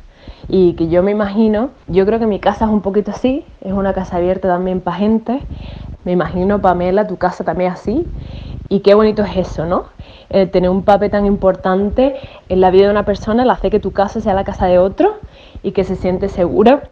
Y 0.49 0.73
que 0.73 0.89
yo 0.89 1.01
me 1.01 1.11
imagino, 1.11 1.69
yo 1.87 2.05
creo 2.05 2.19
que 2.19 2.27
mi 2.27 2.39
casa 2.39 2.65
es 2.65 2.71
un 2.71 2.81
poquito 2.81 3.11
así, 3.11 3.43
es 3.61 3.73
una 3.73 3.93
casa 3.93 4.17
abierta 4.17 4.47
también 4.47 4.81
para 4.81 4.97
gente. 4.97 5.41
Me 6.03 6.11
imagino, 6.11 6.61
Pamela, 6.61 7.07
tu 7.07 7.17
casa 7.17 7.43
también 7.43 7.71
así. 7.71 8.07
Y 8.69 8.81
qué 8.81 8.93
bonito 8.93 9.23
es 9.23 9.35
eso, 9.37 9.65
¿no? 9.65 9.85
Eh, 10.29 10.45
tener 10.45 10.69
un 10.69 10.83
papel 10.83 11.09
tan 11.09 11.25
importante 11.25 12.15
en 12.49 12.61
la 12.61 12.69
vida 12.69 12.85
de 12.85 12.91
una 12.91 13.03
persona, 13.03 13.43
el 13.43 13.49
hacer 13.49 13.71
que 13.71 13.79
tu 13.79 13.91
casa 13.91 14.19
sea 14.19 14.33
la 14.33 14.43
casa 14.43 14.67
de 14.67 14.77
otro 14.77 15.15
y 15.63 15.71
que 15.71 15.85
se 15.85 15.95
siente 15.95 16.27
segura 16.27 16.83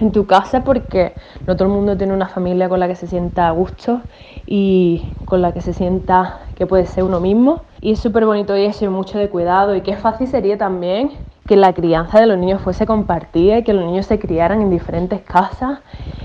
en 0.00 0.10
tu 0.10 0.26
casa 0.26 0.64
porque 0.64 1.14
no 1.46 1.56
todo 1.56 1.68
el 1.68 1.74
mundo 1.74 1.96
tiene 1.96 2.12
una 2.12 2.28
familia 2.28 2.68
con 2.68 2.80
la 2.80 2.88
que 2.88 2.96
se 2.96 3.06
sienta 3.06 3.46
a 3.46 3.52
gusto 3.52 4.00
y 4.46 5.06
con 5.24 5.42
la 5.42 5.52
que 5.52 5.60
se 5.60 5.72
sienta 5.72 6.40
que 6.56 6.66
puede 6.66 6.86
ser 6.86 7.04
uno 7.04 7.20
mismo. 7.20 7.60
Y 7.84 7.90
es 7.90 7.98
súper 7.98 8.24
bonito 8.24 8.56
y 8.56 8.64
eso 8.64 8.84
y 8.84 8.88
mucho 8.88 9.18
de 9.18 9.28
cuidado 9.28 9.74
y 9.74 9.80
qué 9.80 9.96
fácil 9.96 10.28
sería 10.28 10.56
también 10.56 11.10
que 11.46 11.56
la 11.56 11.72
crianza 11.72 12.20
de 12.20 12.28
los 12.28 12.38
niños 12.38 12.62
fuese 12.62 12.86
compartida 12.86 13.58
y 13.58 13.64
que 13.64 13.72
los 13.72 13.84
niños 13.84 14.06
se 14.06 14.20
criaran 14.20 14.60
en 14.62 14.70
diferentes 14.70 15.20
casas 15.22 15.80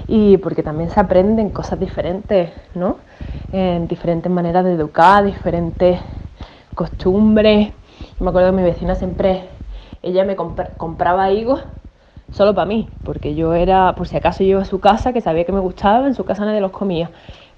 y 0.08 0.38
porque 0.38 0.62
también 0.62 0.92
se 0.92 1.00
aprenden 1.00 1.50
cosas 1.50 1.80
diferentes, 1.80 2.52
¿no? 2.76 2.98
En 3.52 3.88
diferentes 3.88 4.32
maneras 4.32 4.64
de 4.66 4.74
educar, 4.74 5.26
diferentes 5.26 6.00
costumbres. 6.76 7.72
Me 8.20 8.30
acuerdo 8.30 8.52
que 8.52 8.58
mi 8.58 8.62
vecina 8.64 8.94
siempre, 8.94 9.50
ella 10.04 10.26
me 10.26 10.36
compra- 10.36 10.78
compraba 10.78 11.32
higos 11.32 11.64
solo 12.30 12.54
para 12.54 12.68
mí, 12.68 12.88
porque 13.02 13.34
yo 13.34 13.56
era, 13.56 13.96
por 13.96 14.08
si 14.08 14.16
acaso 14.16 14.44
yo 14.44 14.50
iba 14.52 14.62
a 14.62 14.66
su 14.66 14.80
casa, 14.80 15.12
que 15.12 15.22
sabía 15.22 15.44
que 15.44 15.52
me 15.54 15.60
gustaba, 15.60 16.06
en 16.06 16.14
su 16.14 16.24
casa 16.24 16.46
nadie 16.46 16.62
los 16.62 16.72
comía. 16.72 17.10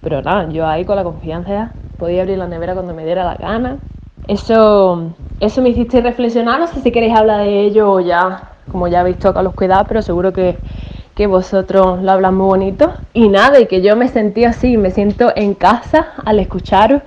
Pero 0.01 0.21
nada, 0.21 0.49
yo 0.49 0.65
ahí 0.65 0.85
con 0.85 0.95
la 0.95 1.03
confianza 1.03 1.71
podía 1.97 2.21
abrir 2.21 2.37
la 2.37 2.47
nevera 2.47 2.73
cuando 2.73 2.93
me 2.93 3.05
diera 3.05 3.25
la 3.25 3.35
gana. 3.35 3.77
Eso, 4.27 5.11
eso 5.39 5.61
me 5.61 5.69
hiciste 5.69 6.01
reflexionar, 6.01 6.59
no 6.59 6.67
sé 6.67 6.81
si 6.81 6.91
queréis 6.91 7.15
hablar 7.15 7.41
de 7.41 7.61
ello 7.61 7.91
o 7.91 7.99
ya, 7.99 8.51
como 8.71 8.87
ya 8.87 9.01
habéis 9.01 9.19
tocado 9.19 9.43
los 9.43 9.53
cuidados, 9.53 9.87
pero 9.87 10.01
seguro 10.01 10.31
que, 10.31 10.57
que 11.15 11.27
vosotros 11.27 12.01
lo 12.01 12.11
hablan 12.11 12.35
muy 12.35 12.47
bonito. 12.47 12.93
Y 13.13 13.27
nada, 13.27 13.59
y 13.59 13.65
que 13.65 13.81
yo 13.81 13.95
me 13.95 14.07
sentí 14.07 14.45
así, 14.45 14.77
me 14.77 14.91
siento 14.91 15.33
en 15.35 15.53
casa 15.53 16.13
al 16.23 16.39
escucharos, 16.39 17.01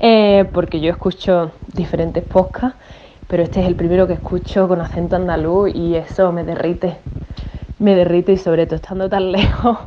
eh, 0.00 0.44
porque 0.52 0.80
yo 0.80 0.90
escucho 0.90 1.52
diferentes 1.72 2.22
podcasts, 2.22 2.76
pero 3.28 3.42
este 3.42 3.60
es 3.60 3.66
el 3.66 3.76
primero 3.76 4.06
que 4.06 4.12
escucho 4.14 4.68
con 4.68 4.80
acento 4.80 5.16
andaluz 5.16 5.74
y 5.74 5.94
eso 5.94 6.32
me 6.32 6.44
derrite, 6.44 6.98
me 7.78 7.94
derrite 7.94 8.32
y 8.32 8.36
sobre 8.36 8.66
todo 8.66 8.76
estando 8.76 9.08
tan 9.08 9.32
lejos. 9.32 9.78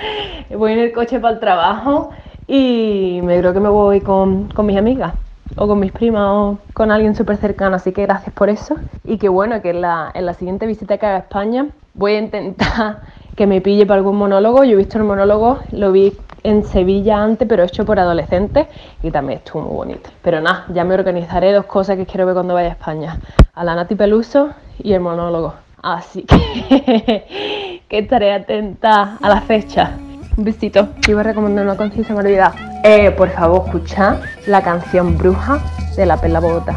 Voy 0.56 0.72
en 0.72 0.78
el 0.78 0.92
coche 0.92 1.20
para 1.20 1.34
el 1.34 1.40
trabajo 1.40 2.10
y 2.46 3.20
me 3.22 3.38
creo 3.38 3.52
que 3.52 3.60
me 3.60 3.68
voy 3.68 4.00
con, 4.00 4.48
con 4.48 4.66
mis 4.66 4.76
amigas 4.76 5.14
o 5.56 5.66
con 5.66 5.80
mis 5.80 5.92
primas 5.92 6.26
o 6.26 6.58
con 6.72 6.90
alguien 6.90 7.14
súper 7.14 7.36
cercano, 7.36 7.76
así 7.76 7.92
que 7.92 8.02
gracias 8.02 8.34
por 8.34 8.48
eso. 8.48 8.76
Y 9.04 9.18
que 9.18 9.28
bueno, 9.28 9.60
que 9.62 9.70
en 9.70 9.80
la, 9.80 10.10
en 10.14 10.26
la 10.26 10.34
siguiente 10.34 10.66
visita 10.66 10.98
que 10.98 11.06
haga 11.06 11.16
a 11.16 11.20
España 11.20 11.68
voy 11.94 12.12
a 12.12 12.18
intentar 12.18 13.00
que 13.36 13.46
me 13.46 13.60
pille 13.60 13.86
para 13.86 13.98
algún 13.98 14.16
monólogo. 14.16 14.64
Yo 14.64 14.72
he 14.72 14.76
visto 14.76 14.98
el 14.98 15.04
monólogo, 15.04 15.58
lo 15.72 15.92
vi 15.92 16.16
en 16.42 16.64
Sevilla 16.64 17.22
antes, 17.22 17.46
pero 17.48 17.62
hecho 17.62 17.84
por 17.84 17.98
adolescentes 17.98 18.66
y 19.02 19.10
también 19.10 19.38
estuvo 19.38 19.62
muy 19.62 19.76
bonito. 19.76 20.10
Pero 20.22 20.40
nada, 20.40 20.64
ya 20.72 20.84
me 20.84 20.94
organizaré 20.94 21.52
dos 21.52 21.66
cosas 21.66 21.96
que 21.96 22.06
quiero 22.06 22.26
ver 22.26 22.34
cuando 22.34 22.54
vaya 22.54 22.68
a 22.68 22.72
España. 22.72 23.20
A 23.54 23.64
la 23.64 23.74
Nati 23.74 23.94
Peluso 23.94 24.50
y 24.78 24.92
el 24.92 25.00
monólogo. 25.00 25.54
Así 25.82 26.22
que, 26.22 27.82
que 27.88 27.98
estaré 27.98 28.32
atenta 28.32 29.16
a 29.20 29.28
la 29.28 29.40
fecha. 29.40 29.96
Un 30.36 30.44
besito. 30.44 30.88
Te 31.00 31.10
iba 31.10 31.20
a 31.20 31.24
recomendar 31.24 31.64
una 31.64 31.76
canción, 31.76 32.04
se 32.04 32.12
me 32.12 32.20
olvidado. 32.20 32.54
Eh, 32.84 33.10
por 33.10 33.30
favor, 33.30 33.64
escuchad 33.66 34.20
la 34.46 34.62
canción 34.62 35.18
Bruja 35.18 35.58
de 35.96 36.06
la 36.06 36.16
Perla 36.16 36.40
Bogotá. 36.40 36.76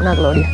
Una 0.00 0.14
gloria. 0.14 0.48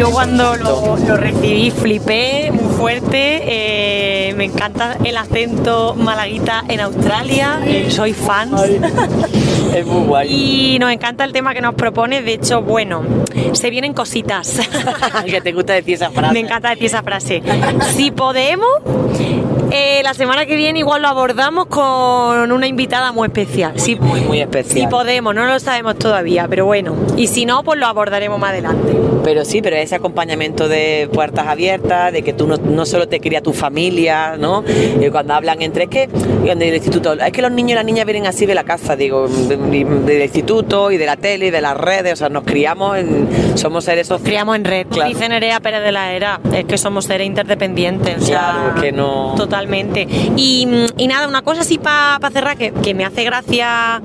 Yo 0.00 0.10
cuando 0.10 0.56
lo, 0.56 0.96
lo 0.96 1.16
recibí 1.18 1.70
flipé 1.70 2.50
muy 2.50 2.72
fuerte. 2.72 3.42
Eh, 3.44 4.34
me 4.34 4.46
encanta 4.46 4.96
el 5.04 5.14
acento 5.14 5.94
malaguita 5.94 6.64
en 6.68 6.80
Australia. 6.80 7.60
eh, 7.66 7.90
soy 7.90 8.14
fan. 8.14 8.50
Es 9.74 9.86
muy 9.86 10.06
guay. 10.06 10.74
Y 10.74 10.78
nos 10.80 10.90
encanta 10.90 11.22
el 11.24 11.32
tema 11.32 11.52
que 11.52 11.60
nos 11.60 11.74
propone. 11.74 12.22
De 12.22 12.32
hecho, 12.32 12.62
bueno, 12.62 13.02
se 13.52 13.68
vienen 13.68 13.92
cositas. 13.92 14.58
que 15.26 15.40
te 15.42 15.52
gusta 15.52 15.74
decir 15.74 15.94
esa 15.94 16.10
frase. 16.10 16.32
Me 16.32 16.40
encanta 16.40 16.70
decir 16.70 16.86
esa 16.86 17.02
frase. 17.02 17.42
Si 17.94 18.10
podemos, 18.10 18.68
eh, 19.70 20.00
la 20.02 20.14
semana 20.14 20.46
que 20.46 20.56
viene 20.56 20.78
igual 20.80 21.02
lo 21.02 21.08
abordamos 21.08 21.66
con 21.66 22.50
una 22.52 22.66
invitada 22.66 23.12
muy 23.12 23.26
especial. 23.28 23.72
Si, 23.78 23.96
Muy, 23.96 24.20
muy 24.22 24.40
especial. 24.40 24.80
si 24.80 24.86
podemos, 24.86 25.34
no 25.34 25.46
lo 25.46 25.58
sabemos 25.60 25.96
todavía, 25.98 26.46
pero 26.48 26.66
bueno. 26.66 26.94
Y 27.16 27.26
si 27.28 27.46
no, 27.46 27.62
pues 27.62 27.78
lo 27.78 27.86
abordaremos 27.86 28.38
más 28.38 28.50
adelante. 28.50 28.92
Pero 29.22 29.44
sí, 29.44 29.60
pero 29.62 29.76
ese 29.76 29.94
acompañamiento 29.96 30.68
de 30.68 31.08
puertas 31.12 31.46
abiertas, 31.46 32.12
de 32.12 32.22
que 32.22 32.32
tú 32.32 32.46
no, 32.46 32.56
no 32.56 32.86
solo 32.86 33.06
te 33.08 33.20
cría 33.20 33.42
tu 33.42 33.52
familia, 33.52 34.36
¿no? 34.38 34.64
Y 35.00 35.08
cuando 35.10 35.34
hablan 35.34 35.60
entre, 35.62 35.84
es 35.84 35.90
que, 35.90 36.08
en 36.46 36.62
el 36.62 36.74
instituto, 36.74 37.12
es 37.12 37.30
que 37.32 37.42
los 37.42 37.52
niños 37.52 37.72
y 37.72 37.74
las 37.74 37.84
niñas 37.84 38.06
vienen 38.06 38.26
así 38.26 38.46
de 38.46 38.54
la 38.54 38.64
casa, 38.64 38.96
digo, 38.96 39.28
de- 39.28 39.56
de- 39.56 39.84
del 39.84 40.22
instituto 40.22 40.90
y 40.90 40.96
de 40.96 41.06
la 41.06 41.16
tele 41.16 41.46
y 41.48 41.50
de 41.50 41.60
las 41.60 41.76
redes, 41.76 42.14
o 42.14 42.16
sea, 42.16 42.28
nos 42.30 42.44
criamos, 42.44 42.96
en, 42.96 43.28
somos 43.58 43.84
seres 43.84 44.06
sociales. 44.06 44.28
Criamos 44.30 44.56
en 44.56 44.64
red. 44.64 44.86
Claro. 44.88 45.08
Dice 45.10 45.28
Nerea 45.28 45.60
Pérez 45.60 45.82
de 45.82 45.92
la 45.92 46.12
Era, 46.12 46.40
es 46.54 46.64
que 46.64 46.78
somos 46.78 47.04
seres 47.04 47.26
interdependientes. 47.26 48.22
O 48.22 48.26
sea, 48.26 48.40
Claro, 48.72 48.80
que 48.80 48.92
no- 48.92 49.34
Totalmente. 49.60 50.06
Y, 50.36 50.66
y 50.96 51.06
nada, 51.06 51.28
una 51.28 51.42
cosa 51.42 51.60
así 51.62 51.78
para 51.78 52.18
cerrar 52.32 52.56
que, 52.56 52.72
que 52.72 52.94
me 52.94 53.04
hace 53.04 53.24
gracia 53.24 54.00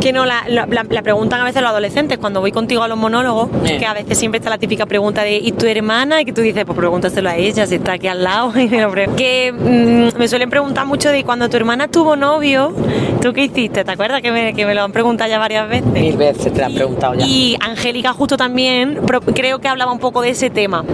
Que 0.00 0.12
no, 0.12 0.24
la, 0.26 0.44
la- 0.46 0.66
la- 0.66 0.84
la 0.88 1.02
preguntan 1.02 1.40
a 1.40 1.44
veces 1.44 1.60
los 1.60 1.70
adolescentes 1.72 2.18
cuando 2.18 2.40
voy 2.40 2.52
contigo 2.52 2.84
a 2.84 2.88
los 2.88 2.96
monólogos, 2.96 3.48
Eh. 3.64 3.78
que 3.80 3.84
a 3.86 3.94
veces 3.94 4.16
siempre 4.16 4.38
está 4.38 4.48
la 4.48 4.58
típica 4.58 4.86
pregunta 4.86 5.22
de 5.22 5.38
¿y 5.38 5.50
tu 5.52 5.66
hermana? 5.66 6.20
Y 6.20 6.24
que 6.24 6.32
tú 6.32 6.40
dices, 6.40 6.64
pues 6.64 6.78
pregúntaselo 6.78 7.28
a 7.28 7.34
ella, 7.36 7.66
si 7.66 7.74
está 7.74 7.94
aquí 7.94 8.06
al 8.06 8.22
lado. 8.22 8.52
Que 9.16 9.52
mm, 9.52 10.16
me 10.18 10.28
suelen 10.28 10.50
preguntar 10.50 10.86
mucho 10.86 11.10
de 11.10 11.24
cuando 11.24 11.48
tu 11.50 11.56
hermana 11.56 11.88
tuvo 11.88 12.14
novio, 12.14 12.72
¿tú 13.20 13.32
qué 13.32 13.44
hiciste? 13.46 13.84
¿Te 13.84 13.90
acuerdas 13.90 14.22
que 14.22 14.30
me, 14.30 14.54
que 14.54 14.64
me 14.66 14.74
lo 14.76 14.82
han 14.84 14.92
preguntado 14.92 15.28
ya 15.28 15.38
varias 15.40 15.68
veces? 15.68 15.86
Mil 15.86 16.16
veces 16.16 16.52
te 16.52 16.60
lo 16.60 16.66
han 16.66 16.74
preguntado 16.74 17.14
ya. 17.14 17.26
Y 17.26 17.56
Angélica 17.60 18.12
justo 18.12 18.36
también 18.36 19.00
creo 19.34 19.58
que 19.58 19.66
hablaba 19.66 19.90
un 19.90 19.98
poco 19.98 20.22
de 20.22 20.30
ese 20.30 20.48
tema, 20.48 20.84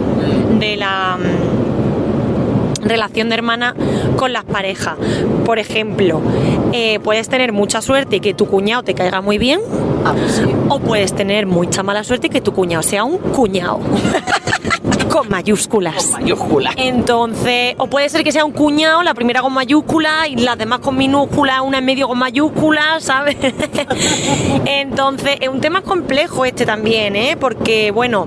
de 0.58 0.76
la 0.78 1.18
mm, 1.18 1.63
relación 2.88 3.28
de 3.28 3.34
hermana 3.36 3.74
con 4.16 4.32
las 4.32 4.44
parejas. 4.44 4.94
Por 5.44 5.58
ejemplo, 5.58 6.20
eh, 6.72 6.98
puedes 7.00 7.28
tener 7.28 7.52
mucha 7.52 7.80
suerte 7.82 8.16
y 8.16 8.20
que 8.20 8.34
tu 8.34 8.46
cuñado 8.46 8.82
te 8.82 8.94
caiga 8.94 9.20
muy 9.20 9.38
bien, 9.38 9.60
Ah, 10.04 10.14
pues 10.16 10.32
sí. 10.32 10.44
o 10.68 10.78
puedes 10.80 11.14
tener 11.14 11.46
mucha 11.46 11.82
mala 11.82 12.04
suerte 12.04 12.26
y 12.26 12.30
que 12.30 12.40
tu 12.40 12.52
cuñado 12.52 12.82
sea 12.82 13.04
un 13.04 13.18
cuñado. 13.18 13.80
con 15.10 15.28
mayúsculas. 15.28 16.10
Mayúscula. 16.10 16.72
Entonces, 16.76 17.76
o 17.78 17.86
puede 17.86 18.08
ser 18.08 18.24
que 18.24 18.32
sea 18.32 18.44
un 18.44 18.50
cuñado, 18.50 19.00
la 19.04 19.14
primera 19.14 19.42
con 19.42 19.52
mayúscula 19.52 20.26
y 20.26 20.34
las 20.36 20.58
demás 20.58 20.80
con 20.80 20.96
minúscula, 20.96 21.62
una 21.62 21.78
en 21.78 21.84
medio 21.84 22.08
con 22.08 22.18
mayúscula, 22.18 22.96
¿sabes? 22.98 23.36
Entonces, 24.66 25.36
es 25.40 25.48
un 25.48 25.60
tema 25.60 25.82
complejo 25.82 26.44
este 26.44 26.66
también, 26.66 27.14
¿eh? 27.16 27.36
Porque, 27.38 27.90
bueno, 27.92 28.26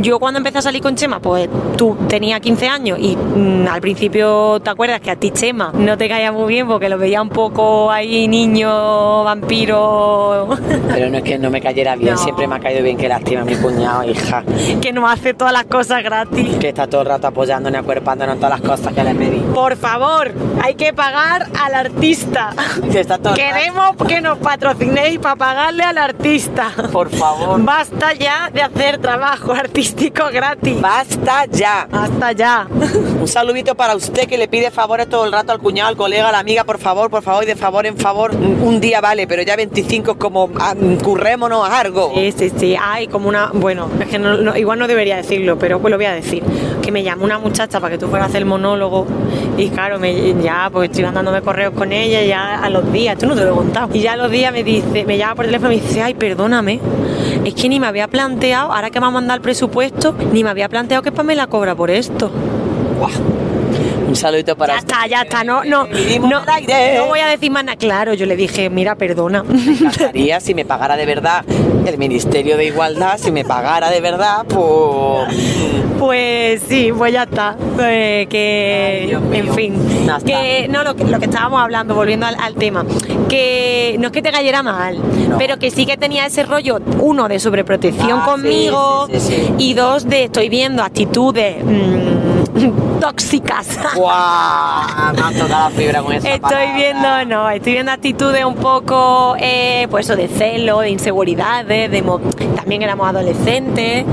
yo 0.00 0.18
cuando 0.18 0.38
empecé 0.38 0.58
a 0.58 0.62
salir 0.62 0.80
con 0.82 0.94
Chema, 0.96 1.20
pues 1.20 1.48
tú 1.76 1.96
tenías 2.08 2.40
15 2.40 2.68
años 2.68 2.98
y 3.00 3.16
mm, 3.16 3.66
al 3.68 3.80
principio 3.80 4.60
te 4.60 4.70
acuerdas 4.70 5.00
que 5.00 5.10
a 5.10 5.16
ti 5.16 5.30
Chema 5.30 5.72
no 5.74 5.96
te 5.98 6.08
caía 6.08 6.32
muy 6.32 6.46
bien 6.52 6.66
porque 6.66 6.88
lo 6.88 6.96
veía 6.98 7.20
un 7.20 7.28
poco 7.28 7.90
ahí 7.90 8.26
niño, 8.28 9.24
vampiro, 9.24 10.48
Pero 10.94 11.10
no 11.10 11.18
es 11.18 11.22
que 11.24 11.38
no 11.38 11.50
me 11.50 11.60
cayera 11.60 11.96
bien, 11.96 12.14
No. 12.14 12.18
siempre 12.18 12.46
me 12.46 12.56
ha 12.56 12.60
caído 12.60 12.82
bien 12.82 12.96
que 12.96 13.08
lástima 13.08 13.42
a 13.42 13.44
mi 13.44 13.56
cuñado, 13.56 14.04
hija. 14.04 14.42
que 14.80 14.92
no 14.92 15.06
hace 15.08 15.34
todas 15.34 15.52
las 15.52 15.64
cosas 15.64 16.02
gratis. 16.02 16.56
Que 16.58 16.68
está 16.70 16.86
todo 16.86 17.02
el 17.02 17.08
rato 17.08 17.26
apoyándonos, 17.26 17.80
acuerpándonos 17.80 18.34
en 18.36 18.40
todas 18.40 18.60
las 18.60 18.68
cosas 18.68 18.92
que 18.94 19.04
le 19.04 19.14
pedí. 19.14 19.40
Por 19.54 19.76
favor, 19.76 20.32
hay 20.62 20.74
que 20.74 20.92
pagar 20.92 21.46
al 21.62 21.74
artista. 21.74 22.50
Que 22.90 23.00
está 23.00 23.18
todo 23.18 23.34
el 23.34 23.40
rato- 23.40 23.54
Queremos 23.54 23.96
que 24.08 24.20
nos 24.20 24.38
patrocinéis 24.38 25.18
para 25.18 25.36
pagarle 25.36 25.82
al 25.84 25.98
artista. 25.98 26.70
Por 26.92 27.10
favor. 27.10 27.62
Basta 27.62 28.12
ya 28.14 28.50
de 28.52 28.62
hacer 28.62 28.98
trabajo 28.98 29.52
artístico 29.52 29.73
gratis. 30.32 30.80
Basta 30.80 31.46
ya. 31.50 31.86
Basta 31.90 32.32
ya. 32.32 32.66
Un 33.20 33.26
saludito 33.28 33.74
para 33.74 33.96
usted 33.96 34.28
que 34.28 34.38
le 34.38 34.46
pide 34.48 34.70
favores 34.70 35.08
todo 35.08 35.24
el 35.24 35.32
rato 35.32 35.52
al 35.52 35.58
cuñado, 35.58 35.88
al 35.88 35.96
colega, 35.96 36.28
a 36.28 36.32
la 36.32 36.38
amiga, 36.38 36.64
por 36.64 36.78
favor, 36.78 37.10
por 37.10 37.22
favor, 37.22 37.42
y 37.42 37.46
de 37.46 37.56
favor 37.56 37.84
en 37.86 37.96
favor. 37.96 38.32
Un 38.34 38.80
día 38.80 39.00
vale, 39.00 39.26
pero 39.26 39.42
ya 39.42 39.56
25 39.56 40.12
es 40.12 40.16
como 40.16 40.50
ah, 40.60 40.74
currémonos 41.02 41.68
a 41.68 41.80
algo. 41.80 42.12
Sí, 42.14 42.32
sí, 42.36 42.52
sí. 42.56 42.76
Hay 42.80 43.08
como 43.08 43.28
una. 43.28 43.50
Bueno, 43.52 43.88
es 44.00 44.06
que 44.08 44.18
no- 44.18 44.36
no- 44.36 44.56
igual 44.56 44.78
no 44.78 44.86
debería 44.86 45.16
decirlo, 45.16 45.58
pero 45.58 45.80
pues 45.80 45.90
lo 45.90 45.96
voy 45.96 46.06
a 46.06 46.12
decir. 46.12 46.42
Que 46.82 46.92
me 46.92 47.02
llamó 47.02 47.24
una 47.24 47.38
muchacha 47.38 47.80
para 47.80 47.92
que 47.92 47.98
tú 47.98 48.08
fueras 48.08 48.26
a 48.26 48.28
hacer 48.28 48.42
el 48.42 48.46
monólogo. 48.46 49.06
Y 49.56 49.68
claro, 49.70 49.98
me, 49.98 50.34
ya, 50.42 50.68
pues 50.72 50.90
estoy 50.90 51.04
mandándome 51.04 51.40
correos 51.42 51.72
con 51.74 51.92
ella 51.92 52.22
ya 52.22 52.60
a 52.62 52.70
los 52.70 52.92
días. 52.92 53.18
Tú 53.18 53.26
no 53.26 53.34
te 53.34 53.42
lo 53.44 53.52
he 53.52 53.56
contado. 53.56 53.88
Y 53.92 54.00
ya 54.00 54.12
a 54.12 54.16
los 54.16 54.30
días 54.30 54.52
me 54.52 54.62
dice, 54.62 55.04
me 55.04 55.16
llama 55.18 55.34
por 55.34 55.46
teléfono 55.46 55.72
y 55.72 55.76
me 55.76 55.82
dice, 55.82 56.02
ay, 56.02 56.14
perdóname. 56.14 56.80
Es 57.44 57.54
que 57.54 57.68
ni 57.68 57.78
me 57.80 57.86
había 57.86 58.08
planteado, 58.08 58.72
ahora 58.72 58.90
que 58.90 59.00
me 59.00 59.06
ha 59.06 59.10
mandado 59.10 59.36
el 59.36 59.42
presupuesto, 59.42 59.63
ni 60.32 60.44
me 60.44 60.50
había 60.50 60.68
planteado 60.68 61.02
que 61.02 61.12
Pamela 61.12 61.46
cobra 61.46 61.74
por 61.74 61.90
esto. 61.90 62.30
Un 64.14 64.20
saludito 64.20 64.56
para 64.56 64.74
Ya 64.74 64.78
está, 64.78 65.06
ya 65.08 65.22
está, 65.22 65.42
no, 65.42 65.64
no, 65.64 65.88
no, 65.88 66.28
no 66.28 67.06
voy 67.08 67.18
a 67.18 67.26
decir 67.26 67.50
más 67.50 67.64
nada. 67.64 67.76
Claro, 67.76 68.14
yo 68.14 68.26
le 68.26 68.36
dije, 68.36 68.70
mira, 68.70 68.94
perdona. 68.94 69.42
Me 69.42 69.72
encantaría 69.72 70.38
si 70.38 70.54
me 70.54 70.64
pagara 70.64 70.94
de 70.96 71.04
verdad 71.04 71.44
el 71.84 71.98
Ministerio 71.98 72.56
de 72.56 72.66
Igualdad, 72.66 73.18
si 73.18 73.32
me 73.32 73.44
pagara 73.44 73.90
de 73.90 74.00
verdad, 74.00 74.44
pues. 74.48 75.34
Pues 75.98 76.62
sí, 76.68 76.92
pues 76.96 77.12
ya 77.12 77.24
está. 77.24 77.56
Eh, 77.80 78.26
que, 78.30 79.16
Ay, 79.32 79.38
en 79.38 79.54
fin, 79.54 79.74
está. 80.00 80.18
que 80.24 80.68
no 80.70 80.84
lo 80.84 80.94
que, 80.94 81.04
lo 81.04 81.18
que 81.18 81.24
estábamos 81.24 81.60
hablando, 81.60 81.94
volviendo 81.96 82.26
al, 82.26 82.36
al 82.38 82.54
tema, 82.54 82.84
que 83.28 83.96
no 83.98 84.06
es 84.08 84.12
que 84.12 84.22
te 84.22 84.30
cayera 84.30 84.62
mal, 84.62 84.96
No. 85.28 85.38
pero 85.38 85.58
que 85.58 85.70
sí 85.72 85.86
que 85.86 85.96
tenía 85.96 86.26
ese 86.26 86.44
rollo, 86.44 86.78
uno 87.00 87.26
de 87.28 87.38
sobreprotección 87.40 88.20
Ah, 88.22 88.26
conmigo 88.26 89.08
sí, 89.10 89.18
sí, 89.18 89.26
sí, 89.34 89.34
sí. 89.46 89.54
y 89.58 89.74
dos 89.74 90.08
de 90.08 90.24
estoy 90.24 90.48
viendo 90.48 90.82
actitudes 90.84 91.56
mm, 91.64 92.98
tóxicas. 93.00 93.66
¡Guau! 94.04 95.14
Me 95.14 95.20
ha 95.22 95.32
tocado 95.32 95.48
la 95.48 95.70
fibra 95.70 96.02
con 96.02 96.12
esa 96.12 96.28
Estoy 96.28 96.40
palabra. 96.40 96.74
viendo, 96.76 97.24
no, 97.24 97.48
estoy 97.48 97.72
viendo 97.72 97.90
actitudes 97.92 98.44
un 98.44 98.54
poco, 98.56 99.34
eh, 99.38 99.86
pues 99.90 100.04
eso, 100.06 100.14
de 100.14 100.28
celo, 100.28 100.80
de 100.80 100.90
inseguridades, 100.90 101.90
de 101.90 102.02
mo- 102.02 102.20
también 102.54 102.82
éramos 102.82 103.08
adolescentes. 103.08 104.04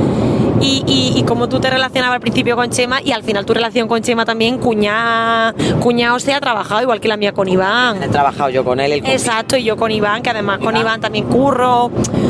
Y, 0.61 0.83
y- 0.87 1.19
y 1.19 1.23
como 1.23 1.49
tú 1.49 1.59
te 1.59 1.69
relacionabas 1.69 2.15
al 2.15 2.21
principio 2.21 2.55
con 2.55 2.69
Chema 2.69 3.01
y 3.01 3.11
al 3.11 3.23
final 3.23 3.45
tu 3.45 3.53
relación 3.53 3.87
con 3.87 4.01
Chema 4.01 4.25
también, 4.25 4.57
cuñado, 4.59 5.53
cuñado 5.81 6.19
se 6.19 6.33
ha 6.33 6.39
trabajado 6.39 6.81
igual 6.81 6.99
que 6.99 7.07
la 7.07 7.17
mía 7.17 7.31
con 7.33 7.47
Iván. 7.47 8.01
He 8.03 8.07
trabajado 8.07 8.49
yo 8.49 8.63
con 8.63 8.79
él, 8.79 8.91
el 8.91 9.05
Exacto, 9.05 9.57
y 9.57 9.63
yo 9.63 9.75
con 9.77 9.91
Iván, 9.91 10.21
que 10.21 10.29
además 10.29 10.59
con 10.59 10.77
Iván. 10.77 11.01
También 11.01 11.25
curro. 11.25 11.85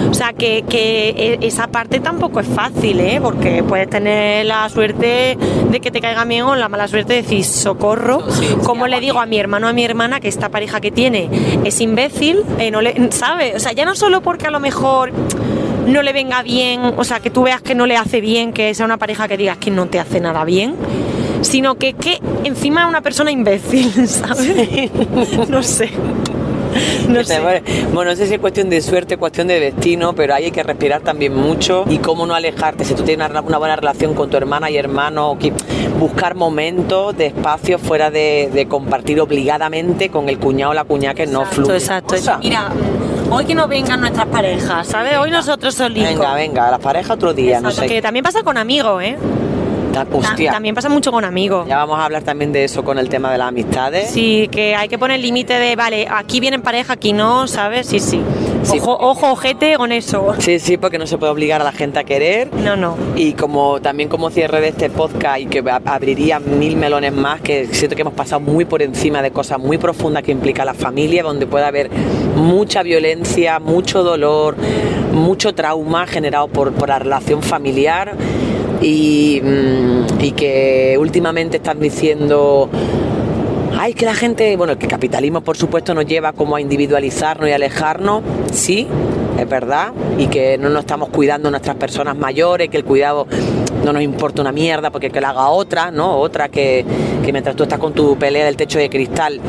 O 0.10 0.14
sea, 0.14 0.34
que, 0.34 0.64
que 0.68 1.10
e- 1.10 1.40
esa 1.46 1.68
parte 1.68 2.00
tampoco 2.00 2.40
es 2.40 2.48
fácil, 2.48 3.00
¿eh? 3.00 3.20
Porque 3.22 3.64
puedes 3.64 3.90
tener 3.90 4.46
la 4.46 4.68
suerte 4.70 5.38
de 5.70 5.80
que 5.80 5.92
te 5.92 6.00
caiga 6.02 6.24
bien 6.26 6.44
o 6.44 6.56
la 6.56 6.70
mala 6.70 6.88
suerte 6.88 7.14
de 7.14 7.22
decir 7.24 7.44
socorro. 7.44 8.22
Sí, 8.30 8.46
sí, 8.48 8.56
Como 8.64 8.88
le 8.88 9.00
digo 9.00 9.20
a 9.20 9.26
mi 9.26 9.38
hermano 9.40 9.68
o 9.68 9.70
a 9.70 9.74
mi 9.74 9.84
hermana 9.84 10.20
que 10.20 10.28
esta 10.28 10.50
pareja 10.50 10.80
que 10.82 10.92
tiene 10.92 11.30
es 11.66 11.80
imbécil, 11.82 12.44
eh, 12.60 12.72
no 12.72 12.82
le, 12.82 13.12
¿sabe? 13.12 13.54
O 13.56 13.60
sea, 13.60 13.72
ya 13.74 13.86
no 13.86 13.96
solo 13.96 14.22
porque 14.22 14.48
a 14.48 14.52
lo 14.52 14.60
mejor 14.60 15.12
no 15.92 16.02
le 16.02 16.14
venga 16.14 16.42
bien, 16.44 16.82
o 16.98 17.04
sea, 17.04 17.20
que 17.20 17.30
tú 17.30 17.44
veas 17.44 17.62
que 17.62 17.76
no 17.76 17.86
le 17.86 17.98
hace 17.98 18.22
bien, 18.22 18.54
que 18.54 18.74
sea 18.74 18.86
una 18.86 18.98
pareja 18.98 19.28
que 19.28 19.38
digas 19.38 19.58
que 19.58 19.72
no 19.72 19.88
te 19.88 20.00
hace 20.00 20.20
nada 20.20 20.44
bien, 20.46 20.76
sino 21.42 21.76
que, 21.76 21.94
que 21.94 22.20
encima 22.44 22.82
es 22.82 22.88
una 22.88 23.02
persona 23.02 23.32
imbécil, 23.32 23.92
¿sabes? 24.08 24.92
no 25.50 25.64
sé. 25.64 25.92
No 27.08 27.24
sé. 27.24 27.40
Bueno, 27.94 28.12
no 28.12 28.16
sé 28.16 28.28
si 28.28 28.36
es 28.36 28.40
cuestión 28.40 28.70
de 28.70 28.82
suerte, 28.82 29.18
cuestión 29.18 29.48
de 29.48 29.60
destino, 29.60 30.14
pero 30.14 30.34
ahí 30.34 30.46
hay 30.46 30.52
que 30.52 30.64
respirar 30.64 31.02
también 31.02 31.36
mucho 31.36 31.86
y 31.90 31.98
cómo 31.98 32.26
no 32.26 32.34
alejarte. 32.34 32.86
Si 32.86 32.94
tú 32.94 33.04
tienes 33.04 33.30
una, 33.30 33.42
buena 33.42 33.76
relación 33.76 34.14
con 34.14 34.30
tu 34.30 34.38
hermana 34.38 34.70
y 34.70 34.78
hermano, 34.78 35.38
buscar 36.00 36.36
momentos 36.36 37.18
de 37.18 37.28
espacio 37.28 37.78
fuera 37.78 38.10
de, 38.10 38.50
de 38.54 38.68
compartir 38.68 39.20
obligadamente 39.20 40.10
con 40.10 40.30
el 40.30 40.38
cuñado 40.40 40.72
o 40.72 40.74
la 40.74 40.84
cuñada 40.86 41.14
que 41.14 41.28
no 41.28 41.46
fluye. 41.46 41.74
Exacto, 41.74 42.16
O 42.16 42.18
sea, 42.18 42.38
Mira, 42.38 42.70
hoy 43.32 43.46
que 43.46 43.56
no 43.56 43.68
vengan 43.68 44.00
nuestras 44.02 44.28
parejas, 44.28 44.86
¿sabes? 44.88 45.18
Hoy 45.18 45.32
nosotros 45.32 45.74
solitos. 45.74 46.10
Venga, 46.14 46.34
venga, 46.36 46.70
la 46.72 46.78
pareja 46.78 47.14
otro 47.14 47.34
día, 47.34 47.60
no 47.60 47.70
Exacto, 47.70 47.88
sé. 47.90 47.96
Que 47.96 48.02
también 48.02 48.24
pasa 48.24 48.44
con 48.44 48.58
amigos, 48.58 49.02
¿eh? 49.04 49.18
Ta- 49.94 50.08
Hostia, 50.10 50.52
También 50.54 50.74
pasa 50.74 50.88
mucho 50.88 51.12
con 51.12 51.26
amigos. 51.26 51.68
ya 51.68 51.76
vamos 51.78 52.00
a 52.00 52.06
hablar 52.06 52.24
también 52.24 52.54
de 52.54 52.64
eso 52.64 52.82
con 52.84 52.98
el 52.98 53.10
tema 53.10 53.30
de 53.32 53.38
las 53.38 53.50
amistades. 53.50 54.10
Sí, 54.12 54.48
que 54.50 54.74
hay 54.76 54.88
que 54.88 54.98
poner 54.98 55.20
límite 55.20 55.54
de, 55.56 55.76
vale, 55.76 56.08
aquí 56.10 56.40
vienen 56.40 56.62
pareja, 56.62 56.94
aquí 56.94 57.12
no, 57.12 57.46
¿sabes? 57.48 57.88
Sí, 57.88 58.00
sí. 58.00 58.22
Sí. 58.64 58.78
Ojo, 58.80 58.98
ojo, 59.00 59.32
ojete 59.32 59.76
con 59.76 59.92
eso. 59.92 60.36
Sí, 60.40 60.60
sí, 60.60 60.78
porque 60.78 60.98
no 60.98 61.08
se 61.08 61.18
puede 61.18 61.32
obligar 61.32 61.62
a 61.62 61.64
la 61.64 61.72
gente 61.72 62.00
a 62.00 62.04
querer. 62.04 62.54
No, 62.54 62.76
no. 62.76 62.96
Y 63.16 63.34
como 63.34 63.82
también 63.82 64.10
como 64.10 64.30
cierre 64.30 64.62
de 64.62 64.70
este 64.70 64.90
podcast 64.90 65.40
y 65.40 65.46
que 65.48 65.64
abriría 65.86 66.40
mil 66.40 66.76
melones 66.78 67.14
más, 67.14 67.42
que 67.42 67.68
siento 67.68 67.96
que 67.96 68.02
hemos 68.02 68.14
pasado 68.14 68.40
muy 68.40 68.66
por 68.66 68.82
encima 68.82 69.22
de 69.22 69.32
cosas 69.32 69.60
muy 69.60 69.78
profundas 69.78 70.24
que 70.24 70.32
implica 70.32 70.64
la 70.66 70.74
familia, 70.74 71.24
donde 71.24 71.48
puede 71.48 71.66
haber 71.66 71.90
mucha 72.36 72.84
violencia, 72.84 73.60
mucho 73.60 74.04
dolor, 74.04 74.56
mucho 75.12 75.54
trauma 75.54 76.08
generado 76.08 76.48
por, 76.48 76.72
por 76.74 76.90
la 76.90 77.00
relación 77.00 77.42
familiar 77.42 78.16
y, 78.82 79.42
mm, 79.44 80.24
y 80.24 80.32
que 80.32 80.98
últimamente 81.00 81.58
están 81.58 81.80
diciendo 81.80 82.70
Ay, 83.84 83.96
que 83.96 84.06
la 84.06 84.14
gente, 84.14 84.56
bueno, 84.58 84.78
que 84.78 84.86
el 84.86 84.92
capitalismo 84.92 85.42
por 85.42 85.58
supuesto 85.58 85.96
nos 85.96 86.06
lleva 86.06 86.34
como 86.34 86.56
a 86.56 86.62
individualizarnos 86.62 87.50
y 87.50 87.52
alejarnos, 87.52 88.22
sí, 88.54 88.88
es 89.40 89.50
verdad, 89.50 89.92
y 90.20 90.28
que 90.28 90.56
no 90.60 90.70
nos 90.70 90.82
estamos 90.82 91.10
cuidando 91.10 91.50
nuestras 91.50 91.78
personas 91.78 92.16
mayores, 92.16 92.70
que 92.70 92.78
el 92.78 92.86
cuidado 92.86 93.26
no 93.84 93.92
nos 93.92 94.04
importa 94.04 94.44
una 94.44 94.52
mierda 94.52 94.92
porque 94.92 95.10
que 95.10 95.20
la 95.20 95.32
haga 95.32 95.50
otra, 95.50 95.90
¿no? 95.90 96.16
Otra 96.20 96.50
que, 96.50 96.86
que 97.26 97.32
mientras 97.32 97.56
tú 97.56 97.64
estás 97.64 97.80
con 97.80 97.94
tu 97.94 98.16
pelea 98.20 98.46
del 98.46 98.56
techo 98.56 98.78
de 98.78 98.88
cristal, 98.88 99.42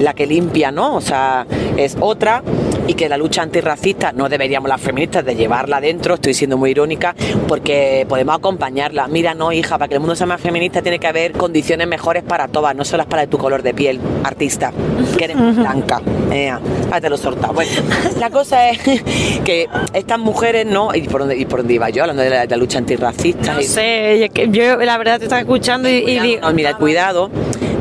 la 0.00 0.14
que 0.14 0.26
limpia, 0.26 0.72
¿no? 0.72 0.96
O 0.96 1.00
sea, 1.00 1.46
es 1.76 1.96
otra 2.00 2.42
y 2.86 2.94
que 2.94 3.08
la 3.08 3.16
lucha 3.16 3.42
antirracista 3.42 4.12
no 4.12 4.28
deberíamos 4.28 4.68
las 4.68 4.80
feministas 4.80 5.24
de 5.24 5.34
llevarla 5.34 5.80
dentro, 5.80 6.14
estoy 6.14 6.34
siendo 6.34 6.56
muy 6.56 6.70
irónica, 6.70 7.14
porque 7.48 8.06
podemos 8.08 8.36
acompañarla. 8.36 9.08
Mira, 9.08 9.34
no, 9.34 9.52
hija, 9.52 9.78
para 9.78 9.88
que 9.88 9.94
el 9.94 10.00
mundo 10.00 10.14
sea 10.16 10.26
más 10.26 10.40
feminista 10.40 10.82
tiene 10.82 10.98
que 10.98 11.06
haber 11.06 11.32
condiciones 11.32 11.86
mejores 11.88 12.22
para 12.22 12.48
todas, 12.48 12.74
no 12.76 12.84
solo 12.84 12.98
las 12.98 13.06
para 13.06 13.26
tu 13.26 13.38
color 13.38 13.62
de 13.62 13.74
piel, 13.74 14.00
artista, 14.24 14.72
que 15.18 15.24
eres 15.24 15.36
blanca. 15.56 16.00
Ea, 16.32 16.60
ah, 16.90 17.00
te 17.00 17.08
lo 17.10 17.16
soltado. 17.16 17.52
Bueno, 17.52 17.70
la 18.18 18.30
cosa 18.30 18.70
es 18.70 18.78
que 19.44 19.66
estas 19.92 20.18
mujeres, 20.18 20.66
¿no? 20.66 20.94
¿Y 20.94 21.02
por 21.02 21.20
dónde, 21.20 21.36
y 21.36 21.44
por 21.44 21.60
dónde 21.60 21.74
iba 21.74 21.88
yo? 21.90 22.02
Hablando 22.02 22.22
de 22.22 22.30
la, 22.30 22.40
de 22.42 22.48
la 22.48 22.56
lucha 22.56 22.78
antirracista. 22.78 23.54
No 23.54 23.60
y- 23.60 23.64
sé, 23.64 24.24
es 24.24 24.30
que 24.30 24.48
yo 24.50 24.76
la 24.76 24.98
verdad 24.98 25.18
te 25.18 25.24
estaba 25.24 25.40
escuchando 25.40 25.88
y, 25.88 25.94
y 25.98 26.18
digo, 26.20 26.40
no, 26.42 26.52
mira, 26.52 26.74
cuidado 26.76 27.30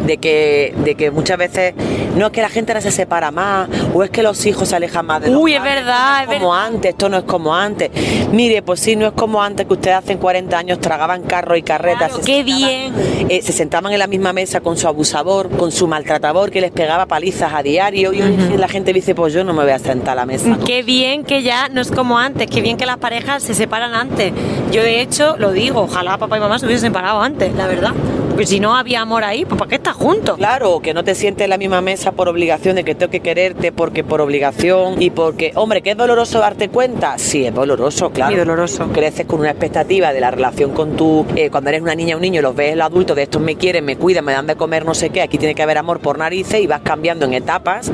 de 0.05 0.17
que, 0.17 0.73
de 0.83 0.95
que 0.95 1.11
muchas 1.11 1.37
veces 1.37 1.73
no 2.15 2.27
es 2.27 2.31
que 2.31 2.41
la 2.41 2.49
gente 2.49 2.71
ahora 2.71 2.81
se 2.81 2.91
separa 2.91 3.31
más, 3.31 3.67
o 3.93 4.03
es 4.03 4.09
que 4.09 4.23
los 4.23 4.45
hijos 4.45 4.69
se 4.69 4.75
alejan 4.75 5.05
más 5.05 5.21
de 5.21 5.29
los 5.31 5.41
Uy, 5.41 5.53
es 5.53 5.61
verdad, 5.63 6.25
no 6.25 6.31
es 6.31 6.37
como 6.39 6.53
antes, 6.55 6.89
esto 6.91 7.09
no 7.09 7.17
es 7.17 7.23
como 7.23 7.55
antes. 7.55 7.91
Mire, 8.31 8.61
pues 8.61 8.79
sí, 8.79 8.95
no 8.95 9.07
es 9.07 9.11
como 9.13 9.41
antes 9.41 9.65
que 9.65 9.73
ustedes 9.73 9.97
hace 9.97 10.17
40 10.17 10.57
años 10.57 10.79
tragaban 10.79 11.23
carros 11.23 11.57
y 11.57 11.61
carretas. 11.63 12.09
Claro, 12.09 12.23
se 12.23 12.25
qué 12.31 12.43
sentaban- 12.43 12.93
bien. 12.95 13.27
eh, 13.29 13.41
se 13.41 13.51
sentaban 13.51 13.91
en 13.93 13.99
la 13.99 14.07
misma 14.07 14.31
mesa 14.33 14.61
con 14.61 14.77
su 14.77 14.87
abusador, 14.87 15.49
con 15.57 15.71
su 15.71 15.87
maltratador 15.87 16.51
que 16.51 16.61
les 16.61 16.71
pegaba 16.71 17.05
palizas 17.05 17.53
a 17.53 17.61
diario 17.63 18.13
y 18.13 18.19
la 18.57 18.67
gente 18.67 18.93
dice, 18.93 19.15
pues 19.15 19.33
yo 19.33 19.43
no 19.43 19.53
me 19.53 19.63
voy 19.63 19.71
a 19.71 19.79
sentar 19.79 20.13
a 20.13 20.15
la 20.15 20.25
mesa. 20.25 20.47
¿no? 20.49 20.59
Qué 20.63 20.83
bien 20.83 21.23
que 21.23 21.43
ya 21.43 21.67
no 21.69 21.81
es 21.81 21.91
como 21.91 22.17
antes, 22.17 22.47
qué 22.49 22.61
bien 22.61 22.77
que 22.77 22.85
las 22.85 22.97
parejas 22.97 23.43
se 23.43 23.53
separan 23.53 23.93
antes. 23.93 24.31
Yo 24.71 24.81
de 24.83 25.01
hecho 25.01 25.35
lo 25.37 25.51
digo, 25.51 25.81
ojalá 25.81 26.17
papá 26.17 26.37
y 26.37 26.39
mamá 26.39 26.59
se 26.59 26.65
hubiesen 26.65 26.89
separado 26.91 27.21
antes, 27.21 27.53
la 27.55 27.67
verdad. 27.67 27.91
Porque 28.35 28.47
si 28.47 28.59
no 28.59 28.75
había 28.75 28.99
amor 28.99 29.23
ahí, 29.23 29.45
pues 29.45 29.57
¿para 29.57 29.69
qué 29.69 29.75
estás 29.75 29.95
juntos? 29.95 30.35
Claro, 30.35 30.81
que 30.81 30.93
no 30.93 31.05
te 31.05 31.15
sientes 31.15 31.45
en 31.45 31.51
la 31.51 31.57
misma 31.57 31.79
mesa 31.79 32.11
por 32.11 32.27
obligación 32.27 32.75
de 32.75 32.83
que 32.83 32.93
tengo 32.93 33.09
que 33.09 33.21
quererte, 33.21 33.71
porque 33.71 34.03
por 34.03 34.19
obligación 34.19 35.01
y 35.01 35.09
porque, 35.09 35.53
hombre, 35.55 35.81
que 35.81 35.91
es 35.91 35.97
doloroso 35.97 36.39
darte 36.39 36.67
cuenta. 36.67 37.17
Sí, 37.17 37.45
es 37.45 37.55
doloroso, 37.55 38.09
claro. 38.09 38.31
Muy 38.31 38.39
doloroso. 38.39 38.89
Creces 38.91 39.25
con 39.25 39.39
una 39.39 39.51
expectativa 39.51 40.11
de 40.11 40.19
la 40.19 40.31
relación 40.31 40.73
con 40.73 40.97
tu, 40.97 41.25
eh, 41.37 41.49
cuando 41.49 41.69
eres 41.69 41.81
una 41.81 41.95
niña 41.95 42.15
o 42.15 42.17
un 42.17 42.23
niño, 42.23 42.41
los 42.41 42.53
ves 42.53 42.75
los 42.75 42.85
adultos 42.85 43.15
de 43.15 43.23
estos 43.23 43.41
me 43.41 43.55
quieren, 43.55 43.85
me 43.85 43.95
cuidan, 43.95 44.25
me 44.25 44.33
dan 44.33 44.47
de 44.47 44.57
comer, 44.57 44.83
no 44.83 44.93
sé 44.93 45.11
qué. 45.11 45.21
Aquí 45.21 45.37
tiene 45.37 45.55
que 45.55 45.63
haber 45.63 45.77
amor 45.77 46.01
por 46.01 46.17
narices 46.17 46.59
y 46.59 46.67
vas 46.67 46.81
cambiando 46.81 47.23
en 47.23 47.35
etapas 47.35 47.89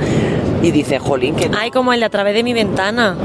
y 0.63 0.71
dices, 0.71 0.99
jolín, 0.99 1.35
que 1.35 1.51
Ay, 1.55 1.69
como 1.69 1.93
el 1.93 1.99
de 1.99 2.07
a 2.07 2.09
través 2.09 2.33
de 2.33 2.41
mi 2.41 2.53
ventana, 2.53 3.15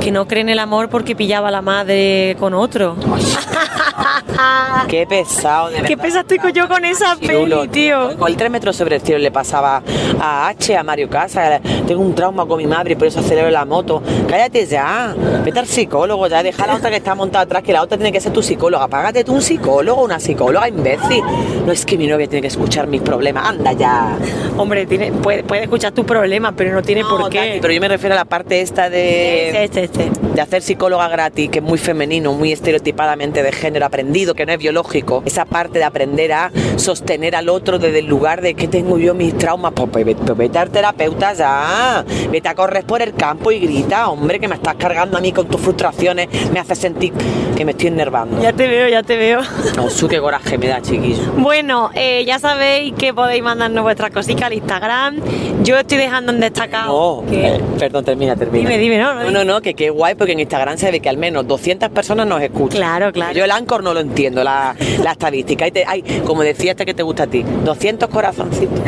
que 0.00 0.12
no 0.12 0.28
cree 0.28 0.42
en 0.42 0.50
el 0.50 0.60
amor 0.60 0.88
porque 0.88 1.16
pillaba 1.16 1.48
a 1.48 1.50
la 1.50 1.62
madre 1.62 2.36
con 2.38 2.54
otro. 2.54 2.94
qué 4.88 5.06
pesado, 5.06 5.68
de 5.70 5.76
Qué 5.82 5.96
verdad. 5.96 6.04
pesa 6.04 6.20
estoy 6.20 6.38
con- 6.38 6.52
yo 6.52 6.68
con 6.68 6.84
esa 6.84 7.16
peli, 7.16 7.68
tío. 7.68 8.16
Con 8.18 8.28
el 8.28 8.36
3 8.36 8.50
metros 8.50 8.76
sobre 8.76 8.96
el 8.96 9.02
cielo 9.02 9.18
le 9.20 9.30
pasaba 9.30 9.82
a 10.20 10.48
H, 10.48 10.76
a 10.76 10.82
Mario 10.82 11.08
Casa. 11.08 11.60
Tengo 11.86 12.00
un 12.02 12.14
trauma 12.14 12.46
con 12.46 12.58
mi 12.58 12.66
madre 12.66 12.92
y 12.92 12.96
por 12.96 13.06
eso 13.06 13.20
acelero 13.20 13.50
la 13.50 13.64
moto. 13.64 14.02
Cállate 14.28 14.66
ya. 14.66 15.14
Vete 15.44 15.58
al 15.58 15.66
psicólogo 15.66 16.26
ya. 16.26 16.42
Deja 16.42 16.64
a 16.64 16.66
la 16.66 16.74
otra 16.76 16.90
que 16.90 16.96
está 16.96 17.14
montada 17.14 17.44
atrás, 17.44 17.62
que 17.62 17.72
la 17.72 17.82
otra 17.82 17.96
tiene 17.96 18.12
que 18.12 18.20
ser 18.20 18.32
tu 18.32 18.42
psicóloga. 18.42 18.88
Págate 18.88 19.24
tú 19.24 19.32
un 19.34 19.42
psicólogo, 19.42 20.02
una 20.04 20.18
psicóloga, 20.20 20.68
imbécil. 20.68 21.22
No 21.66 21.72
es 21.72 21.84
que 21.84 21.96
mi 21.96 22.06
novia 22.06 22.26
tiene 22.28 22.42
que 22.42 22.48
escuchar 22.48 22.86
mis 22.86 23.02
problemas. 23.02 23.48
Anda 23.48 23.72
ya. 23.72 24.16
Hombre, 24.56 24.86
tiene, 24.86 25.12
puede, 25.12 25.42
puede 25.44 25.62
escuchar 25.64 25.92
tus 25.92 26.04
problemas, 26.04 26.54
pero 26.56 26.72
no 26.72 26.82
tiene 26.82 27.02
No, 27.02 27.08
por 27.10 27.30
qué. 27.30 27.38
Tati, 27.38 27.58
pero 27.60 27.72
yo 27.72 27.80
me 27.80 27.88
refiero 27.88 28.14
a 28.14 28.18
la 28.18 28.24
parte 28.24 28.60
esta 28.60 28.90
de, 28.90 29.64
Este, 29.64 29.84
este, 29.84 30.02
este. 30.04 30.20
de 30.34 30.40
hacer 30.40 30.62
psicóloga 30.62 31.08
gratis, 31.08 31.50
que 31.50 31.58
es 31.58 31.64
muy 31.64 31.78
femenino, 31.78 32.32
muy 32.32 32.52
estereotipadamente 32.52 33.42
de 33.42 33.52
género, 33.52 33.86
aprendido, 34.10 34.34
que 34.34 34.44
no 34.44 34.52
es 34.52 34.58
biológico. 34.58 35.22
Esa 35.24 35.44
parte 35.44 35.78
de 35.78 35.84
aprender 35.84 36.32
a 36.32 36.50
sostener 36.76 37.36
al 37.36 37.48
otro 37.48 37.78
desde 37.78 38.00
el 38.00 38.06
lugar 38.06 38.40
de 38.42 38.54
que 38.54 38.66
tengo 38.66 38.98
yo 38.98 39.14
mis 39.14 39.36
traumas. 39.38 39.72
Pues, 39.72 39.88
pues, 39.92 40.16
pues 40.16 40.36
vete 40.36 40.58
al 40.58 40.70
terapeuta 40.70 41.32
ya. 41.32 42.04
Vete 42.30 42.48
a 42.48 42.54
correr 42.56 42.84
por 42.84 43.02
el 43.02 43.14
campo 43.14 43.52
y 43.52 43.60
grita, 43.60 44.08
hombre, 44.08 44.40
que 44.40 44.48
me 44.48 44.56
estás 44.56 44.74
cargando 44.74 45.16
a 45.16 45.20
mí 45.20 45.30
con 45.32 45.46
tus 45.46 45.60
frustraciones. 45.60 46.28
Me 46.52 46.58
hace 46.58 46.74
sentir 46.74 47.12
que 47.56 47.64
me 47.64 47.70
estoy 47.72 47.86
enervando. 47.88 48.42
Ya 48.42 48.52
te 48.52 48.66
veo, 48.66 48.88
ya 48.88 49.02
te 49.04 49.16
veo. 49.16 49.40
No, 49.76 49.88
su 49.88 50.08
qué 50.08 50.18
coraje 50.20 50.58
me 50.58 50.66
da, 50.66 50.82
chiquillo. 50.82 51.32
Bueno, 51.36 51.90
eh, 51.94 52.24
ya 52.26 52.38
sabéis 52.40 52.94
que 52.94 53.14
podéis 53.14 53.42
mandarnos 53.44 53.84
vuestras 53.84 54.10
cositas 54.10 54.42
al 54.44 54.54
Instagram. 54.54 55.20
Yo 55.62 55.78
estoy 55.78 55.98
dejando 55.98 56.32
en 56.32 56.40
destacado. 56.40 57.22
No, 57.22 57.30
que- 57.30 57.46
eh, 57.56 57.60
perdón, 57.78 58.04
termina, 58.04 58.34
termina. 58.34 58.68
Dime, 58.68 58.78
dime, 58.82 58.98
no, 58.98 59.14
no, 59.14 59.24
No, 59.24 59.30
no, 59.30 59.44
no, 59.44 59.60
que 59.62 59.74
qué 59.74 59.90
guay, 59.90 60.14
porque 60.16 60.32
en 60.32 60.40
Instagram 60.40 60.76
se 60.78 60.90
ve 60.90 60.98
que 61.00 61.08
al 61.08 61.16
menos 61.16 61.46
200 61.46 61.90
personas 61.90 62.26
nos 62.26 62.42
escuchan. 62.42 62.78
Claro, 62.80 63.12
claro. 63.12 63.32
Yo 63.34 63.44
el 63.44 63.50
Anchor 63.50 63.82
no 63.84 63.94
lo 63.94 63.99
entiendo, 64.00 64.42
la, 64.44 64.74
la 65.02 65.12
estadística. 65.12 65.64
Hay, 65.64 65.70
te- 65.72 65.84
hay, 65.86 66.02
como 66.26 66.42
decía 66.42 66.72
este 66.72 66.84
que 66.86 66.94
te 66.94 67.02
gusta 67.02 67.24
a 67.24 67.26
ti, 67.26 67.42
200 67.64 68.08
corazoncitos. 68.08 68.80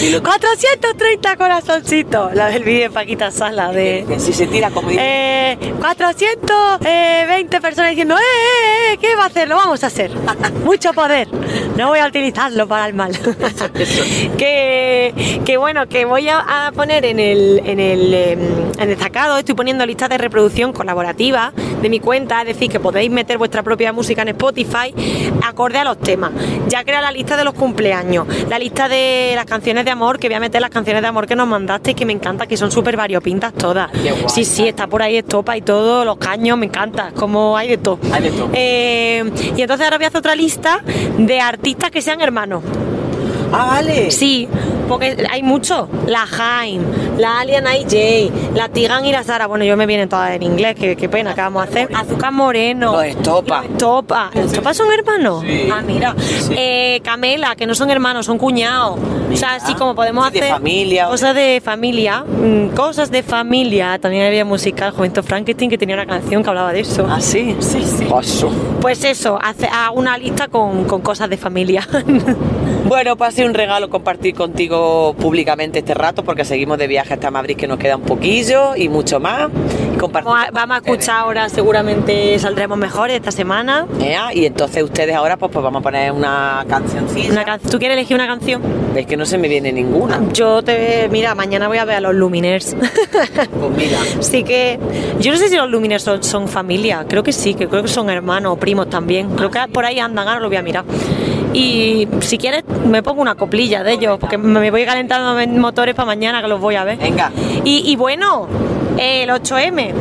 Dilo 0.00 0.18
tú. 0.22 0.28
430 0.30 1.36
corazoncitos. 1.36 2.34
La 2.34 2.46
del 2.48 2.62
vídeo 2.64 2.82
de 2.84 2.90
Paquita 2.90 3.30
Sala 3.30 3.72
de. 3.72 4.04
Si 4.18 4.32
se 4.32 4.46
tira 4.46 4.70
como 4.70 4.88
dice. 4.90 5.00
Eh, 5.02 5.72
420 5.80 7.60
personas 7.60 7.90
diciendo, 7.90 8.16
¡eh, 8.16 8.20
eh, 8.20 8.92
eh! 8.94 8.98
¿Qué 9.00 9.14
va 9.16 9.24
a 9.24 9.26
hacer? 9.26 9.48
Lo 9.48 9.56
vamos 9.56 9.82
a 9.84 9.88
hacer. 9.88 10.10
Mucho 10.64 10.92
poder. 10.92 11.28
No 11.76 11.88
voy 11.88 11.98
a 12.00 12.06
utilizarlo 12.06 12.66
para 12.68 12.86
el 12.86 12.94
mal. 12.94 13.12
que, 14.38 15.40
que 15.44 15.56
bueno, 15.56 15.88
que 15.88 16.04
voy 16.04 16.28
a, 16.28 16.66
a 16.66 16.72
poner 16.72 17.04
en 17.04 17.20
el, 17.20 17.62
en 17.64 17.80
el 17.80 18.14
em, 18.14 18.38
en 18.78 18.88
destacado, 18.88 19.38
estoy 19.38 19.54
poniendo 19.54 19.84
listas 19.86 20.08
de 20.08 20.18
reproducción 20.18 20.72
colaborativa 20.72 21.52
de 21.82 21.88
mi 21.88 22.00
cuenta, 22.00 22.40
es 22.42 22.48
decir, 22.48 22.70
que 22.70 22.80
podéis 22.80 23.10
meter 23.10 23.38
vuestra 23.38 23.62
propia 23.62 23.92
música 23.92 24.17
en 24.22 24.28
Spotify 24.28 24.94
acorde 25.46 25.78
a 25.78 25.84
los 25.84 25.98
temas. 25.98 26.32
Ya 26.68 26.84
crea 26.84 27.00
la 27.00 27.10
lista 27.10 27.36
de 27.36 27.44
los 27.44 27.54
cumpleaños, 27.54 28.26
la 28.48 28.58
lista 28.58 28.88
de 28.88 29.32
las 29.34 29.46
canciones 29.46 29.84
de 29.84 29.90
amor, 29.90 30.18
que 30.18 30.28
voy 30.28 30.36
a 30.36 30.40
meter 30.40 30.60
las 30.60 30.70
canciones 30.70 31.02
de 31.02 31.08
amor 31.08 31.26
que 31.26 31.36
nos 31.36 31.48
mandaste, 31.48 31.94
que 31.94 32.04
me 32.04 32.12
encanta, 32.12 32.46
que 32.46 32.56
son 32.56 32.70
súper 32.70 32.96
variopintas 32.96 33.52
todas. 33.54 33.90
Qué 33.90 34.12
guay. 34.12 34.24
Sí, 34.28 34.44
sí, 34.44 34.68
está 34.68 34.86
por 34.86 35.02
ahí 35.02 35.16
estopa 35.16 35.56
y 35.56 35.62
todo, 35.62 36.04
los 36.04 36.18
caños, 36.18 36.58
me 36.58 36.66
encanta, 36.66 37.12
como 37.14 37.56
hay 37.56 37.68
de 37.68 37.78
todo. 37.78 37.98
Hay 38.12 38.22
de 38.22 38.30
todo. 38.30 38.50
Eh, 38.52 39.30
y 39.56 39.62
entonces 39.62 39.84
ahora 39.84 39.98
voy 39.98 40.04
a 40.04 40.08
hacer 40.08 40.18
otra 40.18 40.34
lista 40.34 40.82
de 41.18 41.40
artistas 41.40 41.90
que 41.90 42.02
sean 42.02 42.20
hermanos. 42.20 42.62
Ah, 43.52 43.66
vale. 43.70 44.10
Sí, 44.10 44.48
porque 44.88 45.26
hay 45.30 45.42
muchos. 45.42 45.88
La 46.06 46.26
Jaime, 46.26 46.84
la 47.18 47.40
Alien 47.40 47.64
IJ, 47.66 48.54
la 48.54 48.68
Tigan 48.68 49.04
y 49.06 49.12
la 49.12 49.22
Sara. 49.24 49.46
Bueno, 49.46 49.64
yo 49.64 49.76
me 49.76 49.86
vienen 49.86 50.08
todas 50.08 50.30
en 50.32 50.42
inglés, 50.42 50.76
qué, 50.78 50.96
qué 50.96 51.08
pena, 51.08 51.34
¿qué 51.34 51.40
vamos 51.40 51.62
a 51.62 51.68
hacer? 51.68 51.88
Azúcar 51.94 52.32
Moreno. 52.32 52.92
Los 52.92 53.04
Estopa. 53.04 53.62
Los 53.62 53.70
Estopa. 53.70 54.30
¿Los 54.34 54.44
Estopa 54.46 54.74
son 54.74 54.88
hermanos? 54.92 55.42
Sí. 55.46 55.68
Ah, 55.72 55.82
mira. 55.86 56.14
Eh, 56.50 57.00
Camela, 57.02 57.54
que 57.56 57.66
no 57.66 57.74
son 57.74 57.90
hermanos, 57.90 58.26
son 58.26 58.38
cuñados. 58.38 58.98
O 59.32 59.36
sea, 59.36 59.54
así 59.56 59.74
como 59.74 59.94
podemos 59.94 60.26
Sí, 60.28 60.32
de 60.34 60.38
hacer. 60.40 60.52
familia. 60.52 61.06
Cosas 61.08 61.34
de 61.34 61.60
familia. 61.64 62.24
Cosas 62.74 63.10
de 63.10 63.22
familia. 63.22 63.98
También 63.98 64.26
había 64.26 64.44
musical, 64.44 64.90
Juventud 64.92 65.22
Frankenstein, 65.22 65.70
que 65.70 65.76
tenía 65.78 65.94
una 65.96 66.06
canción 66.06 66.42
que 66.42 66.48
hablaba 66.48 66.72
de 66.72 66.80
eso. 66.80 67.06
Ah, 67.10 67.20
sí. 67.20 67.56
Sí, 67.60 67.82
sí. 67.84 68.06
Oso. 68.10 68.50
Pues 68.80 69.04
eso, 69.04 69.38
hace, 69.42 69.66
hago 69.66 69.98
una 69.98 70.16
lista 70.18 70.48
con, 70.48 70.84
con 70.84 71.00
cosas 71.02 71.28
de 71.30 71.36
familia. 71.36 71.86
Bueno, 72.88 73.16
pues 73.16 73.28
ha 73.28 73.32
sido 73.32 73.48
un 73.48 73.54
regalo 73.54 73.90
compartir 73.90 74.34
contigo 74.34 75.14
públicamente 75.18 75.80
este 75.80 75.92
rato 75.92 76.24
porque 76.24 76.44
seguimos 76.46 76.78
de 76.78 76.86
viaje 76.86 77.12
hasta 77.14 77.30
Madrid 77.30 77.54
que 77.56 77.66
nos 77.66 77.78
queda 77.78 77.96
un 77.96 78.02
poquillo 78.02 78.74
y 78.76 78.88
mucho 78.88 79.20
más. 79.20 79.48
Compartir 80.00 80.30
Vamos 80.32 80.46
a, 80.48 80.50
vamos 80.52 80.76
escuchar 80.78 81.16
ahora, 81.16 81.48
seguramente 81.50 82.38
saldremos 82.38 82.78
mejores 82.78 83.16
esta 83.16 83.30
semana. 83.30 83.86
Y 84.32 84.46
entonces 84.46 84.82
ustedes 84.82 85.14
ahora 85.14 85.36
pues, 85.36 85.50
pues 85.52 85.62
vamos 85.62 85.80
a 85.80 85.82
poner 85.82 86.12
una 86.12 86.64
cancioncilla. 86.68 87.30
Una 87.32 87.44
can- 87.44 87.60
¿Tú 87.60 87.78
quieres 87.78 87.96
elegir 87.98 88.14
una 88.16 88.26
canción? 88.26 88.62
Es 88.96 89.06
que 89.06 89.16
no 89.18 89.26
se 89.26 89.36
me 89.38 89.48
viene 89.48 89.70
ninguna. 89.72 90.20
Yo 90.32 90.62
te. 90.62 91.08
Mira, 91.10 91.34
mañana 91.34 91.68
voy 91.68 91.78
a 91.78 91.84
ver 91.84 91.96
a 91.96 92.00
los 92.00 92.14
Luminers. 92.14 92.74
Pues 93.58 93.70
mira. 93.76 93.98
Así 94.18 94.44
que. 94.44 94.78
Yo 95.20 95.32
no 95.32 95.36
sé 95.38 95.48
si 95.48 95.56
los 95.56 95.68
Luminers 95.68 96.02
son, 96.02 96.22
son 96.22 96.48
familia. 96.48 97.04
Creo 97.08 97.22
que 97.22 97.32
sí, 97.32 97.54
que 97.54 97.68
creo 97.68 97.82
que 97.82 97.88
son 97.88 98.08
hermanos 98.08 98.52
o 98.52 98.56
primos 98.56 98.88
también. 98.88 99.28
Creo 99.36 99.50
que 99.50 99.58
por 99.72 99.84
ahí 99.84 99.98
andan, 99.98 100.26
ahora 100.28 100.40
lo 100.40 100.48
voy 100.48 100.56
a 100.56 100.62
mirar. 100.62 100.84
Y 101.52 102.06
si 102.20 102.38
quieres, 102.38 102.64
me 102.86 103.02
pongo 103.02 103.22
una 103.22 103.34
coplilla 103.34 103.82
de 103.82 103.92
ellos, 103.92 104.18
porque 104.18 104.36
me 104.38 104.70
voy 104.70 104.84
calentando 104.84 105.38
en 105.40 105.58
motores 105.58 105.94
para 105.94 106.06
mañana 106.06 106.42
que 106.42 106.48
los 106.48 106.60
voy 106.60 106.74
a 106.76 106.84
ver. 106.84 106.98
Venga. 106.98 107.32
Y, 107.64 107.90
y 107.90 107.96
bueno, 107.96 108.46
el 108.98 109.28
8M. 109.30 109.92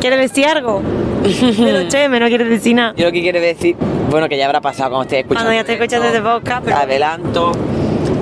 ¿Quieres 0.00 0.18
decir 0.20 0.46
algo? 0.46 0.82
El 1.22 1.88
8M, 1.88 2.18
no 2.18 2.26
quieres 2.26 2.48
decir 2.48 2.74
nada. 2.74 2.94
Yo 2.96 3.04
lo 3.06 3.12
que 3.12 3.20
quiero 3.22 3.40
decir, 3.40 3.76
bueno, 4.10 4.28
que 4.28 4.36
ya 4.36 4.46
habrá 4.46 4.60
pasado 4.60 4.90
cuando 4.90 5.02
estés 5.04 5.20
escuchando. 5.20 5.44
Cuando 5.48 5.52
ya 5.54 5.60
estés 5.60 5.74
escuchando 5.76 6.06
este 6.08 6.20
podcast, 6.20 6.64
pero- 6.64 6.76
Adelanto 6.78 7.52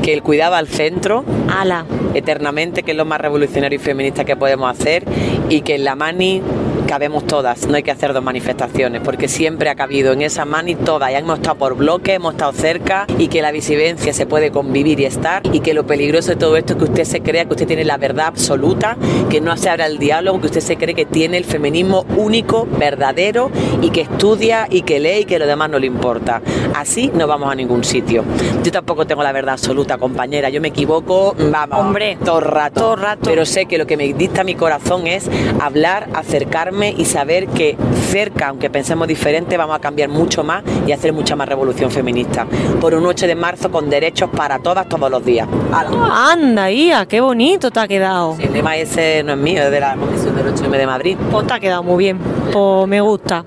que 0.03 0.13
el 0.15 0.23
cuidado 0.23 0.55
al 0.55 0.67
centro 0.69 1.25
Ala. 1.59 1.85
eternamente, 2.15 2.83
que 2.83 2.91
es 2.93 2.97
lo 2.97 3.05
más 3.07 3.21
revolucionario 3.21 3.77
y 3.77 3.83
feminista 3.83 4.25
que 4.25 4.37
podemos 4.37 4.71
hacer, 4.71 5.05
y 5.49 5.61
que 5.63 5.75
en 5.77 5.85
la 5.85 5.95
mani 5.95 6.43
cabemos 6.87 7.27
todas, 7.27 7.67
no 7.67 7.77
hay 7.77 7.83
que 7.83 7.91
hacer 7.91 8.13
dos 8.13 8.23
manifestaciones, 8.23 9.01
porque 9.03 9.29
siempre 9.29 9.71
ha 9.71 9.75
cabido 9.75 10.13
en 10.13 10.23
esa 10.23 10.45
mani 10.45 10.75
todas, 10.75 11.11
ya 11.13 11.19
hemos 11.19 11.39
estado 11.39 11.57
por 11.57 11.77
bloque, 11.77 12.15
hemos 12.15 12.35
estado 12.35 12.53
cerca, 12.53 13.07
y 13.19 13.29
que 13.29 13.43
la 13.43 13.53
visivencia 13.53 14.13
se 14.13 14.27
puede 14.27 14.51
convivir 14.51 15.01
y 15.01 15.05
estar, 15.05 15.43
y 15.53 15.61
que 15.61 15.75
lo 15.75 15.87
peligroso 15.87 16.31
de 16.31 16.37
todo 16.37 16.57
esto 16.57 16.73
es 16.73 16.79
que 16.79 16.85
usted 16.85 17.05
se 17.05 17.21
crea 17.21 17.45
que 17.45 17.51
usted 17.51 17.67
tiene 17.67 17.85
la 17.85 17.97
verdad 17.97 18.27
absoluta, 18.27 18.97
que 19.29 19.41
no 19.41 19.57
se 19.57 19.71
abra 19.71 19.87
el 19.87 19.99
diálogo, 19.99 20.41
que 20.41 20.47
usted 20.47 20.61
se 20.61 20.77
cree 20.77 20.95
que 20.95 21.07
tiene 21.07 21.37
el 21.37 21.45
feminismo 21.45 22.05
único, 22.17 22.67
verdadero, 22.79 23.51
y 23.81 23.91
que 23.91 24.03
estudia 24.03 24.67
y 24.69 24.83
que 24.83 25.01
lee 25.01 25.21
y 25.21 25.25
que 25.25 25.39
lo 25.39 25.47
demás 25.47 25.71
no 25.71 25.79
le 25.79 25.87
importa. 25.87 26.43
Así 26.75 27.11
no 27.15 27.27
vamos 27.27 27.51
a 27.51 27.55
ningún 27.55 27.85
sitio. 27.85 28.25
Yo 28.63 28.73
tampoco 28.73 29.07
tengo 29.07 29.23
la 29.23 29.33
verdad 29.33 29.55
absoluta, 29.55 29.99
compañera, 29.99 30.51
yo 30.51 30.61
me 30.61 30.69
equivoco, 30.69 31.35
vamos, 31.51 31.79
Hombre, 31.79 32.19
todo 32.25 32.41
rato. 32.41 32.81
todo 32.81 32.97
rato. 32.97 33.23
Pero 33.25 33.47
sé 33.47 33.67
que 33.67 33.79
lo 33.79 33.87
que 33.87 33.97
me 33.97 34.13
dicta 34.13 34.45
mi 34.45 34.55
corazón 34.55 35.07
es 35.07 35.31
hablar, 35.61 36.09
acercar 36.15 36.60
y 36.97 37.05
saber 37.07 37.47
que 37.49 37.77
cerca, 38.11 38.49
aunque 38.49 38.69
pensemos 38.69 39.09
diferente, 39.09 39.57
vamos 39.57 39.77
a 39.77 39.79
cambiar 39.79 40.11
mucho 40.11 40.45
más 40.45 40.63
y 40.87 40.93
hacer 40.93 41.13
mucha 41.13 41.35
más 41.35 41.49
revolución 41.49 41.91
feminista. 41.91 42.47
Por 42.81 42.95
un 42.95 43.07
8 43.07 43.27
de 43.27 43.35
marzo 43.35 43.71
con 43.71 43.89
derechos 43.89 44.29
para 44.31 44.59
todas 44.59 44.87
todos 44.89 45.11
los 45.11 45.25
días. 45.25 45.49
Anda, 45.73 46.71
Ia, 46.71 47.07
qué 47.07 47.21
bonito 47.21 47.71
te 47.71 47.81
ha 47.81 47.89
quedado. 47.89 48.37
El 48.39 48.53
lema 48.53 48.77
ese 48.77 49.23
no 49.23 49.33
es 49.33 49.39
mío, 49.39 49.63
es 49.63 49.71
de 49.71 49.81
la 49.81 49.97
Comisión 49.97 50.37
del 50.37 50.55
8M 50.55 50.77
de 50.77 50.87
Madrid. 50.87 51.17
Pues 51.31 51.47
te 51.47 51.55
ha 51.55 51.61
quedado 51.61 51.83
muy 51.83 52.05
bien. 52.05 52.19
Pues 52.53 52.87
me 52.89 53.01
gusta. 53.01 53.45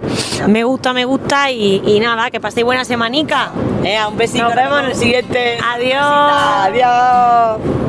Me 0.47 0.63
gusta, 0.63 0.91
me 0.93 1.05
gusta 1.05 1.51
y, 1.51 1.81
y 1.85 1.99
nada, 1.99 2.31
que 2.31 2.39
paséis 2.39 2.65
buena 2.65 2.83
semanica. 2.83 3.51
Eh, 3.83 3.97
un 4.07 4.17
besito. 4.17 4.43
Nos 4.43 4.55
vemos 4.55 4.79
en 4.79 4.85
el 4.85 4.95
siguiente. 4.95 5.57
Adiós. 5.63 6.01
Adiós. 6.01 7.83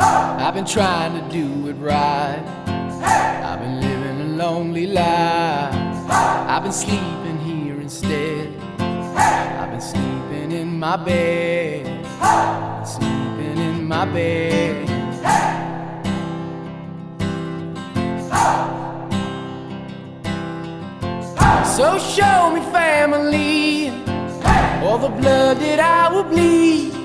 I've 0.00 0.54
been 0.54 0.64
trying 0.64 1.12
to 1.20 1.28
do 1.30 1.68
it 1.68 1.74
right. 1.74 2.42
I've 3.44 3.60
been 3.60 3.80
living 3.80 4.20
a 4.20 4.36
lonely 4.36 4.86
life. 4.86 5.74
I've 6.10 6.62
been 6.62 6.72
sleeping 6.72 7.38
here 7.38 7.80
instead. 7.80 8.48
I've 8.78 9.70
been 9.70 9.80
sleeping 9.80 10.52
in 10.52 10.78
my 10.78 10.96
bed. 10.96 12.06
Sleeping 12.86 13.58
in 13.58 13.86
my 13.86 14.06
bed. 14.06 14.88
So 21.76 21.98
show 21.98 22.50
me 22.54 22.60
family, 22.72 23.88
all 24.82 24.98
the 24.98 25.08
blood 25.08 25.58
that 25.58 25.80
I 25.80 26.12
will 26.12 26.24
bleed. 26.24 26.99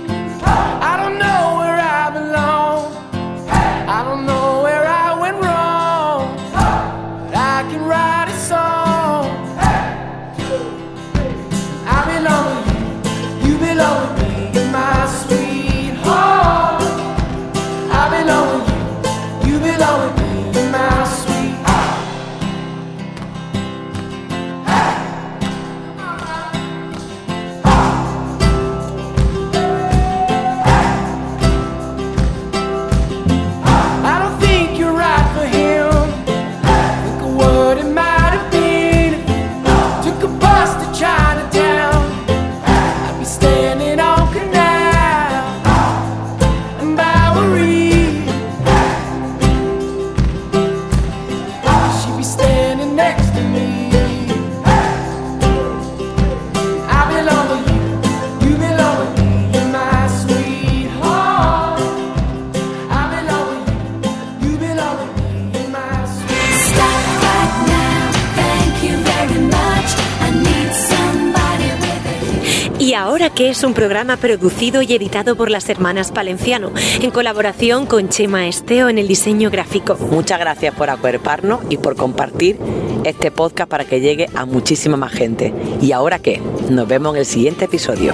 Que 73.36 73.50
es 73.50 73.64
un 73.66 73.74
programa 73.74 74.16
producido 74.16 74.82
y 74.82 74.94
editado 74.94 75.36
por 75.36 75.52
las 75.52 75.68
hermanas 75.70 76.12
Palenciano, 76.12 76.72
en 77.02 77.12
colaboración 77.12 77.86
con 77.86 78.08
Chema 78.08 78.48
Esteo 78.48 78.88
en 78.88 78.98
el 78.98 79.10
diseño 79.10 79.52
gráfico. 79.52 79.98
Muchas 80.10 80.40
gracias 80.40 80.74
por 80.74 80.90
acuerparnos 80.90 81.60
y 81.70 81.78
por 81.78 81.98
compartir 81.98 82.58
este 83.04 83.32
podcast 83.32 83.70
para 83.70 83.84
que 83.84 84.00
llegue 84.00 84.30
a 84.34 84.46
muchísima 84.46 84.96
más 84.96 85.12
gente. 85.12 85.54
¿Y 85.82 85.92
ahora 85.92 86.20
qué? 86.20 86.42
Nos 86.70 86.88
vemos 86.88 87.14
en 87.14 87.20
el 87.20 87.26
siguiente 87.26 87.66
episodio. 87.66 88.14